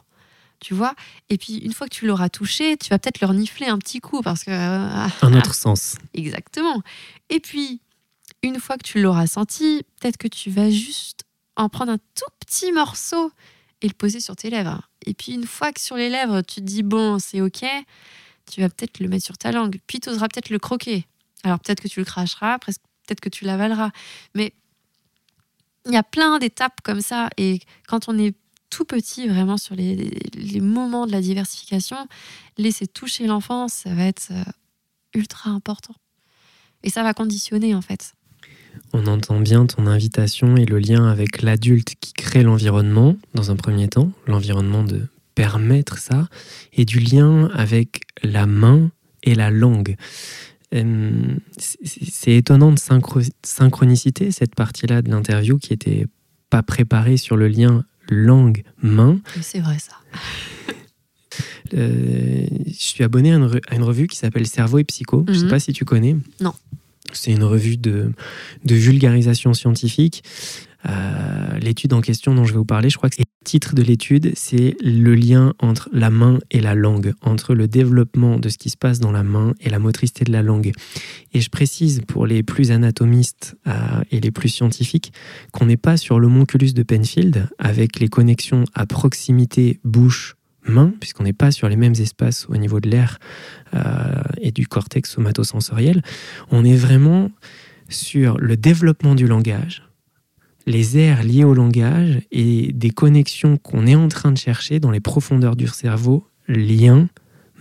Tu 0.60 0.74
vois 0.74 0.96
Et 1.30 1.38
puis, 1.38 1.58
une 1.58 1.74
fois 1.74 1.88
que 1.88 1.94
tu 1.94 2.08
l'auras 2.08 2.30
touché, 2.30 2.76
tu 2.76 2.90
vas 2.90 2.98
peut-être 2.98 3.22
le 3.22 3.28
renifler 3.28 3.68
un 3.68 3.78
petit 3.78 4.00
coup 4.00 4.22
parce 4.24 4.44
que. 4.44 4.50
Euh, 4.50 5.08
un 5.22 5.34
autre 5.38 5.54
sens. 5.54 5.96
Exactement. 6.16 6.82
Et 7.30 7.40
puis, 7.40 7.82
une 8.42 8.60
fois 8.60 8.76
que 8.78 8.84
tu 8.84 9.00
l'auras 9.00 9.28
senti, 9.28 9.84
peut-être 10.02 10.18
que 10.18 10.28
tu 10.28 10.50
vas 10.50 10.72
juste 10.72 11.22
en 11.56 11.70
prendre 11.70 11.92
un 11.92 11.98
tout 11.98 12.32
petit 12.40 12.72
morceau 12.72 13.32
et 13.84 13.88
le 13.88 13.94
poser 13.94 14.22
sur 14.22 14.36
tes 14.36 14.50
lèvres. 14.50 14.90
Et 15.06 15.14
puis, 15.14 15.34
une 15.34 15.46
fois 15.46 15.72
que 15.72 15.80
sur 15.80 15.98
les 15.98 16.10
lèvres, 16.10 16.42
tu 16.42 16.62
te 16.62 16.66
dis, 16.66 16.82
bon, 16.82 17.20
c'est 17.20 17.42
OK, 17.42 17.64
tu 18.50 18.62
vas 18.62 18.70
peut-être 18.70 19.00
le 19.00 19.08
mettre 19.08 19.26
sur 19.26 19.38
ta 19.38 19.52
langue, 19.52 19.80
puis 19.88 20.00
tu 20.00 20.10
oseras 20.10 20.28
peut-être 20.28 20.50
le 20.50 20.60
croquer. 20.60 21.06
Alors 21.44 21.60
peut-être 21.60 21.82
que 21.82 21.88
tu 21.88 22.00
le 22.00 22.06
cracheras, 22.06 22.60
peut-être 22.60 23.22
que 23.22 23.30
tu 23.30 23.46
l'avaleras. 23.46 23.92
Mais 24.36 24.54
il 25.86 25.94
y 25.94 25.98
a 25.98 26.04
plein 26.04 26.40
d'étapes 26.40 26.82
comme 26.84 27.02
ça. 27.02 27.30
Et 27.38 27.60
quand 27.88 28.10
on 28.10 28.18
est 28.18 28.36
tout 28.70 28.86
petit, 28.86 29.28
vraiment 29.28 29.58
sur 29.58 29.76
les, 29.76 30.12
moments 30.62 31.08
de 31.08 31.12
la 31.12 31.22
diversification, 31.22 31.98
laisser 32.58 32.88
toucher 32.88 33.26
l'enfant, 33.26 33.68
ça 33.68 33.94
va 33.94 34.06
être 34.06 34.28
euh, 34.32 34.44
ultra 35.16 35.50
important. 35.50 35.96
Et 36.84 36.90
ça 36.90 37.04
va 37.04 37.14
conditionner 37.14 37.76
en 37.76 37.82
fait. 37.82 38.14
On 38.94 39.08
entend 39.08 39.40
bien 39.40 39.66
ton 39.66 39.88
invitation 39.88 40.56
et 40.56 40.66
le 40.66 40.80
lien 40.80 41.08
avec 41.08 41.42
l'adulte 41.42 41.96
qui 42.00 42.14
crée 42.14 42.44
l'environnement, 42.44 43.16
dans 43.34 43.52
un 43.52 43.56
premier 43.56 43.88
temps, 43.88 44.12
l'environnement 44.28 44.84
de 44.84 45.08
permettre 45.40 45.98
ça, 46.00 46.28
et 46.74 46.84
du 46.84 47.00
lien 47.00 47.50
avec 47.54 48.02
la 48.24 48.46
main 48.46 48.92
et 49.24 49.36
la 49.36 49.52
langue. 49.52 49.96
C'est 50.74 52.36
étonnant 52.36 52.74
de 52.74 52.80
synchronicité, 53.44 54.32
cette 54.32 54.54
partie-là 54.54 55.02
de 55.02 55.10
l'interview 55.10 55.58
qui 55.58 55.72
était 55.72 56.08
pas 56.50 56.62
préparée 56.62 57.16
sur 57.16 57.38
le 57.38 57.48
lien 57.48 57.86
langue, 58.10 58.64
main. 58.82 59.22
C'est 59.42 59.62
vrai 59.62 59.78
ça. 59.80 59.94
Euh, 61.76 62.48
je 62.66 62.74
suis 62.74 63.04
abonné 63.04 63.32
à 63.32 63.36
une, 63.36 63.84
revue 63.84 64.08
qui 64.08 64.18
s'appelle 64.18 64.48
Cerveau 64.48 64.80
et 64.80 64.84
Psycho. 64.84 65.24
Je 65.28 65.34
ne 65.34 65.38
sais 65.38 65.44
mhm. 65.44 65.50
pas 65.52 65.60
si 65.60 65.72
tu 65.72 65.86
connais. 65.86 66.16
Non. 66.42 66.54
C'est 67.14 67.32
une 67.32 67.44
revue 67.44 67.78
de, 67.78 68.12
de 68.66 68.76
vulgarisation 68.76 69.54
scientifique. 69.54 70.24
Euh, 70.88 71.60
l'étude 71.60 71.94
en 71.94 72.02
question 72.02 72.34
dont 72.34 72.46
je 72.46 72.54
vais 72.54 72.58
vous 72.58 72.66
parler, 72.66 72.90
je 72.90 72.98
crois 72.98 73.10
que 73.10 73.18
le 73.20 73.26
titre 73.44 73.76
de 73.76 73.82
l'étude, 73.82 74.32
c'est 74.36 74.78
le 74.82 75.14
lien 75.14 75.54
entre 75.60 75.90
la 75.92 76.10
main 76.10 76.40
et 76.52 76.62
la 76.62 76.76
langue, 76.76 77.14
entre 77.22 77.54
le 77.54 77.68
développement 77.68 78.38
de 78.38 78.50
ce 78.50 78.58
qui 78.58 78.70
se 78.70 78.78
passe 78.78 79.00
dans 79.00 79.12
la 79.12 79.24
main 79.24 79.54
et 79.60 79.70
la 79.70 79.80
motricité 79.80 80.24
de 80.24 80.32
la 80.32 80.42
langue. 80.42 80.72
Et 81.34 81.42
je 81.42 81.50
précise 81.50 82.02
pour 82.08 82.26
les 82.26 82.44
plus 82.44 82.72
anatomistes 82.72 83.58
euh, 83.68 83.74
et 84.12 84.20
les 84.20 84.32
plus 84.32 84.50
scientifiques 84.50 85.12
qu'on 85.52 85.66
n'est 85.66 85.78
pas 85.78 85.98
sur 85.98 86.20
l'homonculus 86.20 86.74
de 86.74 86.84
Penfield 86.84 87.48
avec 87.58 88.00
les 88.00 88.08
connexions 88.08 88.64
à 88.74 88.86
proximité 88.86 89.80
bouche 89.84 90.36
main, 90.64 90.94
puisqu'on 91.00 91.24
n'est 91.24 91.34
pas 91.34 91.52
sur 91.52 91.68
les 91.68 91.76
mêmes 91.76 91.96
espaces 92.00 92.46
au 92.50 92.58
niveau 92.58 92.80
de 92.80 92.90
l'air 92.90 93.20
euh, 93.74 94.22
et 94.42 94.52
du 94.52 94.68
cortex 94.68 95.12
somatosensoriel. 95.12 96.04
On 96.52 96.64
est 96.64 96.76
vraiment 96.76 97.32
sur 97.90 98.38
le 98.38 98.56
développement 98.56 99.16
du 99.16 99.28
langage, 99.28 99.89
les 100.70 101.00
aires 101.00 101.24
liées 101.24 101.44
au 101.44 101.56
langage 101.56 102.22
et 102.32 102.72
des 102.74 102.92
connexions 102.92 103.58
qu'on 103.58 103.88
est 103.88 103.96
en 103.96 104.08
train 104.08 104.32
de 104.32 104.38
chercher 104.38 104.80
dans 104.80 104.92
les 104.92 105.00
profondeurs 105.00 105.56
du 105.56 105.68
cerveau, 105.68 106.28
lien, 106.48 107.10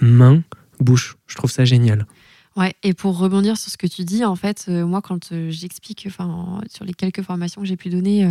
main, 0.00 0.42
bouche. 0.78 1.16
Je 1.26 1.34
trouve 1.34 1.50
ça 1.50 1.64
génial. 1.64 2.06
Ouais, 2.54 2.74
et 2.82 2.92
pour 2.92 3.16
rebondir 3.16 3.56
sur 3.56 3.70
ce 3.70 3.78
que 3.78 3.86
tu 3.86 4.04
dis, 4.04 4.24
en 4.24 4.36
fait, 4.36 4.66
euh, 4.68 4.84
moi, 4.84 5.00
quand 5.00 5.32
euh, 5.32 5.50
j'explique, 5.50 6.04
enfin, 6.06 6.60
sur 6.68 6.84
les 6.84 6.92
quelques 6.92 7.22
formations 7.22 7.62
que 7.62 7.66
j'ai 7.66 7.76
pu 7.76 7.88
donner, 7.88 8.30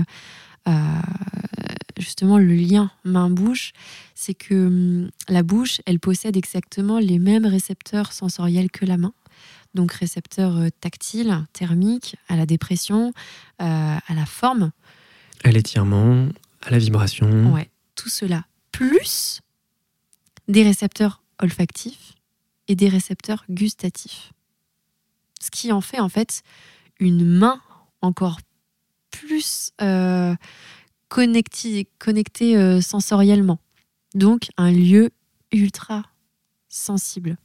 euh, 0.67 0.71
justement, 1.97 2.37
le 2.37 2.53
lien 2.53 2.91
main-bouche, 3.03 3.71
c'est 4.13 4.35
que 4.35 4.67
hum, 4.67 5.09
la 5.27 5.41
bouche, 5.41 5.81
elle 5.87 5.99
possède 5.99 6.37
exactement 6.37 6.99
les 6.99 7.17
mêmes 7.17 7.45
récepteurs 7.47 8.11
sensoriels 8.11 8.69
que 8.69 8.85
la 8.85 8.97
main 8.97 9.13
donc 9.77 9.93
récepteurs 9.93 10.57
euh, 10.57 10.69
tactiles, 10.81 11.45
thermiques, 11.53 12.17
à 12.27 12.35
la 12.35 12.45
dépression, 12.45 13.13
euh, 13.61 13.63
à 13.63 14.13
la 14.13 14.25
forme. 14.25 14.71
À 15.43 15.51
l'étirement, 15.51 16.27
à 16.63 16.71
la 16.71 16.79
vibration. 16.79 17.53
Ouais, 17.53 17.69
tout 17.95 18.09
cela. 18.09 18.45
Plus 18.71 19.39
des 20.47 20.63
récepteurs 20.63 21.21
olfactifs 21.39 22.15
et 22.67 22.75
des 22.75 22.89
récepteurs 22.89 23.45
gustatifs. 23.49 24.33
Ce 25.39 25.51
qui 25.51 25.71
en 25.71 25.81
fait 25.81 25.99
en 25.99 26.09
fait 26.09 26.41
une 26.99 27.23
main 27.23 27.61
encore 28.01 28.39
plus 29.11 29.71
euh, 29.81 30.35
connectée, 31.07 31.87
connectée 31.99 32.81
sensoriellement. 32.81 33.59
Donc 34.15 34.47
un 34.57 34.71
lieu 34.71 35.11
ultra 35.51 36.03
sensible. 36.67 37.37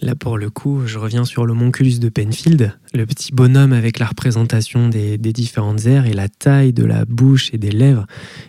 Là, 0.00 0.14
pour 0.14 0.38
le 0.38 0.50
coup, 0.50 0.86
je 0.86 0.98
reviens 0.98 1.24
sur 1.24 1.46
l'homonculus 1.46 1.98
de 1.98 2.08
Penfield, 2.08 2.76
le 2.92 3.06
petit 3.06 3.32
bonhomme 3.32 3.72
avec 3.72 3.98
la 3.98 4.06
représentation 4.06 4.88
des, 4.88 5.18
différentes 5.18 5.86
aires 5.86 6.06
et 6.06 6.12
la 6.12 6.28
taille 6.28 6.72
de 6.72 6.84
la 6.84 7.04
bouche 7.04 7.52
et 7.52 7.58
des 7.58 7.70
lèvres. 7.70 8.06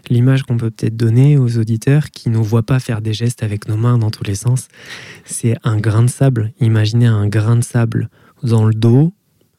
L'image 0.10 0.44
qu'on 0.44 0.58
peut 0.58 0.72
peut-être 0.72 0.98
donner 0.98 1.38
aux 1.38 1.58
auditeurs 1.58 2.10
qui 2.10 2.30
ne 2.30 2.38
voient 2.38 2.66
pas 2.66 2.80
faire 2.80 3.02
des 3.02 3.14
gestes 3.14 3.44
avec 3.44 3.68
nos 3.68 3.78
mains 3.78 3.98
dans 3.98 4.12
tous 4.12 4.24
les 4.24 4.36
sens, 4.36 4.68
c'est 5.24 5.56
un 5.64 5.78
grain 5.78 6.04
de 6.04 6.10
sable. 6.10 6.54
Imaginez 6.60 7.08
un 7.08 7.28
grain 7.28 7.56
de 7.56 7.64
sable 7.64 8.10
dans 8.44 8.66
le 8.66 8.74
dos, 8.74 9.14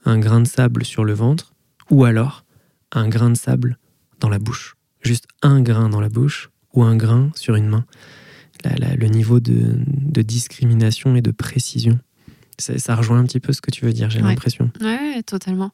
un 0.05 0.19
grain 0.19 0.41
de 0.41 0.47
sable 0.47 0.85
sur 0.85 1.05
le 1.05 1.15
ventre, 1.15 1.55
ou 1.91 2.05
alors 2.05 2.45
un 2.93 3.09
grain 3.09 3.31
de 3.31 3.37
sable 3.37 3.79
dans 4.21 4.29
la 4.29 4.39
bouche. 4.39 4.77
Juste 5.03 5.27
un 5.43 5.61
grain 5.63 5.89
dans 5.89 6.01
la 6.01 6.09
bouche 6.09 6.51
ou 6.75 6.83
un 6.83 6.97
grain 6.97 7.31
sur 7.35 7.55
une 7.55 7.69
main 7.69 7.85
le 8.79 9.07
niveau 9.07 9.41
de, 9.41 10.23
discrimination 10.23 11.17
et 11.17 11.23
de 11.23 11.31
précision. 11.31 11.99
Ça, 12.59 12.95
rejoint 12.95 13.19
un 13.19 13.25
petit 13.25 13.41
peu 13.41 13.53
ce 13.53 13.61
que 13.61 13.71
tu 13.71 13.85
veux 13.85 13.93
dire, 13.93 14.09
j'ai 14.11 14.21
l'impression. 14.21 14.71
Oui, 14.81 15.23
totalement. 15.25 15.71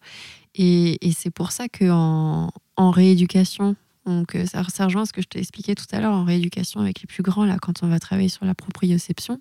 Et, 0.55 0.99
c'est 1.16 1.30
pour 1.30 1.53
ça 1.53 1.68
qu'en 1.68 2.51
en 2.76 2.90
rééducation, 2.90 3.76
donc 4.07 4.34
euh, 4.34 4.47
ça, 4.47 4.64
ça, 4.68 4.86
rejoint 4.86 5.07
ce 5.07 5.12
que 5.12 5.22
je 5.22 5.28
t'ai 5.28 5.38
expliqué 5.38 5.74
tout 5.74 5.84
à 5.93 6.01
l'heure 6.01 6.12
en 6.12 6.24
rééducation 6.24 6.80
avec 6.80 7.01
les 7.01 7.07
plus 7.07 7.22
grands, 7.22 7.45
là, 7.45 7.59
quand 7.61 7.82
on 7.82 7.88
va 7.88 7.99
travailler 7.99 8.28
sur 8.28 8.45
la 8.45 8.55
proprioception. 8.55 9.40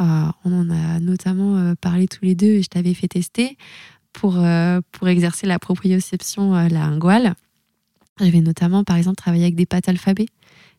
Euh, 0.00 0.26
on 0.44 0.52
en 0.52 0.70
a 0.70 0.98
notamment 0.98 1.56
euh, 1.56 1.74
parlé 1.80 2.08
tous 2.08 2.24
les 2.24 2.34
deux 2.34 2.46
et 2.46 2.62
je 2.62 2.68
t'avais 2.68 2.94
fait 2.94 3.06
tester 3.06 3.56
pour, 4.12 4.44
pour 4.92 5.08
exercer 5.08 5.46
la 5.46 5.58
proprioception 5.58 6.52
linguale. 6.68 7.34
J'avais 8.20 8.40
notamment, 8.40 8.84
par 8.84 8.96
exemple, 8.96 9.16
travaillé 9.16 9.42
avec 9.42 9.56
des 9.56 9.66
pattes 9.66 9.88
alphabet. 9.88 10.26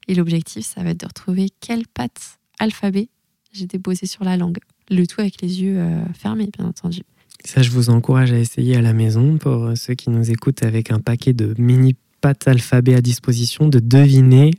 Et 0.07 0.15
l'objectif, 0.15 0.65
ça 0.65 0.83
va 0.83 0.91
être 0.91 0.99
de 0.99 1.07
retrouver 1.07 1.49
quelle 1.59 1.87
patte 1.87 2.39
alphabet 2.59 3.09
j'ai 3.51 3.65
déposé 3.65 4.05
sur 4.05 4.23
la 4.23 4.37
langue. 4.37 4.57
Le 4.89 5.07
tout 5.07 5.21
avec 5.21 5.41
les 5.41 5.61
yeux 5.61 5.77
euh, 5.79 6.03
fermés, 6.13 6.49
bien 6.57 6.67
entendu. 6.67 7.01
Ça, 7.43 7.61
je 7.61 7.69
vous 7.71 7.89
encourage 7.89 8.31
à 8.31 8.37
essayer 8.37 8.75
à 8.75 8.81
la 8.81 8.93
maison 8.93 9.37
pour 9.37 9.71
ceux 9.75 9.93
qui 9.93 10.09
nous 10.09 10.31
écoutent 10.31 10.63
avec 10.63 10.91
un 10.91 10.99
paquet 10.99 11.33
de 11.33 11.53
mini 11.57 11.95
pattes 12.21 12.47
alphabet 12.47 12.95
à 12.95 13.01
disposition, 13.01 13.67
de 13.67 13.79
deviner 13.79 14.51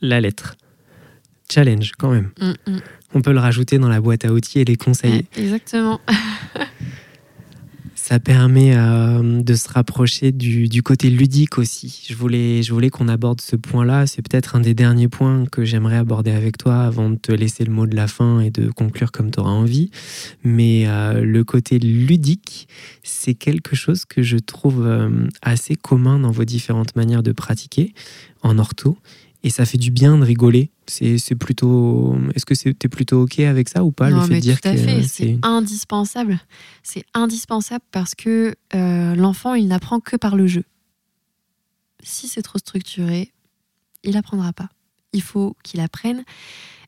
la 0.00 0.20
lettre. 0.20 0.56
Challenge 1.50 1.92
quand 1.96 2.10
même. 2.10 2.30
Mm, 2.40 2.72
mm. 2.72 2.80
On 3.14 3.22
peut 3.22 3.32
le 3.32 3.38
rajouter 3.38 3.78
dans 3.78 3.88
la 3.88 4.00
boîte 4.00 4.24
à 4.24 4.32
outils 4.32 4.60
et 4.60 4.64
les 4.64 4.76
conseiller. 4.76 5.26
exactement. 5.36 6.00
ça 8.08 8.20
permet 8.20 8.74
euh, 8.74 9.42
de 9.42 9.54
se 9.54 9.68
rapprocher 9.68 10.32
du, 10.32 10.82
côté 10.82 11.10
ludique 11.10 11.58
aussi. 11.58 12.06
Je 12.08 12.14
voulais, 12.14 12.62
je 12.62 12.72
voulais 12.72 12.88
qu'on 12.88 13.06
aborde 13.06 13.42
ce 13.42 13.54
point-là. 13.54 14.06
C'est 14.06 14.26
peut-être 14.26 14.56
un 14.56 14.60
des 14.60 14.72
derniers 14.72 15.08
points 15.08 15.44
que 15.44 15.66
j'aimerais 15.66 15.98
aborder 15.98 16.30
avec 16.30 16.56
toi 16.56 16.84
avant 16.84 17.10
de 17.10 17.16
te 17.16 17.32
laisser 17.32 17.64
le 17.64 17.70
mot 17.70 17.86
de 17.86 17.94
la 17.94 18.08
fin 18.08 18.40
et 18.40 18.50
de 18.50 18.70
conclure 18.70 19.12
comme 19.12 19.30
tu 19.30 19.40
auras 19.40 19.50
envie. 19.50 19.90
Mais 20.42 20.84
euh, 20.86 21.20
le 21.20 21.44
côté 21.44 21.78
ludique, 21.78 22.66
c'est 23.02 23.34
quelque 23.34 23.76
chose 23.76 24.06
que 24.06 24.22
je 24.22 24.38
trouve 24.38 24.86
euh, 24.86 25.28
assez 25.42 25.76
commun 25.76 26.18
dans 26.18 26.30
vos 26.30 26.44
différentes 26.44 26.96
manières 26.96 27.22
de 27.22 27.32
pratiquer 27.32 27.92
en 28.42 28.56
ortho 28.56 28.96
et 29.42 29.50
ça 29.50 29.66
fait 29.66 29.76
du 29.76 29.90
bien 29.90 30.16
de 30.16 30.24
rigoler. 30.24 30.70
C'est 30.88 31.34
plutôt. 31.34 32.16
Est-ce 32.34 32.46
que 32.46 32.54
c'était 32.54 32.88
plutôt 32.88 33.22
ok 33.22 33.40
avec 33.40 33.68
ça 33.68 33.84
ou 33.84 33.92
pas 33.92 34.10
le 34.10 34.20
fait 34.22 34.36
de 34.36 34.40
dire 34.40 34.60
tout 34.60 34.68
à 34.68 34.76
fait. 34.76 35.02
C'est 35.02 35.38
indispensable. 35.42 36.40
C'est 36.82 37.04
indispensable 37.14 37.84
parce 37.90 38.14
que 38.14 38.54
euh, 38.74 39.14
l'enfant 39.14 39.54
il 39.54 39.68
n'apprend 39.68 40.00
que 40.00 40.16
par 40.16 40.36
le 40.36 40.46
jeu. 40.46 40.64
Si 42.02 42.28
c'est 42.28 42.42
trop 42.42 42.58
structuré, 42.58 43.32
il 44.02 44.12
n'apprendra 44.14 44.52
pas. 44.52 44.68
Il 45.12 45.22
faut 45.22 45.56
qu'il 45.62 45.80
apprenne. 45.80 46.24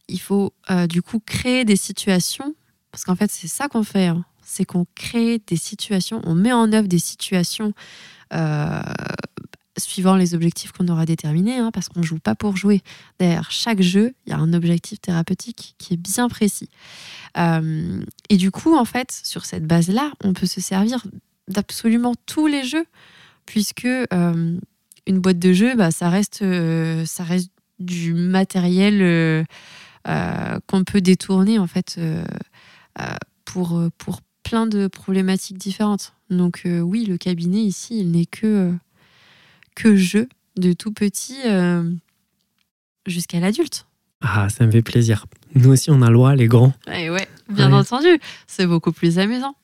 Il 0.09 0.21
faut 0.21 0.53
euh, 0.71 0.87
du 0.87 1.03
coup 1.03 1.21
créer 1.21 1.65
des 1.65 1.77
situations 1.77 2.55
parce 2.91 3.05
qu'en 3.05 3.17
fait 3.17 3.31
c'est 3.31 3.49
ça 3.49 3.69
qu'on 3.69 3.85
fait. 3.85 4.07
Hein. 4.07 4.25
C'est 4.43 4.65
qu'on 4.65 4.87
crée 4.95 5.41
des 5.47 5.57
situations, 5.57 6.21
on 6.25 6.35
met 6.35 6.53
en 6.53 6.73
œuvre 6.73 6.89
des 6.89 6.99
situations 6.99 7.73
euh, 8.33 8.81
suivant 9.79 10.17
les 10.17 10.35
objectifs 10.35 10.73
qu'on 10.73 10.89
aura 10.89 11.07
déterminés, 11.07 11.57
hein, 11.57 11.71
parce 11.73 11.89
qu'on 11.89 12.01
ne 12.01 12.05
joue 12.05 12.19
pas 12.19 12.35
pour 12.35 12.57
jouer. 12.57 12.83
Derrière 13.19 13.51
chaque 13.51 13.83
jeu, 13.83 14.15
il 14.27 14.31
y 14.31 14.33
a 14.33 14.39
un 14.39 14.53
objectif 14.53 15.01
thérapeutique 15.01 15.75
qui 15.79 15.95
est 15.95 15.97
bien 15.97 16.29
précis. 16.29 16.69
Euh, 17.39 18.03
et 18.29 18.37
du 18.37 18.51
coup, 18.51 18.77
en 18.77 18.85
fait, 18.85 19.13
sur 19.25 19.45
cette 19.45 19.67
base-là, 19.67 20.13
on 20.25 20.33
peut 20.33 20.47
se 20.47 20.61
servir 20.61 21.07
d'absolument 21.49 22.15
tous 22.27 22.47
les 22.47 22.65
jeux, 22.65 22.87
puisque 23.47 23.85
euh, 23.87 24.59
une 25.07 25.21
boîte 25.21 25.39
de 25.39 25.53
jeux, 25.53 25.77
bah, 25.77 25.91
ça, 25.91 26.09
reste, 26.09 26.43
euh, 26.43 27.05
ça 27.07 27.25
reste 27.25 27.51
du 27.79 28.13
matériel 28.13 29.47
qu'on 30.05 30.85
peut 30.85 31.01
détourner, 31.01 31.59
en 31.59 31.67
fait, 31.67 31.99
pour, 33.45 33.81
pour 33.97 34.21
plein 34.43 34.67
de 34.67 34.87
problématiques 34.87 35.57
différentes. 35.57 36.13
Donc 36.29 36.63
oui, 36.65 37.07
le 37.07 37.17
cabinet 37.17 37.63
ici, 37.63 38.01
il 38.01 38.11
n'est 38.11 38.27
que 38.27 38.75
que 39.81 39.97
je, 39.97 40.19
de 40.57 40.73
tout 40.73 40.93
petit 40.93 41.39
euh, 41.47 41.91
jusqu'à 43.07 43.41
l'adulte. 43.41 43.87
Ah, 44.21 44.49
ça 44.49 44.67
me 44.67 44.71
fait 44.71 44.83
plaisir. 44.83 45.27
Nous 45.55 45.71
aussi, 45.71 45.91
on 45.91 46.03
a 46.03 46.09
le 46.09 46.15
droit, 46.15 46.35
les 46.35 46.47
grands. 46.47 46.75
Et 46.93 47.11
ouais, 47.11 47.27
bien 47.49 47.73
entendu. 47.73 48.21
C'est 48.47 48.67
beaucoup 48.67 48.93
plus 48.93 49.19
amusant. 49.19 49.55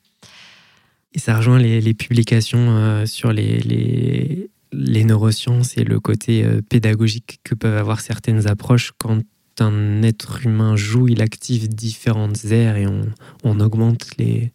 Et 1.13 1.19
ça 1.19 1.37
rejoint 1.37 1.59
les, 1.59 1.93
publications 1.93 2.75
euh, 2.77 3.05
sur 3.05 3.31
les, 3.31 3.59
les, 3.59 4.49
les, 4.71 5.03
neurosciences 5.03 5.77
et 5.77 5.83
le 5.83 5.99
côté 5.99 6.43
euh, 6.43 6.61
pédagogique 6.61 7.39
que 7.43 7.55
peuvent 7.55 7.77
avoir 7.77 8.01
certaines 8.01 8.47
approches 8.47 8.91
quand 8.97 9.21
un 9.59 10.03
être 10.03 10.45
humain 10.45 10.75
joue, 10.75 11.07
il 11.07 11.21
active 11.21 11.69
différentes 11.69 12.45
aires 12.45 12.77
et 12.77 12.85
on, 12.85 13.07
on 13.43 13.59
augmente 13.59 14.05
les, 14.17 14.51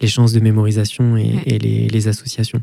les 0.00 0.08
chances 0.08 0.32
de 0.32 0.40
mémorisation 0.40 1.16
et, 1.16 1.58
les, 1.58 2.08
associations. 2.08 2.62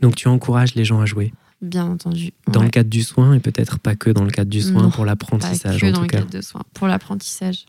Donc 0.00 0.16
tu 0.16 0.28
encourages 0.28 0.74
les 0.74 0.84
gens 0.84 1.00
à 1.00 1.06
jouer. 1.06 1.32
Bien 1.60 1.86
entendu. 1.86 2.32
Dans 2.52 2.62
le 2.62 2.68
cadre 2.68 2.88
du 2.88 3.02
soin 3.02 3.34
et 3.34 3.40
peut-être 3.40 3.80
pas 3.80 3.96
que 3.96 4.10
dans 4.10 4.24
le 4.24 4.30
cadre 4.30 4.50
du 4.50 4.62
soin 4.62 4.90
pour 4.90 5.04
l'apprentissage. 5.04 5.80
Que 5.80 5.90
dans 5.90 6.02
le 6.02 6.06
cadre 6.06 6.30
du 6.30 6.40
soin, 6.40 6.62
pour 6.72 6.86
l'apprentissage. 6.86 7.66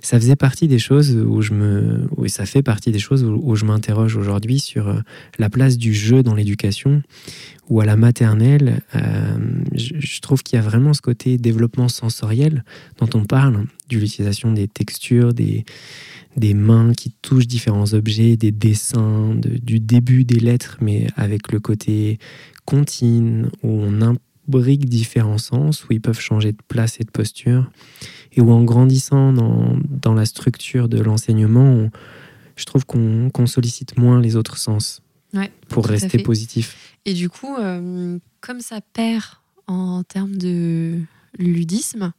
Ça 0.00 0.18
faisait 0.18 0.36
partie 0.36 0.68
des 0.68 0.78
choses 0.78 1.10
où 1.16 1.42
je 1.42 1.52
me, 1.52 2.08
oui, 2.16 2.30
ça 2.30 2.46
fait 2.46 2.62
partie 2.62 2.92
des 2.92 2.98
choses 2.98 3.24
où, 3.24 3.56
je 3.56 3.64
m'interroge 3.64 4.16
aujourd'hui 4.16 4.60
sur 4.60 4.88
euh, 4.88 5.00
la 5.38 5.50
place 5.50 5.76
du 5.76 5.92
jeu 5.92 6.22
dans 6.22 6.34
l'éducation, 6.34 7.02
ou 7.68 7.80
à 7.80 7.84
la 7.84 7.96
maternelle, 7.96 8.80
euh, 8.94 9.36
je, 9.74 10.20
trouve 10.20 10.42
qu'il 10.42 10.56
y 10.56 10.58
a 10.60 10.62
vraiment 10.62 10.92
ce 10.92 11.00
côté 11.00 11.36
développement 11.36 11.88
sensoriel 11.88 12.64
dont 12.98 13.08
on 13.14 13.24
parle, 13.24 13.66
de 13.88 13.98
l'utilisation 13.98 14.52
des 14.52 14.68
textures, 14.68 15.34
des, 15.34 15.64
des 16.36 16.54
mains 16.54 16.92
qui 16.92 17.12
touchent 17.22 17.46
différents 17.46 17.92
objets, 17.92 18.36
des 18.36 18.52
dessins, 18.52 19.34
du 19.34 19.80
début 19.80 20.24
des 20.24 20.40
lettres, 20.40 20.78
mais 20.80 21.08
avec 21.16 21.52
le 21.52 21.60
côté 21.60 22.18
contine, 22.64 23.48
où 23.62 23.68
on 23.68 24.00
imbrique 24.02 24.88
différents 24.88 25.38
sens, 25.38 25.84
où 25.84 25.92
ils 25.92 26.00
peuvent 26.00 26.20
changer 26.20 26.52
de 26.52 26.62
place 26.68 27.00
et 27.00 27.04
de 27.04 27.10
posture, 27.10 27.70
et 28.32 28.40
où 28.40 28.50
en 28.50 28.62
grandissant 28.62 29.32
dans, 29.32 29.78
dans 29.88 30.14
la 30.14 30.26
structure 30.26 30.88
de 30.88 31.00
l'enseignement, 31.00 31.90
je 32.56 32.64
trouve 32.64 32.84
qu'on 32.84 33.46
sollicite 33.46 33.96
moins 33.98 34.20
les 34.20 34.36
autres 34.36 34.58
sens 34.58 35.02
pour 35.68 35.86
rester 35.86 36.18
positif. 36.18 36.96
Et 37.04 37.14
du 37.14 37.30
coup, 37.30 37.56
euh, 37.56 38.18
comme 38.40 38.60
ça 38.60 38.80
perd 38.80 39.24
en 39.66 40.02
termes 40.02 40.36
de 40.36 41.00
ludisme, 41.38 42.12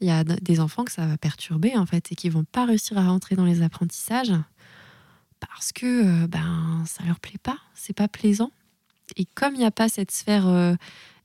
il 0.00 0.08
y 0.08 0.10
a 0.10 0.24
des 0.24 0.60
enfants 0.60 0.84
que 0.84 0.92
ça 0.92 1.06
va 1.06 1.16
perturber 1.16 1.76
en 1.76 1.86
fait 1.86 2.10
et 2.10 2.14
qui 2.14 2.28
vont 2.28 2.44
pas 2.44 2.64
réussir 2.64 2.98
à 2.98 3.06
rentrer 3.06 3.36
dans 3.36 3.44
les 3.44 3.62
apprentissages 3.62 4.32
parce 5.40 5.72
que 5.72 6.24
euh, 6.24 6.26
ben 6.26 6.82
ça 6.86 7.04
leur 7.04 7.20
plaît 7.20 7.40
pas, 7.42 7.58
c'est 7.74 7.92
pas 7.92 8.08
plaisant. 8.08 8.50
Et 9.16 9.26
comme 9.34 9.54
il 9.54 9.58
n'y 9.58 9.64
a 9.64 9.70
pas 9.70 9.88
cette 9.88 10.10
sphère 10.10 10.48
euh, 10.48 10.74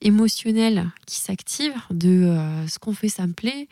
émotionnelle 0.02 0.90
qui 1.06 1.18
s'active 1.18 1.74
de 1.92 2.36
ce 2.68 2.80
qu'on 2.80 2.94
fait 2.94 3.10
ça 3.10 3.26
me 3.26 3.34
plaît, 3.34 3.68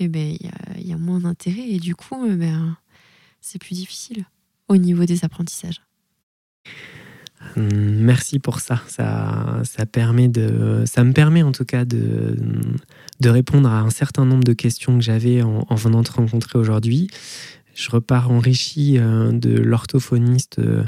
et 0.00 0.04
eh 0.04 0.08
ben 0.08 0.36
il 0.76 0.86
y, 0.86 0.92
a 0.92 0.96
moins 0.96 1.20
d'intérêt 1.20 1.68
et 1.68 1.78
du 1.78 1.96
coup 1.96 2.16
ben 2.28 2.76
c'est 3.40 3.58
plus 3.58 3.74
difficile 3.74 4.24
au 4.68 4.76
niveau 4.76 5.04
des 5.04 5.24
apprentissages. 5.24 5.80
Hum, 7.56 7.68
merci 7.72 8.38
pour 8.38 8.60
ça. 8.60 8.80
Ça, 8.88 9.60
ça, 9.64 9.86
permet 9.86 10.28
de, 10.28 10.82
ça 10.86 11.04
me 11.04 11.12
permet 11.12 11.42
en 11.42 11.52
tout 11.52 11.64
cas 11.64 11.84
de, 11.84 12.36
de 13.20 13.28
répondre 13.28 13.68
à 13.68 13.80
un 13.80 13.90
certain 13.90 14.24
nombre 14.24 14.44
de 14.44 14.52
questions 14.52 14.96
que 14.98 15.04
j'avais 15.04 15.42
en, 15.42 15.74
venant 15.74 16.02
te 16.02 16.12
rencontrer 16.12 16.58
aujourd'hui. 16.58 17.08
Je 17.74 17.90
repars 17.90 18.30
enrichi 18.30 18.98
euh, 18.98 19.30
de 19.30 19.56
l'orthophoniste 19.56 20.58
euh, 20.58 20.84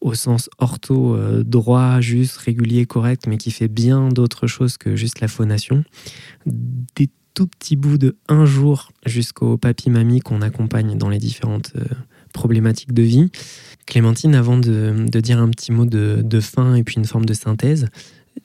au 0.00 0.14
sens 0.14 0.48
ortho, 0.58 1.14
euh, 1.14 1.42
droit, 1.44 2.00
juste, 2.00 2.36
régulier, 2.38 2.86
correct, 2.86 3.26
mais 3.26 3.38
qui 3.38 3.50
fait 3.50 3.68
bien 3.68 4.08
d'autres 4.08 4.46
choses 4.46 4.78
que 4.78 4.96
juste 4.96 5.20
la 5.20 5.28
phonation. 5.28 5.84
Des 6.46 7.10
tout 7.34 7.46
petits 7.46 7.76
bouts 7.76 7.98
de 7.98 8.16
un 8.28 8.44
jour 8.44 8.90
jusqu'au 9.06 9.56
papy-mamie 9.56 10.20
qu'on 10.20 10.42
accompagne 10.42 10.98
dans 10.98 11.08
les 11.08 11.18
différentes 11.18 11.74
problématiques 12.32 12.92
de 12.92 13.02
vie. 13.02 13.30
Clémentine, 13.86 14.34
avant 14.34 14.56
de, 14.56 15.06
dire 15.20 15.40
un 15.40 15.48
petit 15.48 15.72
mot 15.72 15.84
de, 15.84 16.40
fin 16.40 16.74
et 16.74 16.84
puis 16.84 16.96
une 16.96 17.04
forme 17.04 17.24
de 17.24 17.34
synthèse, 17.34 17.88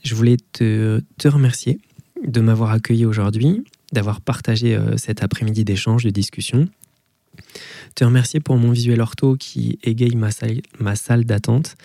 je 0.04 0.16
voulais 0.16 0.38
te, 0.54 1.02
remercier 1.24 1.80
de 2.26 2.42
m'avoir 2.42 2.72
accueilli 2.72 3.06
aujourd'hui, 3.06 3.64
d'avoir 3.92 4.22
partagé 4.22 4.76
euh, 4.76 4.98
cet 4.98 5.22
après-midi 5.22 5.64
d'échange, 5.64 6.04
de 6.04 6.10
discussion. 6.10 6.68
Te 7.96 8.04
remercier 8.04 8.40
pour 8.40 8.58
mon 8.58 8.72
visuel 8.72 9.02
ortho 9.02 9.36
qui 9.36 9.80
égaye 9.84 10.16
ma 10.16 10.32
salle, 10.32 10.62
ma 10.80 10.96
salle 10.96 11.26
d'attente 11.26 11.76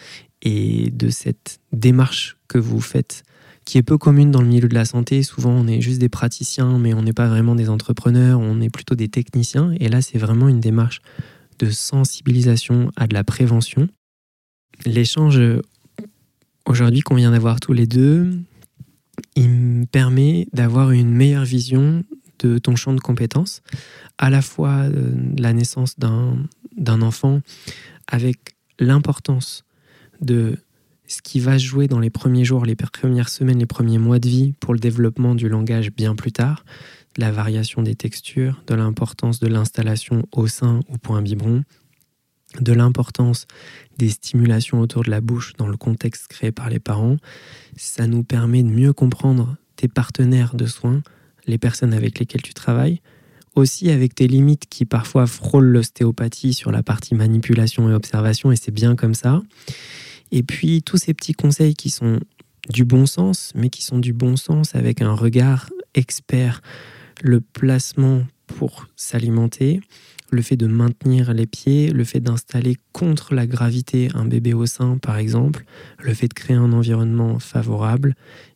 et 0.43 0.91
de 0.91 1.09
cette 1.09 1.61
démarche 1.73 2.37
que 2.49 2.59
vous 2.59 2.81
faites 2.81 3.23
qui 3.65 3.79
est 3.79 3.83
peu 3.83 3.99
commune 3.99 4.31
dans 4.31 4.41
le 4.41 4.49
milieu 4.49 4.69
de 4.69 4.75
la 4.75 4.85
santé. 4.85 5.23
Souvent, 5.23 5.53
on 5.53 5.67
est 5.69 5.81
juste 5.81 6.01
des 6.01 6.09
praticiens, 6.09 6.79
mais 6.79 6.93
on 6.95 7.03
n'est 7.03 7.13
pas 7.13 7.29
vraiment 7.29 7.55
des 7.55 7.69
entrepreneurs, 7.69 8.41
on 8.41 8.61
est 8.61 8.71
plutôt 8.71 8.97
des 8.97 9.09
techniciens. 9.09 9.73
Et 9.79 9.89
là, 9.89 10.03
c'est 10.03 10.19
vraiment 10.19 10.49
une 10.49 10.59
démarche 10.59 11.01
de 11.61 11.71
sensibilisation 11.71 12.91
à 12.97 13.07
de 13.07 13.15
la 13.15 13.23
prévention. 13.23 13.87
L'échange 14.87 15.41
aujourd'hui 16.67 17.03
qu'on 17.03 17.17
vient 17.17 17.31
d'avoir 17.31 17.61
tous 17.61 17.73
les 17.73 17.87
deux, 17.87 18.33
il 19.37 19.51
me 19.51 19.87
permet 19.87 20.49
d'avoir 20.53 20.91
une 20.91 21.11
meilleure 21.11 21.45
vision 21.45 22.03
de 22.41 22.59
ton 22.59 22.77
champ 22.77 22.93
de 22.93 23.01
compétences, 23.01 23.63
à 24.19 24.31
la 24.31 24.43
fois 24.43 24.85
euh, 24.85 25.15
la 25.39 25.53
naissance 25.53 25.99
d'un 25.99 27.03
enfant 27.03 27.41
avec 28.07 28.57
l'importance 28.79 29.65
de 30.21 30.57
ce 31.07 31.23
qui 31.23 31.41
va 31.41 31.59
jouer 31.59 31.89
dans 31.89 31.99
les 31.99 32.11
premiers 32.11 32.45
jours, 32.45 32.65
les 32.65 32.77
premières 32.77 33.29
semaines, 33.29 33.59
les 33.59 33.67
premiers 33.67 33.99
mois 33.99 34.19
de 34.19 34.29
vie 34.29 34.53
pour 34.61 34.75
le 34.75 34.81
développement 34.81 35.35
du 35.35 35.49
langage 35.49 35.91
bien 35.91 36.15
plus 36.15 36.33
tard, 36.33 36.65
de 37.17 37.21
la 37.21 37.33
variation 37.33 37.83
des 37.83 37.97
textures, 37.97 38.63
de 38.69 38.75
l'importance 38.75 39.41
de 39.41 39.49
l'installation 39.49 40.27
au 40.33 40.47
sein 40.47 40.81
ou 40.89 40.99
point 40.99 41.21
biberon, 41.21 41.65
de 42.61 42.73
l'importance 42.73 43.47
des 43.99 44.09
stimulations 44.09 44.81
autour 44.81 45.03
de 45.03 45.11
la 45.11 45.21
bouche 45.21 45.55
dans 45.57 45.69
le 45.69 45.77
contexte 45.77 46.29
créé 46.29 46.53
par 46.53 46.71
les 46.71 46.81
parents. 46.81 47.17
Ça 47.77 48.07
nous 48.07 48.23
permet 48.23 48.63
de 48.63 48.69
mieux 48.69 48.93
comprendre 48.93 49.57
tes 49.77 49.89
partenaires 49.89 50.55
de 50.55 50.67
soins, 50.67 51.03
les 51.51 51.59
personnes 51.59 51.93
avec 51.93 52.19
lesquelles 52.19 52.43
tu 52.43 52.55
travailles, 52.55 53.01
aussi 53.55 53.91
avec 53.91 54.15
tes 54.15 54.27
limites 54.27 54.67
qui 54.71 54.85
parfois 54.85 55.27
frôlent 55.27 55.67
l'ostéopathie 55.67 56.55
sur 56.55 56.71
la 56.71 56.83
partie 56.83 57.15
manipulation 57.15 57.91
et 57.91 57.93
observation, 57.93 58.53
et 58.53 58.57
c'est 58.57 58.71
bien 58.71 58.97
comme 58.97 59.15
ça. 59.15 59.43
Et 60.33 60.43
puis 60.43 60.83
tous 60.83 60.97
ces 60.97 61.15
petits 61.15 61.35
conseils 61.35 61.75
qui 61.75 61.91
sont 61.91 62.21
du 62.69 62.85
bon 62.85 63.07
sens, 63.07 63.53
mais 63.55 63.69
qui 63.69 63.83
sont 63.83 63.99
du 63.99 64.13
bon 64.13 64.37
sens 64.37 64.75
avec 64.75 65.03
un 65.03 65.15
regard 65.15 65.69
expert 65.95 66.63
le 67.23 67.41
placement 67.41 68.23
pour 68.47 68.87
s'alimenter, 68.97 69.81
le 70.31 70.43
fait 70.43 70.57
de 70.57 70.67
maintenir 70.67 71.33
les 71.35 71.47
pieds, 71.47 71.91
le 71.91 72.05
fait 72.05 72.21
d'installer 72.21 72.77
contre 72.93 73.35
la 73.35 73.47
gravité 73.47 74.09
un 74.15 74.25
bébé 74.25 74.55
au 74.55 74.67
sein 74.67 74.99
par 74.99 75.19
exemple, 75.19 75.65
le 75.99 76.15
fait 76.15 76.29
de 76.29 76.35
créer 76.35 76.57
un 76.57 76.73
environnement 76.73 77.39
favorable, 77.39 78.15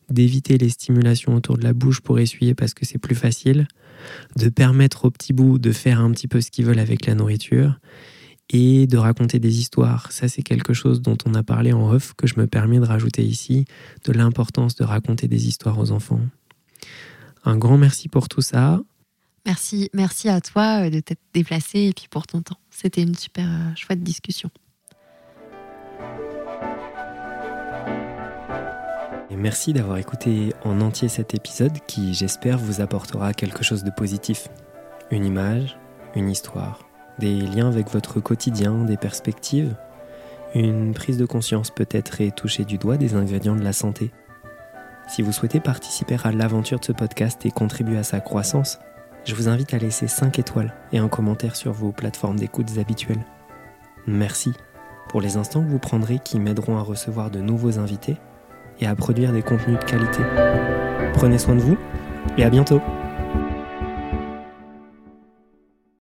d'éviter 0.09 0.57
les 0.57 0.69
stimulations 0.69 1.35
autour 1.35 1.57
de 1.57 1.63
la 1.63 1.73
bouche 1.73 2.01
pour 2.01 2.19
essuyer 2.19 2.55
parce 2.55 2.73
que 2.73 2.85
c'est 2.85 2.97
plus 2.97 3.15
facile, 3.15 3.67
de 4.37 4.49
permettre 4.49 5.05
aux 5.05 5.11
petits 5.11 5.33
bouts 5.33 5.59
de 5.59 5.71
faire 5.71 5.99
un 5.99 6.11
petit 6.11 6.27
peu 6.27 6.41
ce 6.41 6.51
qu'ils 6.51 6.65
veulent 6.65 6.79
avec 6.79 7.05
la 7.05 7.15
nourriture 7.15 7.79
et 8.49 8.85
de 8.87 8.97
raconter 8.97 9.39
des 9.39 9.59
histoires. 9.59 10.11
Ça, 10.11 10.27
c'est 10.27 10.43
quelque 10.43 10.73
chose 10.73 11.01
dont 11.01 11.17
on 11.25 11.33
a 11.33 11.43
parlé 11.43 11.73
en 11.73 11.91
off 11.91 12.13
que 12.15 12.27
je 12.27 12.35
me 12.39 12.45
permets 12.47 12.79
de 12.79 12.85
rajouter 12.85 13.23
ici, 13.23 13.65
de 14.05 14.11
l'importance 14.11 14.75
de 14.75 14.83
raconter 14.83 15.27
des 15.27 15.47
histoires 15.47 15.79
aux 15.79 15.91
enfants. 15.91 16.21
Un 17.43 17.57
grand 17.57 17.77
merci 17.77 18.07
pour 18.07 18.29
tout 18.29 18.41
ça. 18.41 18.81
Merci, 19.45 19.91
merci 19.93 20.27
à 20.27 20.41
toi 20.41 20.85
euh, 20.85 20.89
de 20.89 20.99
t'être 20.99 21.21
déplacé 21.33 21.81
et 21.81 21.93
puis 21.93 22.07
pour 22.09 22.25
ton 22.25 22.41
temps. 22.41 22.57
C'était 22.71 23.03
une 23.03 23.15
super 23.15 23.45
euh, 23.45 23.75
chouette 23.75 24.01
discussion. 24.01 24.49
Et 29.29 29.35
merci 29.35 29.73
d'avoir 29.73 29.97
écouté 29.97 30.53
en 30.63 30.81
entier 30.81 31.09
cet 31.09 31.35
épisode 31.35 31.77
qui, 31.87 32.13
j'espère, 32.15 32.57
vous 32.57 32.81
apportera 32.81 33.33
quelque 33.33 33.63
chose 33.63 33.83
de 33.83 33.91
positif. 33.91 34.47
Une 35.11 35.25
image, 35.25 35.77
une 36.15 36.29
histoire, 36.29 36.79
des 37.19 37.41
liens 37.41 37.67
avec 37.67 37.89
votre 37.91 38.19
quotidien, 38.19 38.83
des 38.85 38.97
perspectives, 38.97 39.75
une 40.55 40.93
prise 40.93 41.17
de 41.17 41.25
conscience 41.25 41.69
peut-être 41.69 42.21
et 42.21 42.31
toucher 42.31 42.65
du 42.65 42.77
doigt 42.77 42.97
des 42.97 43.13
ingrédients 43.13 43.55
de 43.55 43.63
la 43.63 43.73
santé. 43.73 44.11
Si 45.07 45.21
vous 45.21 45.31
souhaitez 45.31 45.59
participer 45.59 46.17
à 46.23 46.31
l'aventure 46.31 46.79
de 46.79 46.85
ce 46.85 46.93
podcast 46.93 47.45
et 47.45 47.51
contribuer 47.51 47.97
à 47.97 48.03
sa 48.03 48.21
croissance, 48.21 48.79
je 49.25 49.33
vous 49.33 49.49
invite 49.49 49.73
à 49.73 49.77
laisser 49.77 50.07
5 50.07 50.37
étoiles 50.39 50.73
et 50.93 50.99
un 50.99 51.07
commentaire 51.07 51.55
sur 51.55 51.73
vos 51.73 51.91
plateformes 51.91 52.37
d'écoute 52.37 52.77
habituelles. 52.77 53.25
Merci 54.05 54.53
pour 55.09 55.19
les 55.19 55.35
instants 55.35 55.63
que 55.63 55.69
vous 55.69 55.79
prendrez 55.79 56.19
qui 56.23 56.39
m'aideront 56.39 56.77
à 56.77 56.81
recevoir 56.81 57.31
de 57.31 57.39
nouveaux 57.39 57.79
invités 57.79 58.17
et 58.79 58.85
à 58.85 58.95
produire 58.95 59.31
des 59.31 59.41
contenus 59.41 59.79
de 59.79 59.85
qualité. 59.85 60.21
Prenez 61.13 61.39
soin 61.39 61.55
de 61.55 61.61
vous 61.61 61.77
et 62.37 62.43
à 62.43 62.49
bientôt 62.49 62.81